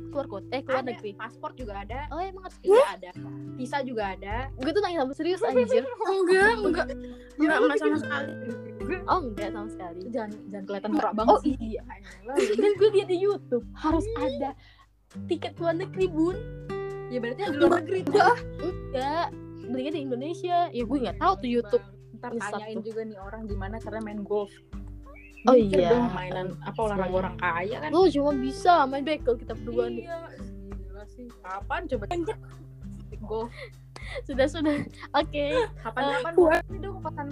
keluar 0.07 0.27
kota, 0.29 0.51
eh 0.51 0.59
keluar 0.59 0.83
ada 0.83 0.91
negeri. 0.91 1.11
paspor 1.13 1.51
juga 1.53 1.73
ada 1.79 2.03
Oh, 2.09 2.19
emang 2.19 2.43
harus 2.43 2.59
juga 2.59 2.83
ada 2.89 3.09
visa 3.53 3.79
juga 3.79 4.03
ada 4.11 4.35
Gue 4.53 4.71
tuh 4.71 4.81
nanya 4.81 4.99
sama 5.01 5.13
serius 5.13 5.39
anjir. 5.41 5.87
enggak 6.11 6.51
enggak 6.59 6.87
enggak 7.37 7.57
enggak 7.57 7.77
sama 7.79 7.97
sekali 7.97 8.33
Oh, 9.07 9.19
enggak 9.23 9.49
sama 9.49 9.69
sekali. 9.69 10.01
jangan 10.09 10.31
jangan 10.47 10.65
kelihatan 10.67 10.89
norak 10.91 11.13
banget 11.15 11.31
Oh 11.31 11.39
iya. 11.45 11.81
Lo, 12.21 12.33
Dan 12.35 12.71
gue 12.75 12.89
lihat 12.91 13.07
di 13.07 13.17
YouTube 13.17 13.63
harus 13.73 14.03
ada 14.17 14.51
tiket 15.27 15.55
keluar 15.55 15.75
negeri, 15.75 16.07
Bun. 16.07 16.35
Ya 17.11 17.19
berarti 17.19 17.39
yang 17.41 17.51
di 17.51 17.59
luar 17.59 17.73
negeri 17.77 17.99
tuh 18.03 18.35
Enggak. 18.61 19.27
Belinya 19.61 19.91
di 19.93 20.01
Indonesia. 20.01 20.57
Ya 20.69 20.83
gue 20.83 20.97
nggak 20.97 21.17
tahu 21.17 21.33
tuh 21.37 21.49
YouTube. 21.49 21.85
ntar 22.17 22.31
tanyain 22.33 22.77
tuh. 22.77 22.85
juga 22.87 23.01
nih 23.03 23.17
orang 23.17 23.41
gimana 23.45 23.75
cara 23.77 23.97
main 23.99 24.21
golf 24.21 24.51
Oh 25.41 25.57
Mikir 25.57 25.79
iya. 25.79 25.89
dong 25.89 26.05
mainan 26.13 26.47
apa 26.61 26.77
olahraga 26.77 27.15
orang 27.17 27.35
kaya 27.35 27.77
kan 27.79 27.89
Lo 27.89 28.05
cuma 28.05 28.31
bisa 28.31 28.85
main 28.85 29.01
bekel 29.01 29.33
kita 29.35 29.53
berdua 29.55 29.89
nih. 29.89 30.05
iya 30.05 30.19
gila 30.77 31.03
sih 31.07 31.25
kapan 31.41 31.81
coba 31.87 32.05
golf 33.21 33.49
Sudah 34.27 34.45
sudah. 34.45 34.75
Oke. 35.13 35.55
kapan-kapan 35.81 36.33
Wah. 36.37 36.61
ini 36.67 36.77
dong 36.79 37.01
pesan 37.01 37.27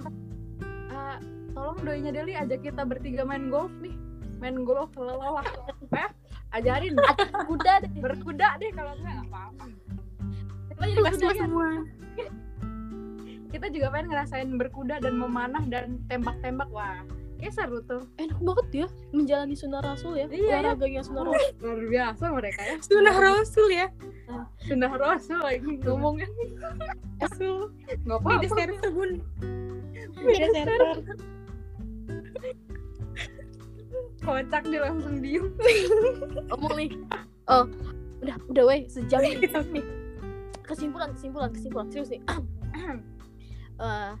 Eh, 0.90 1.16
tolong 1.50 1.78
doinya 1.80 2.10
Deli 2.10 2.34
ajak 2.34 2.60
kita 2.60 2.82
bertiga 2.82 3.22
main 3.22 3.46
golf 3.46 3.70
nih 3.78 3.94
main 4.38 4.58
golf 4.60 4.90
lelah 4.98 5.44
eh 5.94 6.10
ajarin. 6.56 6.94
Udah 7.52 7.76
deh. 7.82 7.90
berkuda 8.00 8.48
deh 8.58 8.70
kalau 8.74 8.92
enggak 8.98 9.12
nggak 9.20 9.28
apa-apa. 9.30 9.64
Kita 10.70 10.82
jadi 10.86 11.00
berkuda 11.02 11.34
semua. 11.36 11.68
kita 13.50 13.66
juga 13.74 13.90
pengen 13.90 14.14
ngerasain 14.14 14.50
berkuda 14.54 15.02
dan 15.02 15.14
memanah 15.18 15.64
dan 15.66 15.98
tembak-tembak. 16.06 16.70
Wah 16.70 17.02
kayak 17.40 17.56
seru 17.56 17.80
tuh. 17.88 18.04
Enak 18.20 18.36
banget 18.36 18.66
ya 18.84 18.86
menjalani 19.16 19.56
sunnah 19.56 19.80
rasul 19.80 20.12
ya. 20.12 20.28
Iya, 20.28 20.36
iya. 20.36 20.56
Olahraganya 20.60 21.02
sunnah 21.02 21.24
rasul. 21.24 21.50
luar 21.64 21.80
biasa 21.88 22.24
mereka 22.30 22.60
ya. 22.62 22.76
Sunnah 22.84 23.16
rasul 23.16 23.68
ya. 23.72 23.86
Sudah 24.68 24.92
rasul 24.94 25.38
lagi 25.40 25.70
ngomongnya. 25.82 26.28
Rasul. 27.18 27.72
Nggak 28.04 28.18
apa-apa. 28.20 28.46
Server 28.54 28.90
bun 28.92 29.10
beda 30.20 30.46
server 30.52 30.96
kocak 34.30 34.62
dia 34.70 34.80
langsung 34.86 35.14
diem 35.18 35.50
Ngomong 36.54 36.74
nih. 36.78 36.90
Oh, 37.50 37.66
udah 38.22 38.36
udah 38.46 38.64
weh 38.70 38.80
sejam 38.86 39.20
nih. 39.26 39.50
Kesimpulan 40.62 41.10
kesimpulan 41.18 41.50
kesimpulan 41.50 41.86
serius 41.90 42.10
nih. 42.14 42.22
Eh, 43.80 44.12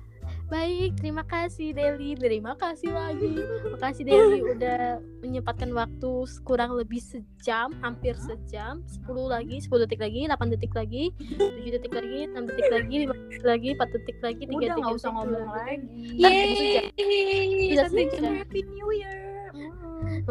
Baik, 0.50 0.98
terima 0.98 1.22
kasih 1.22 1.70
Deli. 1.70 2.18
Terima 2.18 2.58
kasih 2.58 2.90
lagi. 2.90 3.38
Makasih 3.70 4.02
Deli 4.02 4.42
udah 4.42 4.98
menyempatkan 5.22 5.70
waktu 5.70 6.26
kurang 6.42 6.74
lebih 6.74 6.98
sejam, 6.98 7.70
hampir 7.78 8.18
sejam. 8.18 8.82
10 9.06 9.06
lagi, 9.30 9.62
10 9.62 9.86
detik 9.86 10.02
lagi, 10.02 10.26
8 10.26 10.50
detik 10.50 10.74
lagi, 10.74 11.14
7 11.38 11.70
detik 11.70 11.94
lagi, 11.94 12.26
6 12.34 12.50
detik 12.50 12.66
lagi, 12.66 12.96
5 13.06 13.14
detik 13.14 13.44
lagi, 13.46 13.68
4 13.78 13.94
detik 13.94 14.18
lagi, 14.18 14.42
3 14.42 14.50
Udah 14.50 14.60
detik 14.66 14.82
nggak 14.82 14.98
usah 14.98 15.10
ngomong 15.14 15.30
detik. 15.30 15.54
lagi. 15.54 16.02
Yeay, 16.18 17.78
sejam. 17.78 17.94
jam. 18.10 18.32
Happy 18.42 18.60
New 18.66 18.90
Year. 18.90 19.29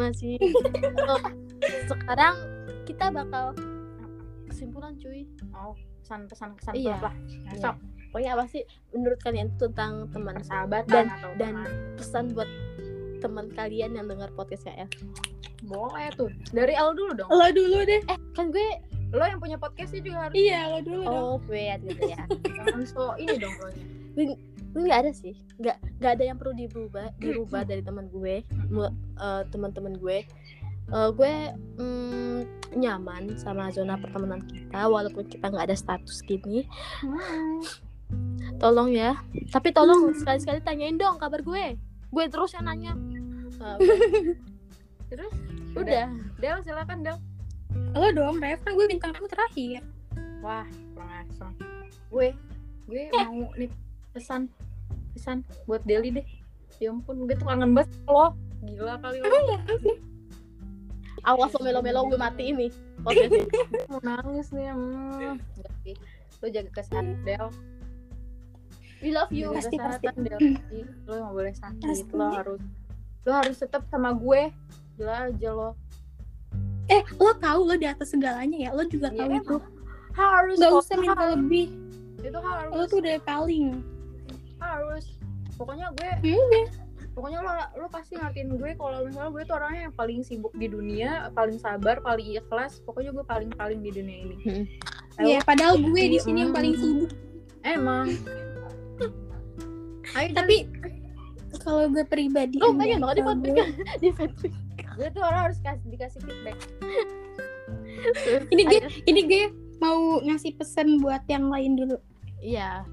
Masih. 0.00 0.40
Oh, 1.04 1.20
sekarang 1.90 2.34
kita 2.82 3.12
bakal 3.12 3.52
kesimpulan 4.46 4.96
cuy. 4.96 5.28
Oh, 5.52 5.76
pesan-pesan 6.00 6.56
kesan 6.56 6.72
Iya. 6.74 6.96
lah. 6.98 7.14
Sok, 7.54 7.76
Pokoknya 8.10 8.34
apa 8.34 8.44
sih 8.44 8.64
menurut 8.90 9.20
kalian 9.20 9.52
itu 9.52 9.70
tentang 9.70 10.10
teman 10.10 10.34
sahabat 10.40 10.82
Dan- 10.84 11.06
atau 11.12 11.30
dan 11.36 11.54
teman. 11.54 11.94
pesan 11.94 12.24
buat 12.32 12.50
teman 13.20 13.46
kalian 13.50 13.94
yang 13.94 14.08
dengar 14.08 14.32
podcastnya 14.32 14.74
El. 14.80 14.90
boleh 15.62 16.08
tuh. 16.16 16.26
Dari 16.48 16.72
El 16.72 16.90
dulu 16.92 17.12
dong. 17.14 17.28
Lo 17.28 17.46
dulu 17.50 17.84
deh. 17.84 18.00
Eh 18.02 18.18
kan 18.32 18.48
gue 18.48 18.66
Lo 19.10 19.22
yang 19.22 19.36
punya 19.36 19.54
podcastnya 19.56 20.00
juga 20.00 20.18
harus 20.24 20.34
Iya, 20.34 20.60
lo 20.68 20.78
dulu 20.80 21.02
dong. 21.02 21.12
oh 21.12 21.34
gue 21.40 21.64
gitu 21.84 22.02
ya. 22.08 22.22
jangan 22.48 22.82
so 22.82 23.12
ini 23.14 23.34
dong 23.36 23.54
lo. 23.54 23.68
Gue 24.70 24.82
nggak 24.86 25.00
ada 25.06 25.12
sih. 25.12 25.34
Nggak 25.58 25.76
nggak 26.00 26.12
ada 26.18 26.24
yang 26.24 26.38
perlu 26.38 26.54
dirubah 26.54 27.06
dirubah 27.18 27.62
dari 27.66 27.82
teman 27.82 28.06
gue 28.10 28.42
eh, 28.44 29.42
teman-teman 29.50 29.94
gue. 29.98 30.18
Eh, 30.90 31.10
gue 31.14 31.34
mm, 31.78 32.38
nyaman 32.78 33.34
sama 33.38 33.70
zona 33.74 33.98
pertemanan 33.98 34.42
kita 34.46 34.86
walaupun 34.86 35.26
kita 35.26 35.50
nggak 35.50 35.70
ada 35.70 35.76
status 35.76 36.22
gini. 36.22 36.66
Tolong 38.58 38.90
ya. 38.94 39.18
Tapi 39.50 39.70
tolong 39.70 40.14
sekali-sekali 40.14 40.62
tanyain 40.62 40.98
dong 40.98 41.18
kabar 41.18 41.42
gue. 41.42 41.78
Gue 42.10 42.24
terus 42.26 42.54
yang 42.54 42.66
nanya. 42.66 42.94
Udah. 43.50 43.76
Terus? 45.10 45.34
Udah. 45.74 46.06
Del 46.38 46.58
silakan 46.62 47.02
Del. 47.02 47.18
Lo 47.94 48.08
dong, 48.10 48.42
Rev. 48.42 48.58
Kan 48.62 48.74
gue 48.74 48.86
bintang 48.90 49.14
kamu 49.14 49.30
terakhir. 49.30 49.82
Wah, 50.42 50.66
asem. 51.22 51.52
Gue 52.10 52.34
gue 52.90 53.06
mau 53.14 53.54
nih 53.54 53.70
pesan 54.10 54.50
pesan 55.14 55.42
buat 55.66 55.82
Deli 55.86 56.10
deh. 56.14 56.26
Ya 56.80 56.94
ampun, 56.94 57.28
gue 57.28 57.36
tuh 57.36 57.44
kangen 57.44 57.76
banget 57.76 57.92
lo. 58.08 58.32
Gila 58.64 58.96
kali 59.00 59.18
lo. 59.20 59.28
awas 61.20 61.52
lo 61.52 61.60
melo-melo 61.60 62.08
gue 62.08 62.16
mati 62.16 62.48
ini 62.48 62.72
mau 63.92 64.00
nangis 64.00 64.48
nih. 64.52 64.72
Hmm. 64.72 65.36
Sih. 65.84 65.96
Lo 66.40 66.46
jaga 66.48 66.70
kesehatan 66.72 67.20
Del. 67.24 67.48
we 69.00 69.12
love 69.12 69.32
you 69.32 69.52
Jaga 69.52 69.60
Pasti, 69.60 69.76
kesehatan 69.76 70.14
Del. 70.24 70.40
Lo 71.04 71.12
nggak 71.20 71.32
boleh 71.36 71.54
sakit. 71.56 71.84
Pasti. 71.84 72.12
Lo 72.16 72.26
harus 72.32 72.62
lo 73.28 73.30
harus 73.36 73.56
tetap 73.60 73.82
sama 73.92 74.16
gue. 74.16 74.48
Gila 74.96 75.28
aja 75.28 75.50
lo. 75.52 75.70
Eh, 76.90 77.02
lo 77.20 77.32
tahu 77.38 77.60
lo 77.68 77.74
di 77.76 77.86
atas 77.86 78.12
segalanya 78.12 78.56
ya. 78.56 78.70
Lo 78.72 78.82
juga 78.88 79.12
Iya, 79.12 79.20
tahu 79.24 79.30
itu. 79.36 79.56
Harus 80.10 80.56
Gak 80.58 80.72
usah 80.74 80.96
minta 80.98 81.24
lebih. 81.36 81.66
Itu 82.20 82.38
harus. 82.42 82.72
Lo 82.74 82.82
tuh 82.88 82.98
udah 82.98 83.16
paling. 83.22 83.66
Harus. 84.62 85.04
Pokoknya 85.54 85.92
gue 85.92 86.10
Ya 86.22 86.36
udah. 86.36 86.66
pokoknya 87.10 87.38
lo 87.38 87.52
lo 87.76 87.86
pasti 87.88 88.14
ngertiin 88.14 88.54
gue 88.54 88.70
kalau 88.74 89.02
misalnya 89.02 89.30
gue 89.30 89.42
tuh 89.42 89.54
orangnya 89.54 89.80
yang 89.82 89.94
paling 89.94 90.20
sibuk 90.22 90.54
di 90.54 90.66
dunia 90.66 91.28
paling 91.30 91.58
sabar 91.58 91.98
paling 91.98 92.22
ikhlas 92.30 92.78
pokoknya 92.80 93.10
gue 93.10 93.24
paling 93.24 93.50
paling 93.50 93.80
di 93.80 93.90
dunia 93.90 94.18
ini 94.22 94.36
Ya, 95.18 95.42
padahal 95.42 95.76
gue 95.76 96.04
di 96.06 96.16
sini 96.16 96.40
yang 96.40 96.54
Hmm. 96.54 96.56
paling 96.56 96.74
sibuk. 96.74 97.10
emang 97.60 98.06
Ayo, 100.12 100.28
Tapi 100.32 100.56
kalau 101.60 101.86
gue 101.86 102.02
pribadi, 102.04 102.56
nih, 102.56 102.72
pengen 102.72 103.00
banget 103.00 103.16
di 103.36 103.50
di 104.02 104.08
gue 104.90 105.08
tuh 105.10 105.20
orang 105.20 105.40
harus 105.46 105.58
kasih 105.60 105.88
dikasih 105.88 106.20
feedback 106.20 106.56
ini 108.48 108.62
gue 108.64 108.80
ini 109.04 109.20
gue 109.24 109.42
mau 109.76 109.98
ngasih 110.20 110.54
pesan 110.54 110.98
buat 110.98 111.24
yang 111.26 111.48
lain 111.48 111.74
dulu. 111.74 111.96
iya 112.38 112.84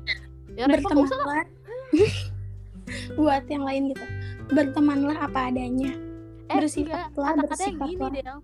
ya. 0.51 0.65
Bertemanlah. 0.65 1.45
buat 3.17 3.43
yang 3.47 3.63
lain 3.63 3.91
gitu. 3.91 4.05
Bertemanlah 4.49 5.17
apa 5.21 5.51
adanya. 5.51 5.91
eh 6.47 6.55
Bersifatlah, 6.55 7.35
gini 7.35 7.43
bersifatlah. 7.43 8.11
Del 8.13 8.39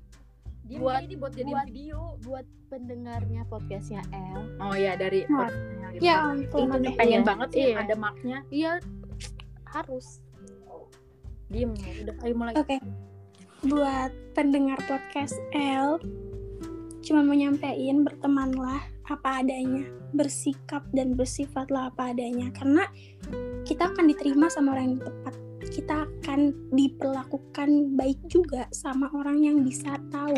dia 0.63 0.79
Buat- 0.79 1.03
ini 1.03 1.15
buat 1.15 1.33
jadi 1.33 1.51
buat- 1.51 1.67
video 1.67 1.99
buat 2.21 2.45
pendengarnya 2.67 3.43
podcastnya 3.45 3.99
El 4.09 4.47
oh 4.57 4.71
ya 4.73 4.95
dari 4.95 5.27
Nah, 5.27 5.51
Ya 5.93 6.23
ampun. 6.25 6.71
itu 6.71 6.79
deh. 6.81 6.95
pengen 6.95 7.21
Iya, 7.21 7.27
banget 7.27 7.47
sih 7.51 7.63
iya. 7.65 7.77
ada 7.77 7.95
marknya 7.95 8.37
iya 8.49 8.71
harus 9.65 10.23
diem 11.47 11.75
udah 11.75 12.15
ayo 12.17 12.33
mulai 12.33 12.53
Oke. 12.55 12.79
Buat 13.61 14.11
pendengar 14.33 14.79
podcast 14.83 15.35
L, 15.53 15.99
cuma 17.01 17.21
mau 17.21 17.31
nyampein 17.31 18.01
bertemanlah 18.01 18.83
apa 19.07 19.43
adanya, 19.43 19.83
bersikap 20.15 20.83
dan 20.95 21.15
bersifatlah 21.17 21.91
apa 21.91 22.15
adanya. 22.15 22.47
Karena 22.55 22.87
kita 23.67 23.91
akan 23.91 24.07
diterima 24.11 24.47
sama 24.47 24.75
orang 24.77 24.95
yang 24.95 25.03
tepat. 25.03 25.35
Kita 25.63 25.95
akan 26.05 26.39
diperlakukan 26.75 27.95
baik 27.95 28.19
juga 28.27 28.67
sama 28.75 29.07
orang 29.15 29.41
yang 29.43 29.57
bisa 29.63 29.95
tahu 30.11 30.35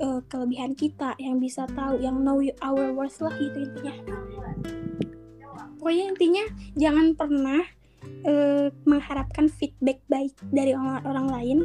eh, 0.00 0.20
kelebihan 0.28 0.72
kita, 0.72 1.14
yang 1.20 1.36
bisa 1.38 1.68
tahu, 1.76 2.00
yang 2.00 2.24
know 2.24 2.40
our 2.64 2.92
worth 2.92 3.20
lah 3.20 3.32
gitu 3.36 3.68
intinya. 3.68 3.94
Pokoknya 5.78 6.04
intinya 6.10 6.44
jangan 6.74 7.06
pernah 7.14 7.60
eh, 8.24 8.68
mengharapkan 8.88 9.46
feedback 9.52 10.00
baik 10.08 10.34
dari 10.50 10.74
orang, 10.74 11.04
orang 11.06 11.28
lain 11.28 11.58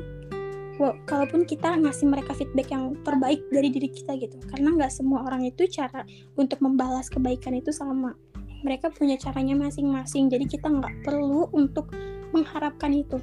kalaupun 1.05 1.45
kita 1.45 1.77
ngasih 1.77 2.09
mereka 2.09 2.33
feedback 2.33 2.73
yang 2.73 2.97
terbaik 3.05 3.45
dari 3.53 3.69
diri 3.69 3.89
kita 3.89 4.17
gitu. 4.17 4.37
Karena 4.49 4.73
nggak 4.73 4.91
semua 4.91 5.25
orang 5.25 5.45
itu 5.45 5.69
cara 5.69 6.01
untuk 6.33 6.59
membalas 6.59 7.07
kebaikan 7.13 7.53
itu 7.57 7.69
sama 7.69 8.17
mereka 8.65 8.89
punya 8.89 9.19
caranya 9.19 9.53
masing-masing. 9.53 10.31
Jadi 10.31 10.45
kita 10.49 10.71
nggak 10.71 11.05
perlu 11.05 11.51
untuk 11.53 11.93
mengharapkan 12.33 12.91
itu. 12.95 13.21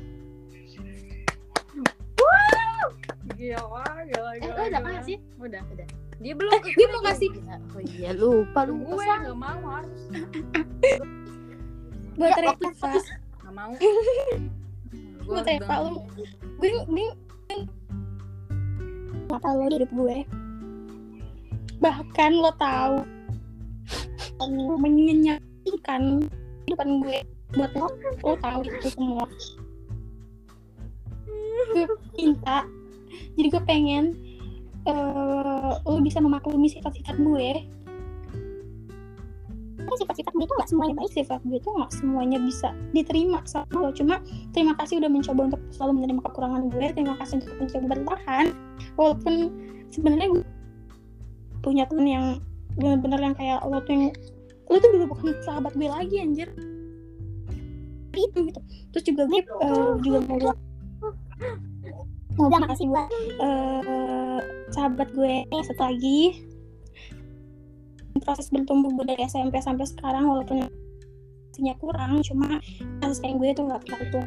Gila 3.40 3.64
gila 4.04 4.30
eh 4.36 4.38
gila, 4.44 4.52
lo 4.52 4.64
udah 4.68 4.68
gila. 4.68 4.90
ngasih? 5.00 5.16
Udah 5.40 5.62
udah. 5.72 5.86
Dia 6.20 6.36
belum 6.36 6.52
eh 6.52 6.62
dia 6.76 6.88
mau 6.92 7.00
kasih 7.00 7.28
oh 7.72 7.80
iya 7.96 8.12
lupa 8.12 8.68
lu 8.68 8.84
gue 8.84 9.00
nggak 9.00 9.38
mau 9.40 9.62
harus. 9.80 10.02
Buat 12.20 12.36
Ya, 12.36 12.52
nggak 12.60 13.54
mau. 13.56 13.72
Buat 15.24 15.44
Reva 15.48 15.76
lu 15.88 16.04
gue 16.60 16.68
gue 16.68 17.08
apa 19.30 19.48
lo 19.54 19.70
hidup 19.70 19.90
gue. 19.94 20.18
Bahkan 21.80 22.30
lo 22.36 22.50
tahu 22.60 22.96
lo 24.40 24.76
menyenangkan 24.80 26.24
depan 26.64 26.88
gue 27.04 27.18
buat 27.56 27.70
lo 27.76 27.88
lo 28.24 28.34
tahu 28.40 28.60
itu 28.66 28.88
semua. 28.92 29.24
Gue 31.74 31.84
minta 32.18 32.66
jadi 33.36 33.46
gue 33.52 33.62
pengen 33.64 34.04
eh 34.88 35.72
lo 35.84 36.00
bisa 36.00 36.18
memaklumi 36.24 36.72
sifat-sifat 36.72 37.20
gue 37.20 37.48
sifat-sifat 39.96 40.32
gue 40.34 40.44
itu 40.44 40.54
nggak 40.56 40.70
semuanya 40.70 40.94
baik 40.98 41.12
sifat 41.12 41.40
gue 41.46 41.58
itu 41.58 41.70
nggak 41.70 41.92
semuanya 41.92 42.38
bisa 42.40 42.68
diterima 42.92 43.38
sama 43.46 43.76
lo. 43.76 43.90
Cuma 43.94 44.20
terima 44.52 44.72
kasih 44.76 45.00
udah 45.00 45.10
mencoba 45.10 45.40
untuk 45.52 45.60
selalu 45.72 45.92
menerima 46.02 46.20
kekurangan 46.26 46.62
gue 46.72 46.86
terima 46.94 47.14
kasih 47.20 47.34
untuk 47.42 47.56
mencoba 47.58 47.84
bertahan. 47.96 48.46
Walaupun 48.98 49.34
sebenarnya 49.90 50.26
gue 50.32 50.42
punya 51.60 51.84
temen 51.88 52.06
yang 52.08 52.26
bener-bener 52.78 53.20
yang 53.20 53.34
kayak 53.36 53.60
lo 53.66 53.82
tuh 53.84 53.92
yang 53.92 54.04
lo 54.70 54.76
tuh 54.78 54.88
udah 54.94 55.08
bukan 55.10 55.28
sahabat 55.44 55.72
gue 55.74 55.88
lagi 55.88 56.16
anjir. 56.22 56.48
Itu 58.14 58.38
gitu. 58.46 58.60
Terus 58.94 59.04
juga 59.06 59.22
gue 59.28 59.40
eh, 59.42 59.90
juga 60.02 60.18
mau 60.26 60.36
bilang 60.38 60.58
mau 62.38 62.46
bilang 62.48 62.62
makasih 62.64 62.86
buat 62.88 63.08
eh, 63.42 64.40
sahabat 64.70 65.08
gue 65.12 65.44
yang 65.50 65.64
satu 65.66 65.82
lagi 65.82 66.49
proses 68.18 68.50
bertumbuh 68.50 68.90
gue 68.90 69.06
dari 69.06 69.22
SMP 69.24 69.62
sampai 69.62 69.86
sekarang 69.86 70.26
walaupun 70.26 70.66
hasilnya 71.50 71.74
kurang 71.78 72.18
cuma 72.22 72.58
kasih 72.98 73.16
sayang 73.22 73.36
gue 73.38 73.48
itu 73.50 73.62
nggak 73.62 73.80
pernah 73.86 74.00
itu 74.02 74.20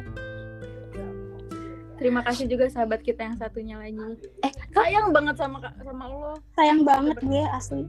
Terima 1.94 2.20
kasih 2.26 2.50
juga 2.50 2.66
sahabat 2.66 3.06
kita 3.06 3.22
yang 3.22 3.38
satunya 3.38 3.78
lagi. 3.78 3.96
Eh, 4.42 4.52
sayang 4.74 5.14
banget 5.14 5.38
sama 5.38 5.62
sama 5.78 6.04
lo. 6.10 6.34
sayang 6.58 6.82
banget 6.82 7.16
gue 7.22 7.42
asli 7.54 7.86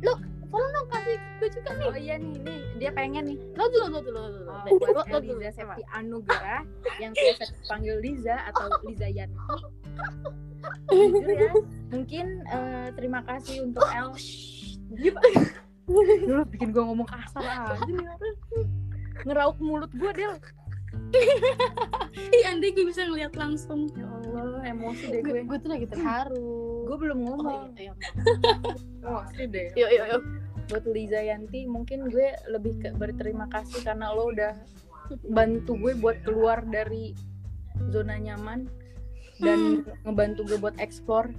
Tolong 0.55 0.71
dong 0.71 0.87
kasih 0.87 1.17
gue 1.41 1.49
juga 1.51 1.69
nih. 1.75 1.85
Oh 1.89 1.97
iya 1.97 2.15
nih, 2.15 2.35
nih 2.45 2.59
dia 2.79 2.91
pengen 2.93 3.33
nih. 3.33 3.37
Lo 3.57 3.65
dulu, 3.67 3.85
lo 3.91 3.99
dulu, 4.05 4.19
lo 4.21 4.29
dulu. 4.31 4.47
Oh, 4.47 4.61
Lo- 4.61 4.77
buat 4.77 4.89
lo- 4.93 5.07
lo 5.09 5.19
dulu. 5.19 5.41
Liza 5.41 5.51
Septi 5.57 5.83
Anugerah 5.91 6.61
yang 7.01 7.11
biasa 7.11 7.43
dipanggil 7.49 7.95
Liza 7.99 8.35
atau 8.53 8.65
Liza 8.87 9.07
Yanti. 9.09 9.41
Jujur 10.95 11.35
ya, 11.35 11.51
mungkin 11.91 12.25
eh, 12.45 12.87
terima 12.95 13.19
kasih 13.25 13.67
untuk 13.67 13.83
El. 13.89 14.15
Dulu 15.87 16.41
bikin 16.49 16.73
gue 16.73 16.83
ngomong 16.83 17.05
kasar 17.05 17.43
aja 17.45 17.81
nih 17.85 18.05
orang. 18.05 18.33
Ngerauk 19.23 19.57
mulut 19.61 19.91
gue, 19.93 20.11
Del. 20.11 20.33
Iya, 22.15 22.55
Andre 22.55 22.71
gue 22.71 22.85
bisa 22.87 23.03
ngeliat 23.05 23.33
langsung. 23.35 23.91
Ya 23.93 24.07
Allah, 24.07 24.63
emosi 24.65 25.03
deh 25.11 25.21
gue. 25.21 25.39
gue 25.43 25.57
tuh 25.59 25.69
lagi 25.69 25.87
terharu 25.87 26.87
Gue 26.87 26.97
belum 26.97 27.19
oh 27.21 27.25
ngomong. 27.37 27.61
iya, 27.75 27.91
iya. 27.91 27.93
Emosi 29.03 29.43
deh. 29.47 29.67
yuk 29.75 29.91
yuk 29.91 30.05
yuk 30.11 30.23
Buat 30.65 30.83
Liza 30.89 31.21
Yanti, 31.21 31.69
mungkin 31.69 32.09
gue 32.09 32.33
lebih 32.49 32.81
ke 32.81 32.89
berterima 32.97 33.45
kasih 33.53 33.85
karena 33.85 34.09
lo 34.09 34.33
udah 34.33 34.57
bantu 35.29 35.77
gue 35.77 35.93
buat 35.93 36.17
keluar 36.25 36.65
dari 36.65 37.13
zona 37.93 38.17
nyaman 38.17 38.65
dan 39.37 39.85
ngebantu 40.01 40.41
gue 40.49 40.57
buat 40.57 40.73
explore. 40.81 41.29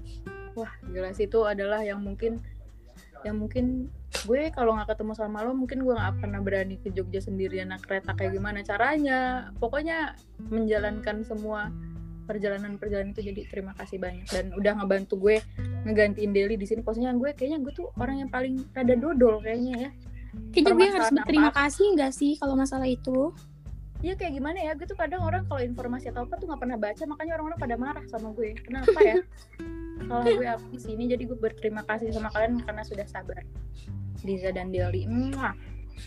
Wah, 0.54 0.70
jelas 0.94 1.18
itu 1.18 1.42
adalah 1.42 1.82
yang 1.82 2.06
mungkin 2.06 2.38
yang 3.26 3.42
mungkin 3.42 3.90
gue 4.24 4.48
kalau 4.54 4.78
nggak 4.78 4.94
ketemu 4.94 5.12
sama 5.18 5.42
lo 5.42 5.52
mungkin 5.52 5.82
gue 5.82 5.94
nggak 5.94 6.22
pernah 6.22 6.40
berani 6.40 6.78
ke 6.78 6.94
Jogja 6.94 7.18
sendirian 7.18 7.74
naik 7.74 7.82
kereta 7.82 8.14
kayak 8.14 8.38
gimana. 8.38 8.62
Caranya 8.62 9.50
pokoknya 9.58 10.14
menjalankan 10.46 11.26
semua 11.26 11.74
perjalanan-perjalanan 12.30 13.14
itu. 13.14 13.22
Jadi 13.34 13.40
terima 13.50 13.74
kasih 13.74 13.98
banyak. 13.98 14.26
Dan 14.30 14.54
udah 14.54 14.72
ngebantu 14.82 15.18
gue 15.18 15.36
ngegantiin 15.86 16.30
Deli 16.30 16.54
di 16.54 16.66
sini. 16.66 16.86
Posisinya 16.86 17.14
gue 17.18 17.34
kayaknya 17.34 17.58
gue 17.66 17.72
tuh 17.74 17.90
orang 17.98 18.26
yang 18.26 18.30
paling 18.30 18.62
rada 18.70 18.94
dodol 18.94 19.42
kayaknya 19.42 19.90
ya. 19.90 19.90
Kayaknya 20.52 20.74
gue 20.74 20.88
harus 20.94 21.10
berterima 21.10 21.50
kasih 21.50 21.86
nggak 21.98 22.12
sih 22.12 22.32
kalau 22.38 22.54
masalah 22.54 22.86
itu? 22.86 23.34
Iya 24.04 24.14
kayak 24.14 24.32
gimana 24.36 24.58
ya, 24.60 24.72
gue 24.76 24.84
tuh 24.84 24.98
kadang 24.98 25.24
orang 25.24 25.48
kalau 25.48 25.62
informasi 25.64 26.12
atau 26.12 26.28
apa 26.28 26.36
tuh 26.36 26.46
nggak 26.52 26.60
pernah 26.60 26.78
baca, 26.78 27.02
makanya 27.08 27.32
orang-orang 27.40 27.58
pada 27.58 27.76
marah 27.80 28.04
sama 28.12 28.28
gue. 28.36 28.52
Kenapa 28.60 28.98
ya? 29.00 29.16
Kalau 30.06 30.22
gue 30.22 30.46
apa 30.46 30.66
di 30.68 30.80
sini, 30.80 31.08
jadi 31.08 31.22
gue 31.24 31.38
berterima 31.40 31.82
kasih 31.88 32.12
sama 32.12 32.28
kalian 32.30 32.60
karena 32.60 32.84
sudah 32.84 33.08
sabar. 33.08 33.40
Liza 34.24 34.52
dan 34.52 34.68
Deli, 34.68 35.08
Mwah. 35.08 35.56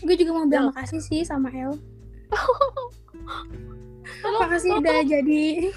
Gue 0.06 0.14
juga 0.14 0.30
mau 0.38 0.46
bilang 0.46 0.70
makasih 0.70 1.02
sih 1.02 1.20
sama 1.26 1.50
El. 1.50 1.74
Makasih 4.22 4.70
udah 4.78 5.02
jadi 5.02 5.70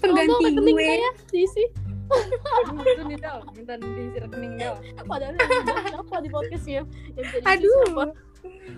pengganti 0.00 0.44
gue. 0.56 0.72
saya 0.72 1.10
Sisi 1.30 1.64
Aduh, 2.06 2.86
itu 2.86 3.02
nih 3.10 3.18
Del, 3.18 3.38
minta 3.58 3.74
diisi 3.82 4.18
rekening 4.22 4.54
Del. 4.56 4.74
padahal 5.10 5.34
yang 5.34 5.66
siapa 5.90 6.16
di 6.22 6.30
podcastnya 6.30 6.72
yang 7.18 7.26
jadi 7.34 7.44
Aduh. 7.50 7.82
siapa 7.82 8.04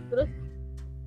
terus 0.08 0.30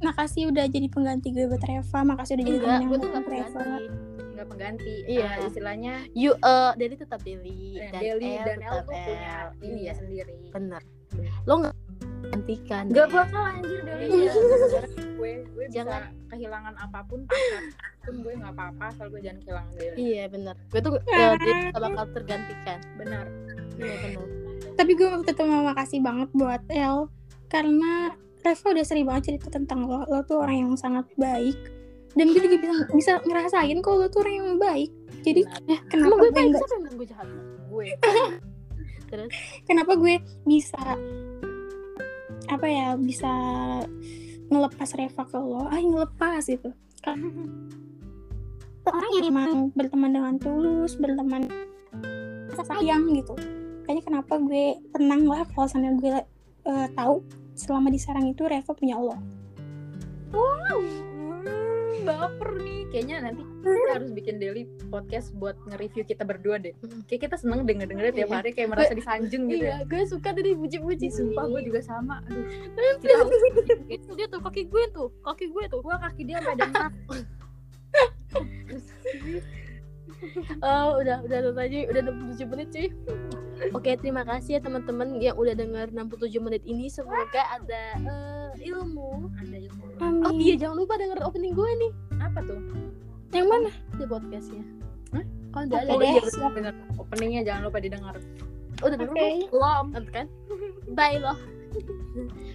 Makasih 0.01 0.49
udah 0.49 0.65
jadi 0.65 0.87
pengganti 0.87 1.29
gue 1.29 1.45
buat 1.45 1.61
Reva. 1.61 1.99
Makasih 2.03 2.33
udah 2.35 2.45
jadi 2.45 2.57
enggak 2.57 2.73
temen 2.75 2.89
gue 2.89 2.97
nggak 2.97 3.11
buat 3.13 3.27
Reva. 3.27 3.47
pengganti 3.53 3.85
Nggak 4.31 4.47
pengganti. 4.49 4.93
Iya. 5.05 5.27
Ah, 5.27 5.37
istilahnya 5.43 5.93
you 6.11 6.31
eh 6.35 6.71
Deli 6.75 6.95
tetap 6.95 7.19
Deli 7.21 7.77
eh, 7.77 7.87
dan 7.87 8.01
Deli 8.01 8.29
El 8.31 8.43
dan 8.43 8.57
tuh 8.59 8.81
punya 8.83 9.35
ini 9.59 9.77
Iya, 9.77 9.85
ya 9.85 9.93
sendiri. 9.93 10.35
bener 10.49 10.81
lo 11.43 11.53
nggak 11.59 11.75
gantikan 12.23 12.83
Gak 12.87 12.95
Del. 13.03 13.13
bakal 13.13 13.43
anjir 13.43 13.79
Deli. 13.83 14.05
Iya. 14.07 14.31
Gue, 15.13 15.31
gue 15.45 15.65
bisa 15.67 15.75
Jangan. 15.77 16.01
kehilangan 16.27 16.73
apa 16.75 16.99
pun, 17.03 17.19
pun 18.01 18.15
gue 18.17 18.33
nggak 18.33 18.53
apa-apa, 18.53 18.83
asal 18.89 19.05
gue 19.07 19.21
jangan 19.21 19.39
kehilangan 19.39 19.73
Deli. 19.75 19.95
iya 19.99 20.23
bener 20.25 20.55
gue 20.67 20.79
tuh 20.79 20.91
eh, 20.97 21.33
dia 21.37 21.53
nggak 21.69 21.77
bakal 21.79 22.05
tergantikan 22.11 22.79
Benar. 22.95 23.25
iya 23.75 23.95
bener 24.01 24.27
Tapi 24.71 24.91
gue 24.91 25.07
tetap 25.21 25.45
mau 25.45 25.61
makasih 25.63 25.99
banget 25.99 26.29
buat 26.31 26.61
El 26.67 27.11
karena 27.45 28.15
Reva 28.41 28.67
udah 28.73 28.85
sering 28.85 29.05
banget 29.05 29.23
cerita 29.33 29.47
tentang 29.53 29.85
lo. 29.85 30.01
Lo 30.09 30.25
tuh 30.25 30.41
orang 30.41 30.65
yang 30.65 30.71
sangat 30.73 31.05
baik. 31.17 31.57
Dan 32.11 32.35
gue 32.35 32.41
juga 32.43 32.57
bisa 32.59 32.73
bisa 32.91 33.11
ngerasain 33.23 33.77
kalau 33.79 34.03
lo 34.03 34.07
tuh 34.09 34.25
orang 34.25 34.35
yang 34.35 34.59
baik. 34.59 34.89
Jadi 35.21 35.41
Benar. 35.45 35.81
kenapa 35.87 36.13
gue 36.17 36.31
baik 36.33 36.49
bilang 36.57 36.95
gue 36.97 37.07
jahat 37.07 37.27
Gue. 37.71 37.87
terus 39.11 39.29
kenapa 39.67 39.93
gue 39.99 40.23
bisa 40.47 40.79
apa 42.47 42.67
ya 42.67 42.95
bisa 42.95 43.31
ngelepas 44.47 44.89
Reva 44.95 45.23
ke 45.27 45.37
lo 45.39 45.67
ah 45.67 45.79
ngelepas 45.79 46.41
gitu 46.47 46.71
Karena 47.03 47.27
orang 48.91 49.11
yang 49.19 49.25
emang 49.29 49.51
berteman 49.75 50.11
dengan 50.15 50.35
tulus 50.39 50.95
berteman 50.95 51.45
sayang 52.61 53.09
gitu 53.13 53.35
kayaknya 53.83 54.03
kenapa 54.05 54.33
gue 54.37 54.79
tenang 54.95 55.23
lah 55.27 55.43
kalau 55.51 55.65
misalnya 55.67 55.91
gue 55.97 56.15
eh, 56.71 56.87
tahu 56.95 57.15
selama 57.61 57.87
di 57.87 57.99
sarang 58.01 58.25
itu 58.25 58.41
Reva 58.43 58.73
punya 58.73 58.97
Allah 58.97 59.19
Hmm, 60.31 62.07
baper 62.07 62.55
nih. 62.57 62.87
Kayaknya 62.87 63.17
nanti 63.21 63.43
kita 63.61 63.91
harus 63.93 64.09
bikin 64.11 64.35
daily 64.39 64.63
podcast 64.87 65.35
buat 65.35 65.59
nge-review 65.67 66.03
kita 66.03 66.23
berdua 66.23 66.55
deh. 66.57 66.71
Kayak 67.05 67.27
kita 67.27 67.35
seneng 67.35 67.67
denger 67.67 67.87
dengernya 67.87 68.13
tiap 68.15 68.29
Iya. 68.31 68.37
hari 68.39 68.49
kayak 68.51 68.69
merasa 68.71 68.93
disanjung 68.95 69.47
gitu. 69.47 69.63
iya 69.63 69.83
ya. 69.83 69.85
gue 69.85 70.01
suka 70.07 70.31
tadi 70.31 70.55
puji-puji 70.55 71.07
Ih, 71.07 71.13
sumpah 71.13 71.45
gue 71.45 71.61
juga 71.67 71.83
sama. 71.83 72.23
Aduh. 72.25 72.47
Kita 73.03 73.21
itu 73.91 74.09
dia 74.15 74.27
tuh 74.27 74.39
kaki 74.39 74.71
gue 74.71 74.83
tuh 74.91 75.07
kaki 75.21 75.45
gue 75.51 75.63
tuh 75.67 75.79
Gue 75.83 75.95
kaki 75.99 76.21
dia 76.25 76.37
sampai 76.39 76.55
dengak. 76.57 76.91
Oh, 80.61 81.01
udah 81.01 81.25
udah 81.25 81.37
udah 81.49 81.65
udah 81.65 82.01
67 82.37 82.45
menit 82.45 82.67
cuy. 82.69 82.87
Oke, 83.69 83.93
terima 83.93 84.25
kasih 84.25 84.57
ya 84.57 84.61
teman-teman 84.65 85.21
yang 85.21 85.37
udah 85.37 85.53
denger 85.53 85.93
67 85.93 86.41
menit 86.41 86.65
ini. 86.65 86.89
Semoga 86.89 87.45
ada 87.45 87.83
eh, 88.01 88.49
ilmu. 88.65 89.29
Ada 89.37 89.57
ilmu. 89.69 89.85
Amin. 90.01 90.25
Oh 90.25 90.33
iya, 90.33 90.57
jangan 90.57 90.81
lupa 90.81 90.97
denger 90.97 91.21
opening 91.21 91.53
gue 91.53 91.69
nih 91.77 91.91
Apa 92.17 92.41
tuh? 92.41 92.57
yang 93.31 93.47
mana 93.47 93.71
di 93.95 94.03
podcastnya. 94.03 94.63
Hah? 95.15 95.23
Oh, 95.55 95.61
udah 95.63 95.79
ada. 95.79 95.91
Oke 95.93 96.03
Oh 96.03 96.03
iya 96.03 96.21
siap. 96.27 96.51
bener. 96.51 96.73
Openingnya 96.99 97.41
jangan 97.47 97.61
lupa 97.69 97.77
didengar. 97.79 98.15
Udah 98.81 98.97
denger 98.97 99.15
Oke. 99.15 99.29
belum? 99.53 99.85
Kan? 100.09 100.27
Bye 100.97 101.19
loh. 101.21 101.37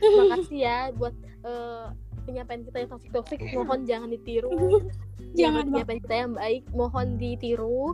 Makasih 0.02 0.58
ya 0.60 0.78
buat 0.92 1.14
eh, 1.46 1.86
penyampaian 2.26 2.62
kita 2.66 2.76
yang 2.82 2.90
toksik-toksik. 2.92 3.38
Mohon 3.54 3.80
jangan 3.86 4.08
ditiru. 4.10 4.50
Jangan, 5.36 5.68
penyampaian 5.68 6.00
kita 6.00 6.16
yang 6.16 6.32
baik, 6.32 6.64
mohon 6.72 7.20
ditiru. 7.20 7.92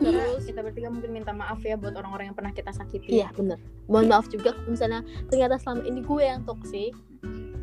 Terus 0.00 0.44
kita 0.46 0.60
bertiga 0.62 0.88
mungkin 0.90 1.10
minta 1.14 1.30
maaf 1.30 1.62
ya 1.62 1.78
buat 1.78 1.94
orang-orang 1.94 2.32
yang 2.32 2.36
pernah 2.36 2.52
kita 2.54 2.70
sakiti. 2.74 3.22
Iya, 3.22 3.30
bener. 3.34 3.58
Mohon 3.86 4.06
maaf 4.10 4.26
juga 4.26 4.54
kalau 4.54 4.70
misalnya 4.70 5.00
ternyata 5.30 5.54
selama 5.60 5.82
ini 5.86 6.00
gue 6.02 6.22
yang 6.24 6.42
toksik. 6.42 6.92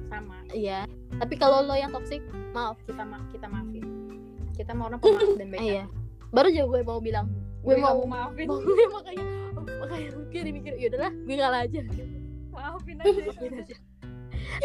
Sama. 0.08 0.36
Iya. 0.56 0.88
Tapi 1.20 1.34
kalau 1.36 1.64
lo 1.64 1.76
yang 1.76 1.92
toksik, 1.92 2.24
maaf. 2.56 2.80
Kita 2.88 3.04
ma 3.04 3.20
kita 3.32 3.48
maafin. 3.52 3.86
Kita 4.56 4.72
mau 4.76 4.88
orang 4.88 5.00
pemaaf 5.04 5.32
dan 5.36 5.48
baik. 5.52 5.62
Iya. 5.62 5.84
Baru 6.32 6.48
aja 6.48 6.64
gue 6.64 6.80
mau 6.88 7.00
bilang, 7.04 7.28
gue 7.64 7.76
Gue 7.76 7.84
mau 7.84 8.00
mau 8.04 8.08
maafin. 8.08 8.48
mau 8.52 8.60
makanya 8.96 9.26
makanya 9.82 10.10
gue 10.16 10.52
mikir 10.52 10.74
ya 10.80 10.88
udahlah, 10.92 11.12
gue 11.12 11.36
ngalah 11.36 11.62
aja. 11.68 11.80
Maafin 12.52 12.98
aja. 13.04 13.22
Maafin 13.28 13.54
aja. 13.60 13.78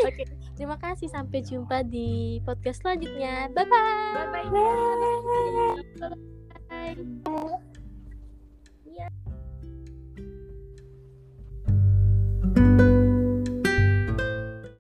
Oke, 0.03 0.25
terima 0.57 0.77
kasih 0.81 1.09
sampai 1.13 1.45
jumpa 1.47 1.87
di 1.87 2.41
podcast 2.43 2.83
selanjutnya. 2.83 3.53
Bye 3.53 3.67
bye. 3.69 4.27
Bye 4.33 4.51
bye. 4.51 6.11
Bye. 6.11 6.36
Yeah. 8.85 9.09